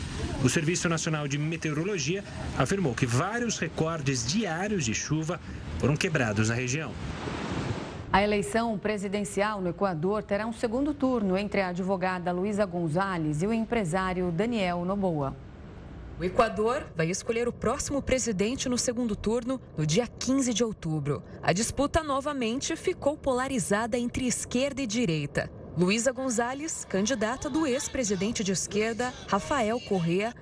O 0.44 0.50
Serviço 0.50 0.90
Nacional 0.90 1.30
de 1.30 1.38
Meteorologia 1.38 2.26
afirmou 2.58 2.94
que 2.94 3.06
vários 3.06 3.58
recordes 3.58 4.28
diários 4.28 4.84
de 4.84 4.94
chuva 4.94 5.40
foram 5.80 5.96
quebrados 5.96 6.50
na 6.50 6.56
região. 6.56 6.92
A 8.12 8.22
eleição 8.22 8.78
presidencial 8.78 9.62
no 9.62 9.70
Equador 9.70 10.24
terá 10.24 10.46
um 10.46 10.54
segundo 10.54 10.94
turno 10.94 11.38
entre 11.38 11.62
a 11.62 11.70
advogada 11.70 12.34
Luísa 12.34 12.66
Gonzalez 12.66 13.44
e 13.44 13.48
o 13.48 13.54
empresário 13.54 14.30
Daniel 14.30 14.84
Noboa. 14.84 15.47
O 16.20 16.24
Equador 16.24 16.92
vai 16.96 17.12
escolher 17.12 17.48
o 17.48 17.54
próximo 17.54 18.02
presidente 18.02 18.68
no 18.68 18.76
segundo 18.76 19.16
turno, 19.16 19.62
no 19.78 19.86
dia 19.86 20.08
15 20.08 20.52
de 20.52 20.64
outubro. 20.64 21.22
A 21.44 21.54
disputa 21.54 22.02
novamente 22.02 22.76
ficou 22.76 23.16
polarizada 23.16 24.00
entre 24.00 24.26
esquerda 24.26 24.82
e 24.82 24.88
direita. 24.88 25.48
Luísa 25.78 26.12
Gonzalez, 26.12 26.84
candidata 26.86 27.52
do 27.52 27.68
ex-presidente 27.68 28.44
de 28.44 28.52
esquerda, 28.52 29.14
Rafael 29.28 29.80
Correa, 29.82 30.34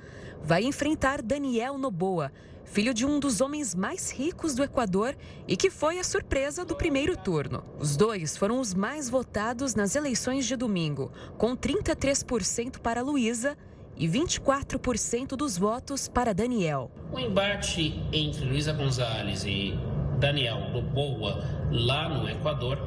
vai 0.41 0.63
enfrentar 0.63 1.21
Daniel 1.21 1.77
Noboa, 1.77 2.31
filho 2.63 2.93
de 2.93 3.05
um 3.05 3.19
dos 3.19 3.41
homens 3.41 3.75
mais 3.75 4.11
ricos 4.11 4.55
do 4.55 4.63
Equador 4.63 5.13
e 5.45 5.57
que 5.57 5.69
foi 5.69 5.99
a 5.99 6.05
surpresa 6.05 6.63
do 6.63 6.73
primeiro 6.73 7.17
turno. 7.17 7.65
Os 7.77 7.97
dois 7.97 8.37
foram 8.37 8.61
os 8.61 8.73
mais 8.73 9.09
votados 9.09 9.75
nas 9.75 9.93
eleições 9.93 10.45
de 10.45 10.55
domingo, 10.55 11.11
com 11.37 11.53
33% 11.53 12.79
para 12.79 13.01
Luísa 13.01 13.57
e 13.97 14.07
24% 14.07 15.35
dos 15.35 15.57
votos 15.57 16.07
para 16.07 16.33
Daniel. 16.33 16.91
O 17.11 17.19
embate 17.19 18.01
entre 18.11 18.45
Luísa 18.45 18.73
Gonzalez 18.73 19.45
e 19.45 19.77
Daniel 20.19 20.69
Loboa, 20.73 21.43
lá 21.71 22.09
no 22.09 22.29
Equador, 22.29 22.77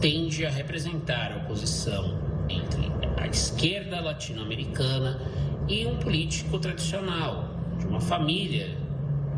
tende 0.00 0.46
a 0.46 0.50
representar 0.50 1.32
a 1.32 1.36
oposição 1.38 2.18
entre 2.48 2.90
a 3.16 3.26
esquerda 3.26 4.00
latino-americana 4.00 5.20
e 5.68 5.86
um 5.86 5.96
político 5.98 6.58
tradicional, 6.58 7.48
de 7.78 7.86
uma 7.86 8.00
família 8.00 8.76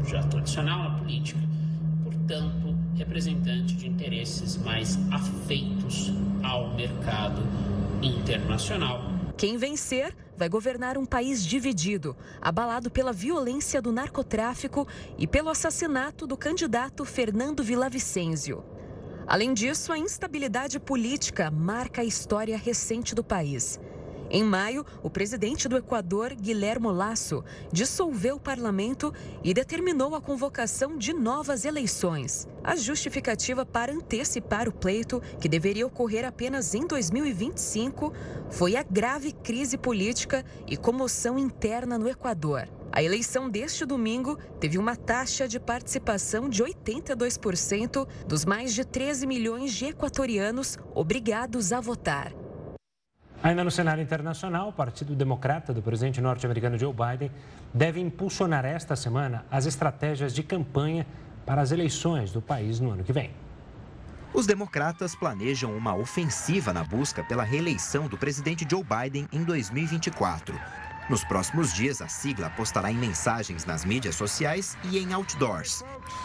já 0.05 0.23
tradicional 0.23 0.91
na 0.91 0.99
política, 0.99 1.41
portanto, 2.05 2.77
representante 2.97 3.75
de 3.75 3.89
interesses 3.89 4.57
mais 4.57 4.99
afeitos 5.13 6.13
ao 6.43 6.75
mercado 6.75 7.43
internacional. 8.03 9.12
Quem 9.37 9.57
vencer 9.57 10.15
vai 10.37 10.49
governar 10.49 10.99
um 10.99 11.07
país 11.07 11.45
dividido, 11.45 12.17
abalado 12.41 12.91
pela 12.91 13.13
violência 13.13 13.81
do 13.81 13.93
narcotráfico 13.93 14.87
e 15.19 15.27
pelo 15.27 15.49
assassinato 15.49 16.27
do 16.27 16.37
candidato 16.37 17.05
Fernando 17.05 17.63
Villavicencio. 17.63 18.65
Além 19.27 19.55
disso, 19.55 19.93
a 19.93 19.99
instabilidade 19.99 20.79
política 20.79 21.51
marca 21.51 22.03
a 22.03 22.05
história 22.05 22.57
recente 22.57 23.15
do 23.15 23.25
país. 23.25 23.81
Em 24.35 24.43
maio, 24.43 24.87
o 25.03 25.11
presidente 25.11 25.69
do 25.69 25.77
Equador, 25.77 26.35
Guilherme 26.35 26.87
Lasso, 26.87 27.45
dissolveu 27.71 28.37
o 28.37 28.41
parlamento 28.41 29.13
e 29.45 29.53
determinou 29.53 30.15
a 30.15 30.23
convocação 30.23 30.97
de 30.97 31.13
novas 31.13 31.67
eleições. 31.67 32.49
A 32.65 32.75
justificativa 32.75 33.67
para 33.67 33.93
antecipar 33.93 34.71
o 34.71 34.73
pleito, 34.73 35.21
que 35.39 35.51
deveria 35.51 35.87
ocorrer 35.87 36.25
apenas 36.25 36.73
em 36.73 36.87
2025, 36.87 38.11
foi 38.49 38.75
a 38.75 38.83
grave 38.83 39.33
crise 39.33 39.77
política 39.77 40.43
e 40.67 40.79
comoção 40.79 41.39
interna 41.39 41.99
no 41.99 42.09
Equador. 42.09 42.67
A 42.91 43.03
eleição 43.03 43.51
deste 43.51 43.85
domingo 43.85 44.39
teve 44.59 44.79
uma 44.79 44.97
taxa 44.97 45.47
de 45.47 45.61
participação 45.61 46.49
de 46.49 46.65
82% 46.65 48.09
dos 48.27 48.47
mais 48.47 48.73
de 48.73 48.83
13 48.83 49.27
milhões 49.27 49.75
de 49.75 49.87
equatorianos 49.87 50.79
obrigados 50.95 51.71
a 51.71 51.81
votar. 51.83 52.33
Ainda 53.43 53.65
no 53.65 53.73
cenário 53.73 54.01
internacional, 54.01 54.69
o 54.69 54.73
Partido 54.73 55.17
Democrata 55.17 55.75
do 55.75 55.83
presidente 55.83 56.21
norte-americano 56.21 56.79
Joe 56.79 56.95
Biden 56.95 57.29
deve 57.75 57.99
impulsionar 57.99 58.65
esta 58.65 58.95
semana 58.95 59.45
as 59.51 59.67
estratégias 59.67 60.33
de 60.33 60.45
campanha 60.45 61.05
para 61.45 61.61
as 61.61 61.73
eleições 61.73 62.31
do 62.31 62.41
país 62.41 62.79
no 62.79 62.93
ano 62.93 63.03
que 63.03 63.13
vem. 63.13 63.33
Os 64.33 64.47
democratas 64.47 65.17
planejam 65.17 65.77
uma 65.77 65.93
ofensiva 65.93 66.73
na 66.73 66.85
busca 66.85 67.25
pela 67.25 67.43
reeleição 67.43 68.07
do 68.07 68.17
presidente 68.17 68.65
Joe 68.71 68.85
Biden 68.85 69.27
em 69.33 69.43
2024. 69.43 70.55
Nos 71.11 71.25
próximos 71.25 71.75
dias, 71.75 72.01
a 72.01 72.07
sigla 72.07 72.47
apostará 72.47 72.89
em 72.91 72.97
mensagens 72.97 73.65
nas 73.65 73.85
mídias 73.85 74.15
sociais 74.15 74.79
e 74.85 74.99
em 74.99 75.13
outdoors, 75.13 75.83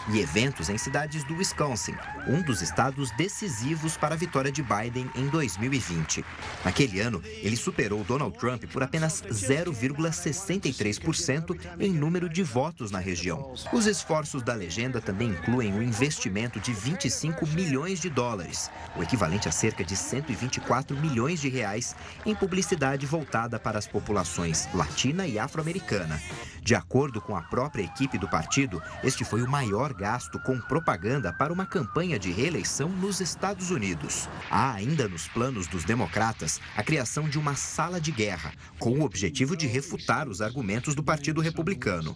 e 0.08 0.20
eventos 0.20 0.68
em 0.68 0.78
cidades 0.78 1.24
do 1.24 1.34
Wisconsin, 1.34 1.96
um 2.28 2.40
dos 2.42 2.62
estados 2.62 3.10
decisivos 3.12 3.96
para 3.96 4.14
a 4.14 4.18
vitória 4.18 4.52
de 4.52 4.62
Biden 4.62 5.10
em 5.16 5.26
2020. 5.26 6.24
Naquele 6.64 7.00
ano, 7.00 7.20
ele 7.24 7.56
superou 7.56 8.04
Donald 8.04 8.38
Trump 8.38 8.66
por 8.72 8.84
apenas 8.84 9.20
0,63% 9.22 11.58
em 11.80 11.92
número 11.92 12.28
de 12.28 12.44
votos 12.44 12.92
na 12.92 13.00
região. 13.00 13.52
Os 13.72 13.86
esforços 13.86 14.42
da 14.42 14.54
legenda 14.54 15.00
também 15.00 15.30
incluem 15.30 15.76
o 15.76 15.82
investimento 15.82 16.60
de 16.60 16.72
25 16.72 17.48
milhões 17.48 18.00
de 18.00 18.08
dólares, 18.08 18.70
o 18.96 19.02
equivalente 19.02 19.48
a 19.48 19.52
cerca 19.52 19.84
de 19.84 19.96
124 19.96 20.96
milhões 20.96 21.40
de 21.40 21.48
reais, 21.48 21.96
em 22.24 22.32
publicidade 22.34 23.06
voltada 23.06 23.58
para 23.58 23.78
as 23.78 23.86
populações 23.86 24.67
latina 24.74 25.26
e 25.26 25.38
afro-americana. 25.38 26.20
De 26.62 26.74
acordo 26.74 27.18
com 27.20 27.34
a 27.34 27.40
própria 27.40 27.82
equipe 27.82 28.18
do 28.18 28.28
partido, 28.28 28.82
este 29.02 29.24
foi 29.24 29.42
o 29.42 29.48
maior 29.48 29.94
gasto 29.94 30.38
com 30.40 30.60
propaganda 30.60 31.32
para 31.32 31.50
uma 31.50 31.64
campanha 31.64 32.18
de 32.18 32.30
reeleição 32.30 32.90
nos 32.90 33.20
Estados 33.20 33.70
Unidos. 33.70 34.28
Há 34.50 34.74
ainda 34.74 35.08
nos 35.08 35.26
planos 35.28 35.66
dos 35.66 35.84
democratas 35.84 36.60
a 36.76 36.82
criação 36.82 37.26
de 37.26 37.38
uma 37.38 37.54
sala 37.54 37.98
de 37.98 38.12
guerra, 38.12 38.52
com 38.78 38.90
o 38.90 39.02
objetivo 39.02 39.56
de 39.56 39.66
refutar 39.66 40.28
os 40.28 40.42
argumentos 40.42 40.94
do 40.94 41.02
Partido 41.02 41.40
Republicano. 41.40 42.14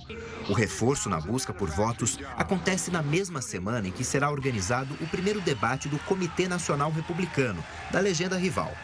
O 0.49 0.53
reforço 0.53 1.09
na 1.09 1.19
busca 1.19 1.55
por 1.55 1.71
votos 1.71 2.19
acontece 2.37 2.91
na 2.91 3.03
mesma 3.03 3.41
semana 3.41 3.89
em 3.89 3.93
que 3.93 4.05
será 4.05 4.31
organizado 4.31 4.95
o 5.01 5.07
primeiro 5.07 5.41
debate 5.41 5.89
do 5.89 5.99
Comitê 6.01 6.47
Nacional 6.47 6.91
Republicano, 6.91 7.65
da 7.91 8.01
legenda 8.01 8.37
rival. 8.37 8.77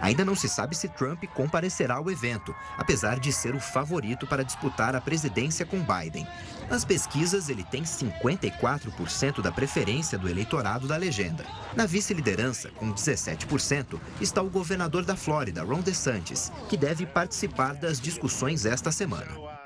Ainda 0.00 0.24
não 0.24 0.34
se 0.34 0.48
sabe 0.48 0.76
se 0.76 0.88
Trump 0.88 1.24
comparecerá 1.34 1.94
ao 1.94 2.10
evento, 2.10 2.54
apesar 2.76 3.18
de 3.18 3.32
ser 3.32 3.54
o 3.54 3.60
favorito 3.60 4.26
para 4.26 4.44
disputar 4.44 4.94
a 4.94 5.00
presidência 5.00 5.64
com 5.64 5.78
Biden. 5.78 6.26
Nas 6.70 6.84
pesquisas, 6.84 7.48
ele 7.48 7.64
tem 7.64 7.82
54% 7.82 9.40
da 9.40 9.52
preferência 9.52 10.18
do 10.18 10.28
eleitorado 10.28 10.86
da 10.88 10.96
legenda. 10.96 11.44
Na 11.74 11.86
vice-liderança, 11.86 12.70
com 12.70 12.92
17%, 12.92 13.98
está 14.20 14.42
o 14.42 14.50
governador 14.50 15.04
da 15.04 15.16
Flórida, 15.16 15.62
Ron 15.62 15.80
DeSantis, 15.80 16.50
que 16.68 16.76
deve 16.76 17.06
participar 17.06 17.74
das 17.74 18.00
discussões 18.00 18.66
esta 18.66 18.90
semana. 18.90 19.56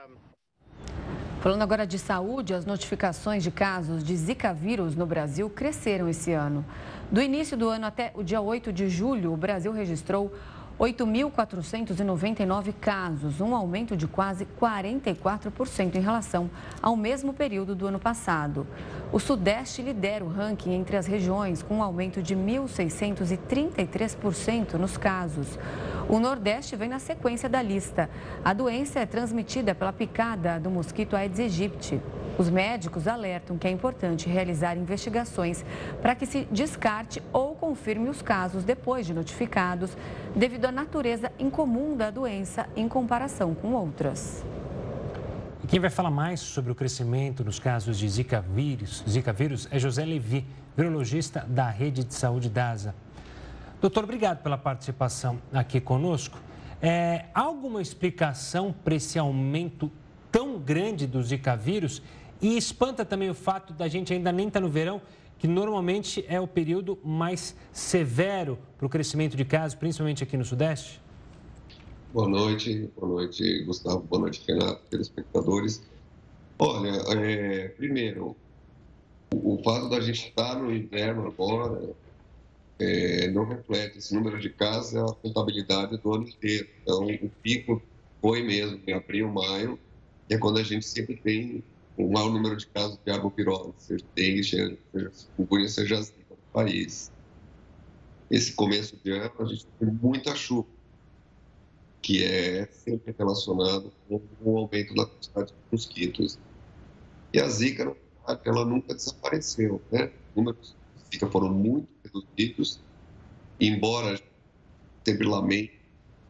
Falando 1.40 1.62
agora 1.62 1.86
de 1.86 1.98
saúde, 1.98 2.52
as 2.52 2.66
notificações 2.66 3.42
de 3.42 3.50
casos 3.50 4.04
de 4.04 4.14
Zika 4.14 4.52
vírus 4.52 4.94
no 4.94 5.06
Brasil 5.06 5.48
cresceram 5.48 6.06
esse 6.06 6.32
ano. 6.32 6.62
Do 7.11 7.20
início 7.20 7.56
do 7.56 7.68
ano 7.68 7.86
até 7.86 8.12
o 8.14 8.22
dia 8.22 8.40
8 8.40 8.72
de 8.72 8.88
julho, 8.88 9.32
o 9.32 9.36
Brasil 9.36 9.72
registrou 9.72 10.32
8.499 10.80 12.72
casos, 12.80 13.40
um 13.42 13.54
aumento 13.54 13.94
de 13.94 14.06
quase 14.06 14.48
44% 14.58 15.96
em 15.96 16.00
relação 16.00 16.50
ao 16.80 16.96
mesmo 16.96 17.34
período 17.34 17.74
do 17.74 17.86
ano 17.86 17.98
passado. 17.98 18.66
O 19.12 19.20
Sudeste 19.20 19.82
lidera 19.82 20.24
o 20.24 20.28
ranking 20.28 20.72
entre 20.72 20.96
as 20.96 21.06
regiões, 21.06 21.62
com 21.62 21.74
um 21.76 21.82
aumento 21.82 22.22
de 22.22 22.34
1.633% 22.34 24.72
nos 24.74 24.96
casos. 24.96 25.58
O 26.08 26.18
Nordeste 26.18 26.76
vem 26.76 26.88
na 26.88 26.98
sequência 26.98 27.46
da 27.46 27.60
lista. 27.60 28.08
A 28.42 28.54
doença 28.54 29.00
é 29.00 29.06
transmitida 29.06 29.74
pela 29.74 29.92
picada 29.92 30.58
do 30.58 30.70
mosquito 30.70 31.14
Aedes 31.14 31.40
aegypti. 31.40 32.00
Os 32.40 32.48
médicos 32.48 33.06
alertam 33.06 33.58
que 33.58 33.68
é 33.68 33.70
importante 33.70 34.26
realizar 34.26 34.74
investigações 34.74 35.62
para 36.00 36.14
que 36.14 36.24
se 36.24 36.48
descarte 36.50 37.22
ou 37.34 37.54
confirme 37.54 38.08
os 38.08 38.22
casos 38.22 38.64
depois 38.64 39.04
de 39.04 39.12
notificados, 39.12 39.94
devido 40.34 40.64
à 40.64 40.69
natureza 40.72 41.32
incomum 41.38 41.96
da 41.96 42.10
doença 42.10 42.68
em 42.76 42.88
comparação 42.88 43.54
com 43.54 43.72
outras. 43.72 44.44
Quem 45.68 45.78
vai 45.78 45.90
falar 45.90 46.10
mais 46.10 46.40
sobre 46.40 46.72
o 46.72 46.74
crescimento 46.74 47.44
nos 47.44 47.60
casos 47.60 47.96
de 47.96 48.08
Zika 48.08 48.40
vírus, 48.40 49.04
Zika 49.08 49.32
vírus 49.32 49.68
é 49.70 49.78
José 49.78 50.04
Levi, 50.04 50.44
virologista 50.76 51.46
da 51.48 51.70
Rede 51.70 52.02
de 52.02 52.12
Saúde 52.12 52.48
DASA. 52.48 52.94
Doutor, 53.80 54.04
obrigado 54.04 54.42
pela 54.42 54.58
participação 54.58 55.40
aqui 55.52 55.80
conosco. 55.80 56.38
É, 56.82 57.26
há 57.34 57.42
alguma 57.42 57.80
explicação 57.80 58.74
para 58.84 58.94
esse 58.94 59.18
aumento 59.18 59.92
tão 60.32 60.58
grande 60.58 61.06
do 61.06 61.22
Zika 61.22 61.54
vírus 61.54 62.02
e 62.42 62.56
espanta 62.56 63.04
também 63.04 63.30
o 63.30 63.34
fato 63.34 63.72
da 63.72 63.86
gente 63.86 64.12
ainda 64.12 64.32
nem 64.32 64.48
estar 64.48 64.60
tá 64.60 64.66
no 64.66 64.72
verão, 64.72 65.00
que 65.41 65.49
normalmente 65.49 66.22
é 66.28 66.38
o 66.38 66.47
período 66.47 66.99
mais 67.03 67.57
severo 67.72 68.59
para 68.76 68.86
o 68.86 68.91
crescimento 68.91 69.38
de 69.38 69.45
casos, 69.45 69.74
principalmente 69.74 70.22
aqui 70.22 70.36
no 70.36 70.45
Sudeste? 70.45 71.01
Boa 72.12 72.28
noite, 72.28 72.91
boa 72.95 73.11
noite, 73.14 73.64
Gustavo, 73.64 74.01
boa 74.01 74.20
noite, 74.20 74.43
Renato, 74.47 74.82
telespectadores. 74.91 75.82
Olha, 76.59 76.91
é, 77.18 77.68
primeiro, 77.68 78.36
o, 79.32 79.55
o, 79.55 79.62
fato 79.62 79.88
da 79.88 79.99
gente 80.01 80.28
estar 80.28 80.57
no 80.57 80.70
inverno 80.70 81.28
agora 81.28 81.88
é, 82.78 83.30
não 83.30 83.47
reflete 83.47 83.97
esse 83.97 84.14
número 84.14 84.38
de 84.38 84.51
casos, 84.51 84.95
é 84.95 85.01
a 85.01 85.07
contabilidade 85.07 85.97
do 85.97 86.14
ano 86.14 86.28
inteiro. 86.28 86.68
Então, 86.82 87.07
o 87.07 87.30
pico 87.43 87.80
foi 88.20 88.43
mesmo 88.43 88.78
em 88.86 88.93
abril, 88.93 89.30
maio, 89.30 89.78
é 90.28 90.36
quando 90.36 90.59
a 90.59 90.62
gente 90.62 90.84
sempre 90.84 91.16
tem 91.16 91.64
um 92.05 92.11
maior 92.11 92.30
número 92.30 92.57
de 92.57 92.66
casos 92.66 92.98
de 93.05 93.11
arbovirose, 93.11 93.72
seja 94.14 94.76
chikungunya, 95.12 95.68
seja 95.68 96.03
zika 96.03 96.30
no 96.30 96.36
país. 96.53 97.12
Esse 98.30 98.53
começo 98.53 98.96
de 99.03 99.11
ano 99.12 99.32
a 99.38 99.44
gente 99.44 99.66
tem 99.78 99.88
muita 99.88 100.34
chuva, 100.34 100.68
que 102.03 102.24
é 102.24 102.66
sempre 102.66 103.14
relacionado 103.18 103.92
com 104.09 104.20
o 104.40 104.59
aumento 104.59 104.94
da 104.94 105.07
quantidade 105.07 105.48
de 105.48 105.59
mosquitos. 105.70 106.38
E 107.32 107.40
a 107.40 107.48
zika, 107.48 107.84
na 107.84 107.94
verdade, 108.26 108.40
ela 108.44 108.64
nunca 108.64 108.94
desapareceu, 108.94 109.82
né? 109.90 110.12
Os 110.30 110.36
números 110.36 110.76
de 110.96 111.05
zika 111.12 111.26
foram 111.28 111.53
muito 111.53 111.88
reduzidos, 112.05 112.80
embora 113.59 114.20
sempre 115.05 115.26
lamente, 115.26 115.78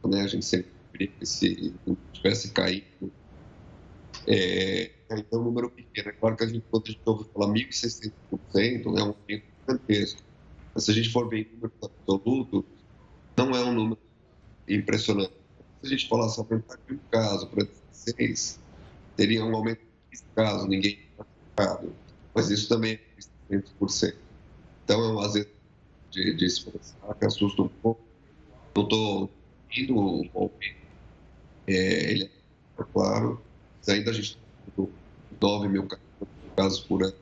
né? 0.04 0.22
A 0.22 0.26
gente 0.26 0.44
sempre 0.44 0.70
que 1.08 1.26
se 1.26 1.74
tivesse 2.12 2.50
caído 2.50 3.12
é, 4.26 4.90
então 5.10 5.38
é 5.38 5.42
um 5.42 5.44
número 5.44 5.70
pequeno. 5.70 6.08
É 6.08 6.12
claro 6.12 6.36
que 6.36 6.44
a 6.44 6.46
gente, 6.46 6.64
quando 6.70 6.84
a 6.84 6.90
gente 6.90 7.02
falar 7.04 7.48
1.600%, 7.48 8.12
é 8.54 8.88
um 8.88 8.98
aumento 8.98 9.44
gigantesco. 9.66 10.22
Mas 10.74 10.84
se 10.84 10.90
a 10.90 10.94
gente 10.94 11.10
for 11.10 11.28
ver 11.28 11.40
em 11.40 11.54
número 11.54 11.72
absoluto, 11.82 12.64
não 13.36 13.50
é 13.50 13.64
um 13.64 13.72
número 13.72 14.00
impressionante. 14.68 15.32
Se 15.82 15.86
a 15.86 15.88
gente 15.88 16.08
falasse 16.08 16.38
aumentar 16.38 16.78
de 16.86 16.94
um 16.94 16.98
caso 17.10 17.46
para 17.48 17.66
16, 17.92 18.60
teria 19.16 19.44
um 19.44 19.54
aumento 19.54 19.80
de 20.12 20.22
casos, 20.34 20.68
ninguém 20.68 20.98
infectado. 21.18 21.92
Mas 22.34 22.50
isso 22.50 22.68
também 22.68 22.98
é 23.50 23.56
100%. 23.56 24.14
Então 24.84 25.04
é 25.04 25.12
um 25.12 25.20
azeite 25.20 25.50
de, 26.10 26.34
de 26.34 26.44
expressar 26.44 27.14
que 27.14 27.26
assusta 27.26 27.62
um 27.62 27.68
pouco. 27.68 28.00
Não 28.76 28.84
estou 28.84 29.30
indo 29.76 29.96
o 29.96 30.28
palpite. 30.30 30.76
É, 31.66 32.12
ele 32.12 32.24
é 32.24 32.82
claro, 32.92 33.40
mas 33.80 33.88
ainda 33.88 34.10
a 34.10 34.14
gente 34.14 34.38
tem 34.76 34.88
9 35.40 35.68
mil 35.68 35.88
casos 36.54 36.80
por 36.80 37.02
ano, 37.02 37.14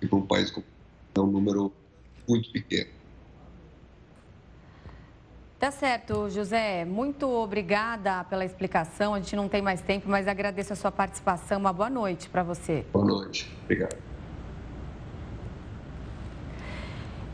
e 0.00 0.06
para 0.06 0.18
um 0.18 0.26
país 0.26 0.50
como 0.50 0.66
é 1.14 1.20
um 1.20 1.26
número 1.26 1.72
muito 2.28 2.50
pequeno. 2.50 2.90
Tá 5.58 5.70
certo, 5.70 6.30
José. 6.30 6.86
Muito 6.86 7.28
obrigada 7.28 8.24
pela 8.24 8.46
explicação. 8.46 9.12
A 9.12 9.20
gente 9.20 9.36
não 9.36 9.46
tem 9.46 9.60
mais 9.60 9.82
tempo, 9.82 10.08
mas 10.08 10.26
agradeço 10.26 10.72
a 10.72 10.76
sua 10.76 10.90
participação. 10.90 11.58
Uma 11.58 11.72
boa 11.72 11.90
noite 11.90 12.30
para 12.30 12.42
você. 12.42 12.86
Boa 12.90 13.04
noite. 13.04 13.54
Obrigado. 13.64 13.94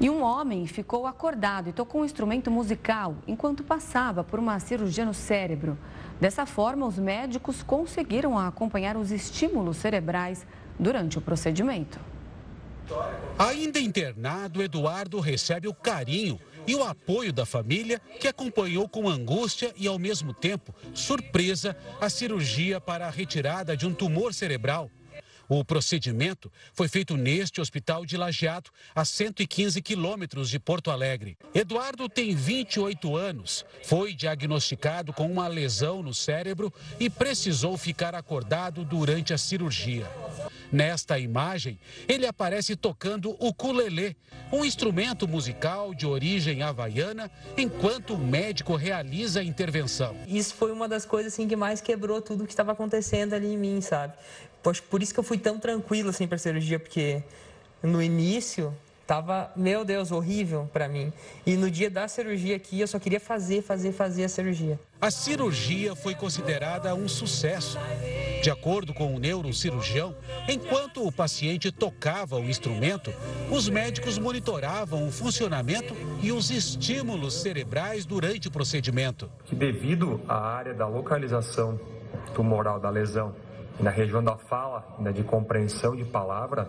E 0.00 0.10
um 0.10 0.22
homem 0.22 0.66
ficou 0.66 1.06
acordado 1.06 1.68
e 1.68 1.72
tocou 1.72 2.02
um 2.02 2.04
instrumento 2.04 2.50
musical 2.50 3.14
enquanto 3.28 3.62
passava 3.62 4.24
por 4.24 4.40
uma 4.40 4.58
cirurgia 4.58 5.04
no 5.04 5.14
cérebro. 5.14 5.78
Dessa 6.20 6.46
forma, 6.46 6.86
os 6.86 6.98
médicos 6.98 7.62
conseguiram 7.62 8.38
acompanhar 8.38 8.96
os 8.96 9.10
estímulos 9.10 9.76
cerebrais 9.76 10.46
durante 10.78 11.18
o 11.18 11.20
procedimento. 11.20 11.98
Ainda 13.38 13.78
internado, 13.78 14.62
Eduardo 14.62 15.20
recebe 15.20 15.68
o 15.68 15.74
carinho 15.74 16.38
e 16.66 16.74
o 16.74 16.82
apoio 16.82 17.32
da 17.32 17.44
família, 17.44 18.00
que 18.20 18.26
acompanhou 18.26 18.88
com 18.88 19.08
angústia 19.08 19.72
e, 19.76 19.86
ao 19.86 19.98
mesmo 19.98 20.32
tempo, 20.32 20.74
surpresa 20.94 21.76
a 22.00 22.08
cirurgia 22.08 22.80
para 22.80 23.06
a 23.06 23.10
retirada 23.10 23.76
de 23.76 23.86
um 23.86 23.94
tumor 23.94 24.32
cerebral. 24.32 24.90
O 25.48 25.64
procedimento 25.64 26.50
foi 26.72 26.88
feito 26.88 27.16
neste 27.16 27.60
hospital 27.60 28.04
de 28.04 28.16
Lajeado, 28.16 28.70
a 28.94 29.04
115 29.04 29.80
quilômetros 29.80 30.50
de 30.50 30.58
Porto 30.58 30.90
Alegre. 30.90 31.38
Eduardo 31.54 32.08
tem 32.08 32.34
28 32.34 33.16
anos, 33.16 33.64
foi 33.84 34.12
diagnosticado 34.12 35.12
com 35.12 35.30
uma 35.30 35.46
lesão 35.46 36.02
no 36.02 36.12
cérebro 36.12 36.72
e 36.98 37.08
precisou 37.08 37.76
ficar 37.76 38.14
acordado 38.14 38.84
durante 38.84 39.32
a 39.32 39.38
cirurgia. 39.38 40.10
Nesta 40.72 41.18
imagem, 41.18 41.78
ele 42.08 42.26
aparece 42.26 42.74
tocando 42.74 43.36
o 43.38 43.48
ukulele, 43.48 44.16
um 44.52 44.64
instrumento 44.64 45.28
musical 45.28 45.94
de 45.94 46.06
origem 46.06 46.62
havaiana, 46.62 47.30
enquanto 47.56 48.14
o 48.14 48.18
médico 48.18 48.74
realiza 48.74 49.40
a 49.40 49.44
intervenção. 49.44 50.16
Isso 50.26 50.54
foi 50.54 50.72
uma 50.72 50.88
das 50.88 51.04
coisas 51.04 51.32
assim, 51.32 51.46
que 51.46 51.56
mais 51.56 51.80
quebrou 51.80 52.20
tudo 52.20 52.44
que 52.44 52.52
estava 52.52 52.72
acontecendo 52.72 53.34
ali 53.34 53.54
em 53.54 53.56
mim, 53.56 53.80
sabe? 53.80 54.14
Por 54.90 55.02
isso 55.02 55.12
que 55.12 55.20
eu 55.20 55.24
fui 55.24 55.38
tão 55.38 55.58
tranquilo 55.58 56.10
assim 56.10 56.26
para 56.26 56.36
a 56.36 56.38
cirurgia, 56.38 56.78
porque 56.78 57.22
no 57.82 58.02
início 58.02 58.74
tava, 59.06 59.52
meu 59.54 59.84
Deus, 59.84 60.10
horrível 60.10 60.68
para 60.72 60.88
mim. 60.88 61.12
E 61.46 61.56
no 61.56 61.70
dia 61.70 61.88
da 61.88 62.08
cirurgia 62.08 62.56
aqui, 62.56 62.80
eu 62.80 62.88
só 62.88 62.98
queria 62.98 63.20
fazer, 63.20 63.62
fazer, 63.62 63.92
fazer 63.92 64.24
a 64.24 64.28
cirurgia. 64.28 64.78
A 65.00 65.10
cirurgia 65.10 65.94
foi 65.94 66.14
considerada 66.14 66.94
um 66.94 67.08
sucesso. 67.08 67.78
De 68.42 68.50
acordo 68.50 68.92
com 68.92 69.14
o 69.14 69.18
neurocirurgião, 69.18 70.14
enquanto 70.48 71.06
o 71.06 71.12
paciente 71.12 71.70
tocava 71.70 72.36
o 72.36 72.44
instrumento, 72.44 73.12
os 73.50 73.68
médicos 73.68 74.18
monitoravam 74.18 75.06
o 75.06 75.12
funcionamento 75.12 75.94
e 76.20 76.32
os 76.32 76.50
estímulos 76.50 77.34
cerebrais 77.34 78.04
durante 78.04 78.48
o 78.48 78.50
procedimento. 78.50 79.30
Devido 79.50 80.20
à 80.28 80.36
área 80.36 80.74
da 80.74 80.86
localização 80.86 81.78
tumoral 82.34 82.80
da 82.80 82.90
lesão 82.90 83.34
na 83.80 83.90
região 83.90 84.22
da 84.22 84.36
fala, 84.36 84.84
né, 84.98 85.12
de 85.12 85.22
compreensão 85.22 85.94
de 85.94 86.04
palavra, 86.04 86.68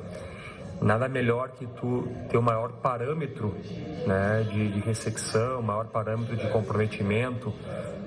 nada 0.81 1.07
melhor 1.07 1.49
que 1.49 1.65
tu 1.65 2.07
ter 2.29 2.37
o 2.37 2.41
maior 2.41 2.71
parâmetro 2.73 3.55
né, 4.05 4.47
de, 4.49 4.71
de 4.71 4.79
ressecção, 4.79 5.61
maior 5.61 5.87
parâmetro 5.87 6.35
de 6.35 6.47
comprometimento 6.49 7.53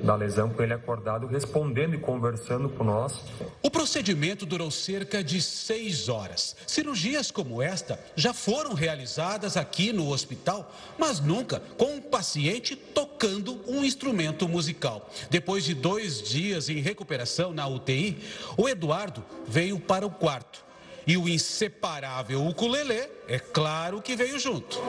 da 0.03 0.15
lesão 0.15 0.49
com 0.49 0.63
ele 0.63 0.73
acordado, 0.73 1.27
respondendo 1.27 1.95
e 1.95 1.99
conversando 1.99 2.69
com 2.69 2.85
nós. 2.85 3.23
O 3.63 3.71
procedimento 3.71 4.47
durou 4.47 4.71
cerca 4.71 5.23
de 5.23 5.41
seis 5.41 6.09
horas. 6.09 6.57
Cirurgias 6.67 7.31
como 7.31 7.63
esta 7.63 7.99
já 8.17 8.33
foram 8.33 8.73
realizadas 8.73 9.57
aqui 9.57 9.93
no 9.93 10.11
hospital, 10.11 10.73
mas 10.99 11.21
nunca 11.21 11.61
com 11.77 11.97
um 11.97 12.01
paciente 12.01 12.75
tocando 12.75 13.61
um 13.67 13.85
instrumento 13.85 14.49
musical. 14.49 15.11
Depois 15.29 15.65
de 15.65 15.75
dois 15.75 16.23
dias 16.23 16.69
em 16.69 16.81
recuperação 16.81 17.53
na 17.53 17.67
UTI, 17.67 18.19
o 18.57 18.69
Eduardo 18.69 19.23
veio 19.47 19.79
para 19.79 20.07
o 20.07 20.11
quarto 20.11 20.70
e 21.11 21.17
o 21.17 21.29
inseparável 21.29 22.47
ukulele, 22.47 23.11
é 23.27 23.37
claro 23.37 24.01
que 24.01 24.15
veio 24.15 24.39
junto. 24.39 24.81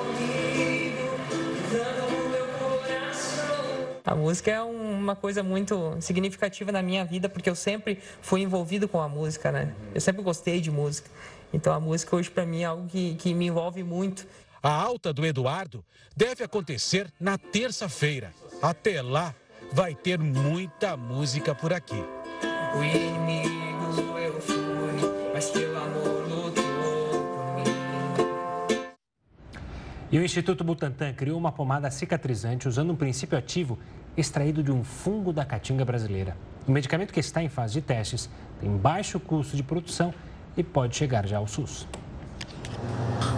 A 4.05 4.13
música 4.13 4.51
é 4.51 4.61
uma 4.61 5.15
coisa 5.15 5.41
muito 5.41 5.97
significativa 5.99 6.71
na 6.71 6.83
minha 6.83 7.03
vida, 7.03 7.27
porque 7.27 7.49
eu 7.49 7.55
sempre 7.55 7.97
fui 8.21 8.41
envolvido 8.41 8.87
com 8.87 9.01
a 9.01 9.09
música, 9.09 9.51
né? 9.51 9.73
Eu 9.95 10.01
sempre 10.01 10.21
gostei 10.21 10.61
de 10.61 10.69
música. 10.69 11.09
Então 11.51 11.73
a 11.73 11.79
música 11.79 12.15
hoje 12.15 12.29
para 12.29 12.45
mim 12.45 12.61
é 12.61 12.65
algo 12.65 12.87
que, 12.87 13.15
que 13.15 13.33
me 13.33 13.47
envolve 13.47 13.81
muito. 13.81 14.27
A 14.61 14.69
alta 14.69 15.11
do 15.11 15.25
Eduardo 15.25 15.83
deve 16.15 16.43
acontecer 16.43 17.11
na 17.19 17.35
terça-feira. 17.35 18.31
Até 18.61 19.01
lá, 19.01 19.33
vai 19.71 19.95
ter 19.95 20.19
muita 20.19 20.95
música 20.95 21.55
por 21.55 21.73
aqui. 21.73 22.03
O 22.77 22.83
inimigo 22.83 24.19
eu 24.19 24.39
fui, 24.39 25.33
mas 25.33 25.49
teu 25.49 25.70
E 30.11 30.19
o 30.19 30.23
Instituto 30.25 30.61
Butantan 30.61 31.13
criou 31.13 31.37
uma 31.37 31.53
pomada 31.53 31.89
cicatrizante 31.89 32.67
usando 32.67 32.91
um 32.91 32.95
princípio 32.97 33.37
ativo 33.37 33.79
extraído 34.17 34.61
de 34.61 34.69
um 34.69 34.83
fungo 34.83 35.31
da 35.31 35.45
caatinga 35.45 35.85
brasileira. 35.85 36.35
O 36.67 36.71
medicamento 36.71 37.13
que 37.13 37.21
está 37.21 37.41
em 37.41 37.47
fase 37.47 37.75
de 37.75 37.81
testes 37.81 38.29
tem 38.59 38.75
baixo 38.75 39.21
custo 39.21 39.55
de 39.55 39.63
produção 39.63 40.13
e 40.57 40.63
pode 40.63 40.97
chegar 40.97 41.25
já 41.25 41.37
ao 41.37 41.47
SUS. 41.47 41.87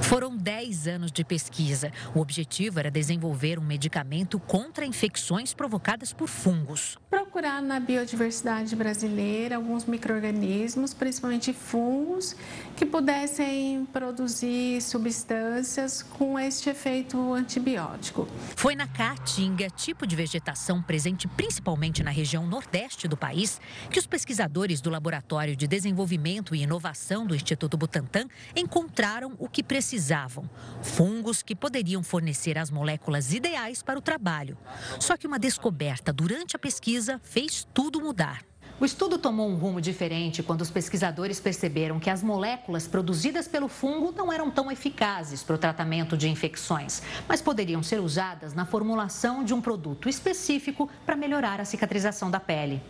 Foram 0.01 0.35
10 0.35 0.87
anos 0.87 1.11
de 1.11 1.23
pesquisa. 1.23 1.91
O 2.15 2.19
objetivo 2.19 2.79
era 2.79 2.89
desenvolver 2.89 3.59
um 3.59 3.63
medicamento 3.63 4.39
contra 4.39 4.83
infecções 4.83 5.53
provocadas 5.53 6.11
por 6.11 6.27
fungos. 6.27 6.97
Procurar 7.33 7.63
na 7.63 7.79
biodiversidade 7.79 8.75
brasileira 8.75 9.55
alguns 9.55 9.85
micro-organismos, 9.85 10.93
principalmente 10.93 11.51
fungos, 11.51 12.35
que 12.75 12.85
pudessem 12.85 13.87
produzir 13.91 14.79
substâncias 14.83 16.03
com 16.03 16.37
este 16.37 16.69
efeito 16.69 17.33
antibiótico. 17.33 18.27
Foi 18.55 18.75
na 18.75 18.85
caatinga, 18.85 19.67
tipo 19.71 20.05
de 20.05 20.15
vegetação 20.15 20.79
presente 20.79 21.27
principalmente 21.27 22.03
na 22.03 22.11
região 22.11 22.45
nordeste 22.45 23.07
do 23.07 23.17
país, 23.17 23.59
que 23.89 23.97
os 23.97 24.05
pesquisadores 24.05 24.79
do 24.79 24.91
Laboratório 24.91 25.55
de 25.55 25.65
Desenvolvimento 25.65 26.53
e 26.53 26.61
Inovação 26.61 27.25
do 27.25 27.33
Instituto 27.33 27.75
Butantan 27.75 28.27
encontraram 28.55 29.33
o 29.39 29.49
que 29.49 29.63
precisavam. 29.63 30.47
Fungos 30.83 31.41
que 31.41 31.55
poderiam 31.55 32.03
fornecer 32.03 32.59
as 32.59 32.69
moléculas 32.69 33.33
ideais 33.33 33.81
para 33.81 33.97
o 33.97 34.03
trabalho. 34.03 34.55
Só 34.99 35.17
que 35.17 35.25
uma 35.25 35.39
descoberta 35.39 36.13
durante 36.13 36.55
a 36.55 36.59
pesquisa 36.59 37.22
fez 37.23 37.67
tudo 37.73 37.99
mudar. 37.99 38.43
O 38.79 38.85
estudo 38.85 39.17
tomou 39.17 39.49
um 39.49 39.55
rumo 39.55 39.79
diferente 39.79 40.43
quando 40.43 40.61
os 40.61 40.69
pesquisadores 40.69 41.39
perceberam 41.39 41.99
que 41.99 42.09
as 42.09 42.21
moléculas 42.21 42.85
produzidas 42.85 43.47
pelo 43.47 43.67
fungo 43.67 44.11
não 44.11 44.31
eram 44.31 44.51
tão 44.51 44.71
eficazes 44.71 45.41
para 45.41 45.55
o 45.55 45.59
tratamento 45.59 46.17
de 46.17 46.27
infecções, 46.27 47.01
mas 47.27 47.41
poderiam 47.41 47.81
ser 47.81 47.99
usadas 48.01 48.53
na 48.53 48.65
formulação 48.65 49.43
de 49.43 49.53
um 49.53 49.61
produto 49.61 50.09
específico 50.09 50.89
para 51.05 51.15
melhorar 51.15 51.61
a 51.61 51.65
cicatrização 51.65 52.29
da 52.29 52.39
pele. 52.39 52.81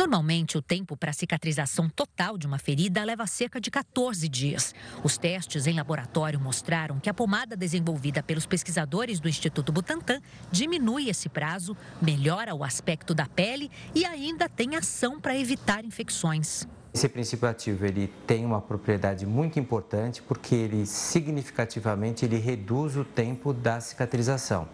Normalmente, 0.00 0.56
o 0.56 0.62
tempo 0.62 0.96
para 0.96 1.12
cicatrização 1.12 1.86
total 1.86 2.38
de 2.38 2.46
uma 2.46 2.58
ferida 2.58 3.04
leva 3.04 3.26
cerca 3.26 3.60
de 3.60 3.70
14 3.70 4.30
dias. 4.30 4.74
Os 5.04 5.18
testes 5.18 5.66
em 5.66 5.74
laboratório 5.74 6.40
mostraram 6.40 6.98
que 6.98 7.10
a 7.10 7.12
pomada 7.12 7.54
desenvolvida 7.54 8.22
pelos 8.22 8.46
pesquisadores 8.46 9.20
do 9.20 9.28
Instituto 9.28 9.70
Butantan 9.70 10.22
diminui 10.50 11.10
esse 11.10 11.28
prazo, 11.28 11.76
melhora 12.00 12.54
o 12.54 12.64
aspecto 12.64 13.12
da 13.12 13.26
pele 13.26 13.70
e 13.94 14.06
ainda 14.06 14.48
tem 14.48 14.74
ação 14.74 15.20
para 15.20 15.36
evitar 15.36 15.84
infecções. 15.84 16.66
Esse 16.92 17.08
princípio 17.08 17.48
ativo 17.48 17.86
ele 17.86 18.12
tem 18.26 18.44
uma 18.44 18.60
propriedade 18.60 19.24
muito 19.24 19.60
importante 19.60 20.20
porque 20.20 20.54
ele 20.56 20.84
significativamente 20.84 22.24
ele 22.24 22.36
reduz 22.36 22.96
o 22.96 23.04
tempo 23.04 23.52
da 23.52 23.80
cicatrização, 23.80 24.68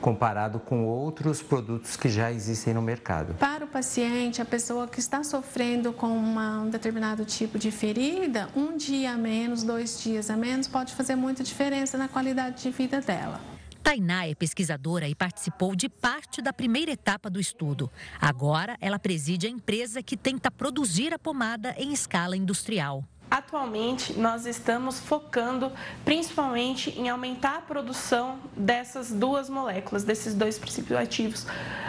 comparado 0.00 0.60
com 0.60 0.84
outros 0.84 1.40
produtos 1.40 1.96
que 1.96 2.10
já 2.10 2.30
existem 2.30 2.74
no 2.74 2.82
mercado. 2.82 3.34
Para 3.34 3.64
o 3.64 3.68
paciente, 3.68 4.42
a 4.42 4.44
pessoa 4.44 4.86
que 4.86 5.00
está 5.00 5.24
sofrendo 5.24 5.94
com 5.94 6.08
uma, 6.08 6.60
um 6.60 6.68
determinado 6.68 7.24
tipo 7.24 7.58
de 7.58 7.70
ferida, 7.70 8.48
um 8.54 8.76
dia 8.76 9.12
a 9.12 9.16
menos, 9.16 9.62
dois 9.62 10.00
dias 10.02 10.28
a 10.28 10.36
menos, 10.36 10.68
pode 10.68 10.94
fazer 10.94 11.16
muita 11.16 11.42
diferença 11.42 11.96
na 11.96 12.06
qualidade 12.06 12.62
de 12.62 12.70
vida 12.70 13.00
dela. 13.00 13.40
Tainá 13.82 14.26
é 14.26 14.34
pesquisadora 14.34 15.08
e 15.08 15.14
participou 15.14 15.74
de 15.74 15.88
parte 15.88 16.40
da 16.40 16.52
primeira 16.52 16.92
etapa 16.92 17.28
do 17.28 17.40
estudo. 17.40 17.90
Agora, 18.20 18.76
ela 18.80 18.98
preside 18.98 19.46
a 19.46 19.50
empresa 19.50 20.02
que 20.02 20.16
tenta 20.16 20.50
produzir 20.50 21.12
a 21.12 21.18
pomada 21.18 21.74
em 21.76 21.92
escala 21.92 22.36
industrial. 22.36 23.04
Atualmente, 23.30 24.12
nós 24.12 24.44
estamos 24.44 25.00
focando 25.00 25.72
principalmente 26.04 26.90
em 26.90 27.08
aumentar 27.08 27.56
a 27.56 27.60
produção 27.62 28.38
dessas 28.54 29.10
duas 29.10 29.48
moléculas, 29.48 30.04
desses 30.04 30.34
dois 30.34 30.58
princípios 30.58 30.98
ativos, 30.98 31.46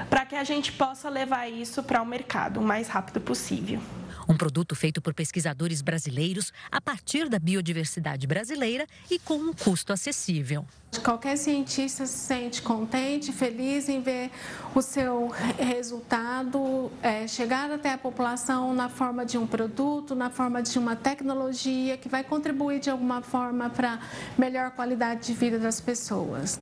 para 0.09 0.25
que 0.25 0.35
a 0.35 0.43
gente 0.45 0.71
possa 0.71 1.09
levar 1.09 1.49
isso 1.49 1.83
para 1.83 2.01
o 2.01 2.05
mercado 2.05 2.61
o 2.61 2.63
mais 2.63 2.87
rápido 2.87 3.19
possível. 3.19 3.81
Um 4.27 4.37
produto 4.37 4.73
feito 4.73 5.01
por 5.01 5.13
pesquisadores 5.13 5.81
brasileiros 5.81 6.53
a 6.71 6.79
partir 6.79 7.27
da 7.27 7.37
biodiversidade 7.37 8.25
brasileira 8.25 8.87
e 9.11 9.19
com 9.19 9.35
um 9.35 9.53
custo 9.53 9.91
acessível. 9.91 10.65
Qualquer 11.01 11.37
cientista 11.37 12.05
se 12.05 12.17
sente 12.17 12.61
contente, 12.61 13.31
feliz 13.31 13.89
em 13.89 14.01
ver 14.01 14.31
o 14.75 14.81
seu 14.81 15.31
resultado 15.57 16.91
é, 17.01 17.27
chegar 17.27 17.71
até 17.71 17.93
a 17.93 17.97
população 17.97 18.73
na 18.73 18.89
forma 18.89 19.25
de 19.25 19.37
um 19.37 19.45
produto, 19.47 20.15
na 20.15 20.29
forma 20.29 20.61
de 20.61 20.77
uma 20.77 20.95
tecnologia 20.95 21.97
que 21.97 22.07
vai 22.07 22.23
contribuir 22.23 22.79
de 22.79 22.89
alguma 22.89 23.21
forma 23.21 23.69
para 23.69 23.99
melhor 24.37 24.71
qualidade 24.71 25.27
de 25.27 25.33
vida 25.33 25.59
das 25.59 25.81
pessoas. 25.81 26.57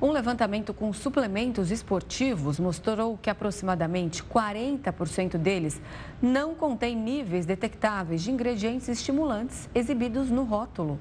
Um 0.00 0.10
levantamento 0.10 0.74
com 0.74 0.92
suplementos 0.92 1.70
esportivos 1.70 2.60
mostrou 2.60 3.16
que 3.16 3.30
aproximadamente 3.30 4.22
40% 4.22 5.38
deles 5.38 5.80
não 6.20 6.54
contém 6.54 6.94
níveis 6.94 7.46
detectáveis 7.46 8.22
de 8.22 8.30
ingredientes 8.30 8.88
estimulantes 8.88 9.70
exibidos 9.74 10.30
no 10.30 10.44
rótulo. 10.44 11.00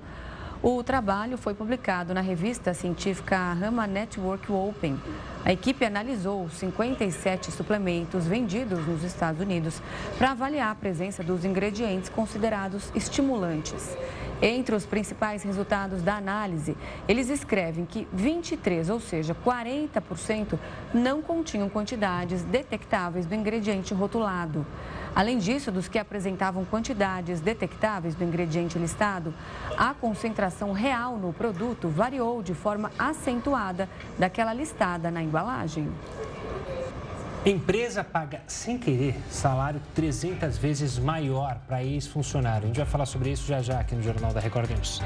O 0.68 0.82
trabalho 0.82 1.38
foi 1.38 1.54
publicado 1.54 2.12
na 2.12 2.22
revista 2.22 2.74
científica 2.74 3.54
Rama 3.54 3.86
Network 3.86 4.52
Open. 4.52 5.00
A 5.46 5.54
equipe 5.54 5.86
analisou 5.86 6.50
57 6.50 7.52
suplementos 7.52 8.26
vendidos 8.26 8.84
nos 8.88 9.04
Estados 9.04 9.40
Unidos 9.40 9.80
para 10.18 10.32
avaliar 10.32 10.72
a 10.72 10.76
presença 10.76 11.22
dos 11.22 11.46
ingredientes 11.46 12.10
considerados 12.10 12.92
estimulantes. 12.96 13.96
Entre 14.42 14.74
os 14.74 14.88
principais 14.88 15.44
resultados 15.44 16.02
da 16.02 16.16
análise, 16.16 16.76
eles 17.08 17.30
escrevem 17.30 17.86
que 17.86 18.08
23, 18.12 18.90
ou 18.90 19.00
seja, 19.00 19.36
40%, 19.46 20.58
não 20.92 21.22
continham 21.22 21.70
quantidades 21.70 22.42
detectáveis 22.42 23.28
do 23.28 23.36
ingrediente 23.36 23.94
rotulado. 23.94 24.66
Além 25.16 25.38
disso, 25.38 25.72
dos 25.72 25.88
que 25.88 25.98
apresentavam 25.98 26.66
quantidades 26.66 27.40
detectáveis 27.40 28.16
do 28.16 28.24
ingrediente 28.26 28.78
listado, 28.78 29.34
a 29.78 29.94
concentração 29.94 30.74
real 30.74 31.16
no 31.18 31.32
produto 31.32 31.88
variou 31.88 32.44
de 32.44 32.54
forma 32.54 32.92
acentuada 33.00 33.88
daquela 34.20 34.54
listada 34.54 35.10
na 35.10 35.24
embalagem. 35.24 35.90
Empresa 37.46 38.04
paga 38.04 38.42
sem 38.46 38.78
querer 38.78 39.16
salário 39.30 39.80
300 39.94 40.58
vezes 40.58 41.00
maior 41.00 41.60
para 41.66 41.82
ex-funcionário. 41.82 42.64
A 42.64 42.68
gente 42.68 42.78
vai 42.78 42.86
falar 42.86 43.06
sobre 43.06 43.32
isso 43.32 43.48
já 43.48 43.62
já 43.62 43.80
aqui 43.80 43.96
no 43.96 44.02
Jornal 44.02 44.34
da 44.34 44.42
Record 44.42 44.70
News. 44.70 45.02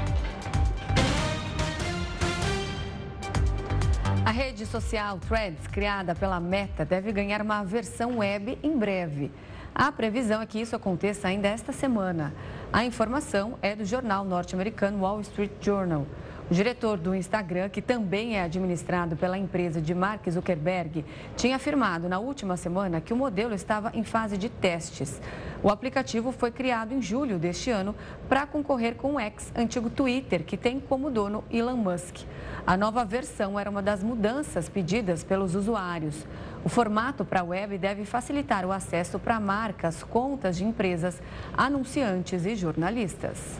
A 4.24 4.30
rede 4.32 4.66
social 4.66 5.18
Threads, 5.18 5.66
criada 5.66 6.14
pela 6.14 6.40
Meta, 6.40 6.84
deve 6.84 7.12
ganhar 7.12 7.42
uma 7.42 7.62
versão 7.62 8.18
web 8.18 8.58
em 8.62 8.76
breve. 8.76 9.30
A 9.74 9.90
previsão 9.92 10.42
é 10.42 10.46
que 10.46 10.60
isso 10.60 10.74
aconteça 10.74 11.28
ainda 11.28 11.48
esta 11.48 11.72
semana. 11.72 12.34
A 12.72 12.84
informação 12.84 13.58
é 13.62 13.74
do 13.74 13.84
jornal 13.84 14.24
norte-americano 14.24 15.00
Wall 15.00 15.20
Street 15.20 15.52
Journal. 15.60 16.06
O 16.50 16.54
diretor 16.54 16.98
do 16.98 17.14
Instagram, 17.14 17.68
que 17.68 17.80
também 17.80 18.36
é 18.36 18.42
administrado 18.42 19.14
pela 19.14 19.38
empresa 19.38 19.80
de 19.80 19.94
Mark 19.94 20.28
Zuckerberg, 20.28 21.04
tinha 21.36 21.54
afirmado 21.54 22.08
na 22.08 22.18
última 22.18 22.56
semana 22.56 23.00
que 23.00 23.12
o 23.12 23.16
modelo 23.16 23.54
estava 23.54 23.92
em 23.94 24.02
fase 24.02 24.36
de 24.36 24.48
testes. 24.48 25.22
O 25.62 25.68
aplicativo 25.70 26.32
foi 26.32 26.50
criado 26.50 26.92
em 26.92 27.00
julho 27.00 27.38
deste 27.38 27.70
ano 27.70 27.94
para 28.28 28.46
concorrer 28.46 28.96
com 28.96 29.14
o 29.14 29.20
ex, 29.20 29.52
antigo 29.54 29.88
Twitter, 29.88 30.42
que 30.42 30.56
tem 30.56 30.80
como 30.80 31.08
dono 31.08 31.44
Elon 31.52 31.76
Musk. 31.76 32.24
A 32.66 32.76
nova 32.76 33.04
versão 33.04 33.58
era 33.58 33.70
uma 33.70 33.80
das 33.80 34.02
mudanças 34.02 34.68
pedidas 34.68 35.22
pelos 35.22 35.54
usuários. 35.54 36.26
O 36.62 36.68
formato 36.68 37.24
para 37.24 37.40
a 37.40 37.44
web 37.44 37.78
deve 37.78 38.04
facilitar 38.04 38.66
o 38.66 38.72
acesso 38.72 39.18
para 39.18 39.40
marcas, 39.40 40.02
contas 40.02 40.58
de 40.58 40.64
empresas, 40.64 41.20
anunciantes 41.56 42.44
e 42.44 42.54
jornalistas. 42.54 43.58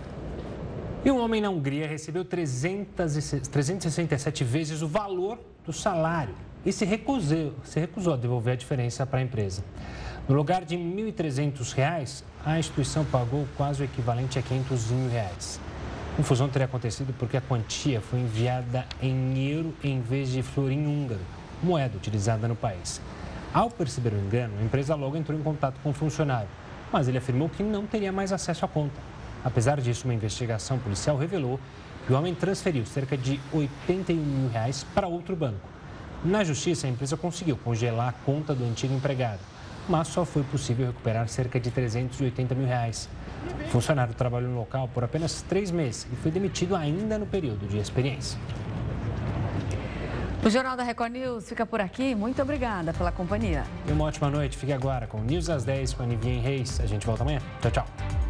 E 1.02 1.10
um 1.10 1.18
homem 1.18 1.40
na 1.40 1.48
Hungria 1.48 1.88
recebeu 1.88 2.26
300, 2.26 3.48
367 3.50 4.44
vezes 4.44 4.82
o 4.82 4.88
valor 4.88 5.38
do 5.64 5.72
salário 5.72 6.34
e 6.64 6.70
se 6.70 6.84
recusou, 6.84 7.54
se 7.64 7.80
recusou 7.80 8.12
a 8.12 8.16
devolver 8.18 8.52
a 8.52 8.56
diferença 8.56 9.06
para 9.06 9.20
a 9.20 9.22
empresa. 9.22 9.64
No 10.28 10.34
lugar 10.34 10.62
de 10.66 10.76
R$ 10.76 10.82
1.300, 10.82 12.22
a 12.44 12.58
instituição 12.58 13.02
pagou 13.06 13.48
quase 13.56 13.80
o 13.80 13.84
equivalente 13.84 14.38
a 14.38 14.42
500 14.42 14.90
mil 14.90 15.10
reais. 15.10 15.58
A 16.12 16.16
confusão 16.16 16.50
teria 16.50 16.66
acontecido 16.66 17.14
porque 17.18 17.38
a 17.38 17.40
quantia 17.40 18.02
foi 18.02 18.20
enviada 18.20 18.84
em 19.00 19.38
euro 19.48 19.74
em 19.82 20.02
vez 20.02 20.28
de 20.28 20.42
florim 20.42 20.86
húngaro, 20.86 21.20
moeda 21.62 21.96
utilizada 21.96 22.48
no 22.48 22.56
país. 22.56 23.00
Ao 23.52 23.70
perceber 23.70 24.12
o 24.12 24.18
engano, 24.18 24.54
a 24.60 24.62
empresa 24.62 24.94
logo 24.94 25.16
entrou 25.16 25.38
em 25.38 25.42
contato 25.42 25.80
com 25.82 25.90
o 25.90 25.92
funcionário, 25.92 26.48
mas 26.92 27.08
ele 27.08 27.18
afirmou 27.18 27.48
que 27.48 27.62
não 27.62 27.86
teria 27.86 28.12
mais 28.12 28.32
acesso 28.32 28.64
à 28.64 28.68
conta. 28.68 29.00
Apesar 29.44 29.80
disso, 29.80 30.04
uma 30.04 30.14
investigação 30.14 30.78
policial 30.78 31.16
revelou 31.16 31.58
que 32.06 32.12
o 32.12 32.16
homem 32.16 32.34
transferiu 32.34 32.84
cerca 32.86 33.16
de 33.16 33.40
81 33.52 34.16
mil 34.16 34.50
reais 34.50 34.84
para 34.94 35.06
outro 35.06 35.34
banco. 35.34 35.68
Na 36.24 36.44
justiça, 36.44 36.86
a 36.86 36.90
empresa 36.90 37.16
conseguiu 37.16 37.56
congelar 37.56 38.08
a 38.08 38.12
conta 38.12 38.54
do 38.54 38.64
antigo 38.64 38.94
empregado, 38.94 39.40
mas 39.88 40.08
só 40.08 40.24
foi 40.24 40.42
possível 40.44 40.86
recuperar 40.86 41.28
cerca 41.28 41.58
de 41.58 41.70
380 41.70 42.54
mil 42.54 42.66
reais. 42.66 43.08
O 43.66 43.68
funcionário 43.68 44.12
trabalhou 44.14 44.50
no 44.50 44.58
local 44.58 44.88
por 44.92 45.02
apenas 45.02 45.42
três 45.42 45.70
meses 45.70 46.06
e 46.12 46.16
foi 46.16 46.30
demitido 46.30 46.76
ainda 46.76 47.18
no 47.18 47.26
período 47.26 47.66
de 47.66 47.78
experiência. 47.78 48.38
O 50.42 50.48
Jornal 50.48 50.74
da 50.74 50.82
Record 50.82 51.12
News 51.12 51.46
fica 51.46 51.66
por 51.66 51.82
aqui. 51.82 52.14
Muito 52.14 52.40
obrigada 52.40 52.94
pela 52.94 53.12
companhia. 53.12 53.64
E 53.86 53.92
uma 53.92 54.04
ótima 54.04 54.30
noite. 54.30 54.56
Fique 54.56 54.72
agora 54.72 55.06
com 55.06 55.18
News 55.20 55.50
às 55.50 55.64
10 55.64 55.92
com 55.92 56.02
a 56.02 56.06
Nivinha 56.06 56.40
Reis. 56.40 56.80
A 56.80 56.86
gente 56.86 57.06
volta 57.06 57.22
amanhã. 57.22 57.40
Tchau, 57.60 57.70
tchau. 57.70 58.29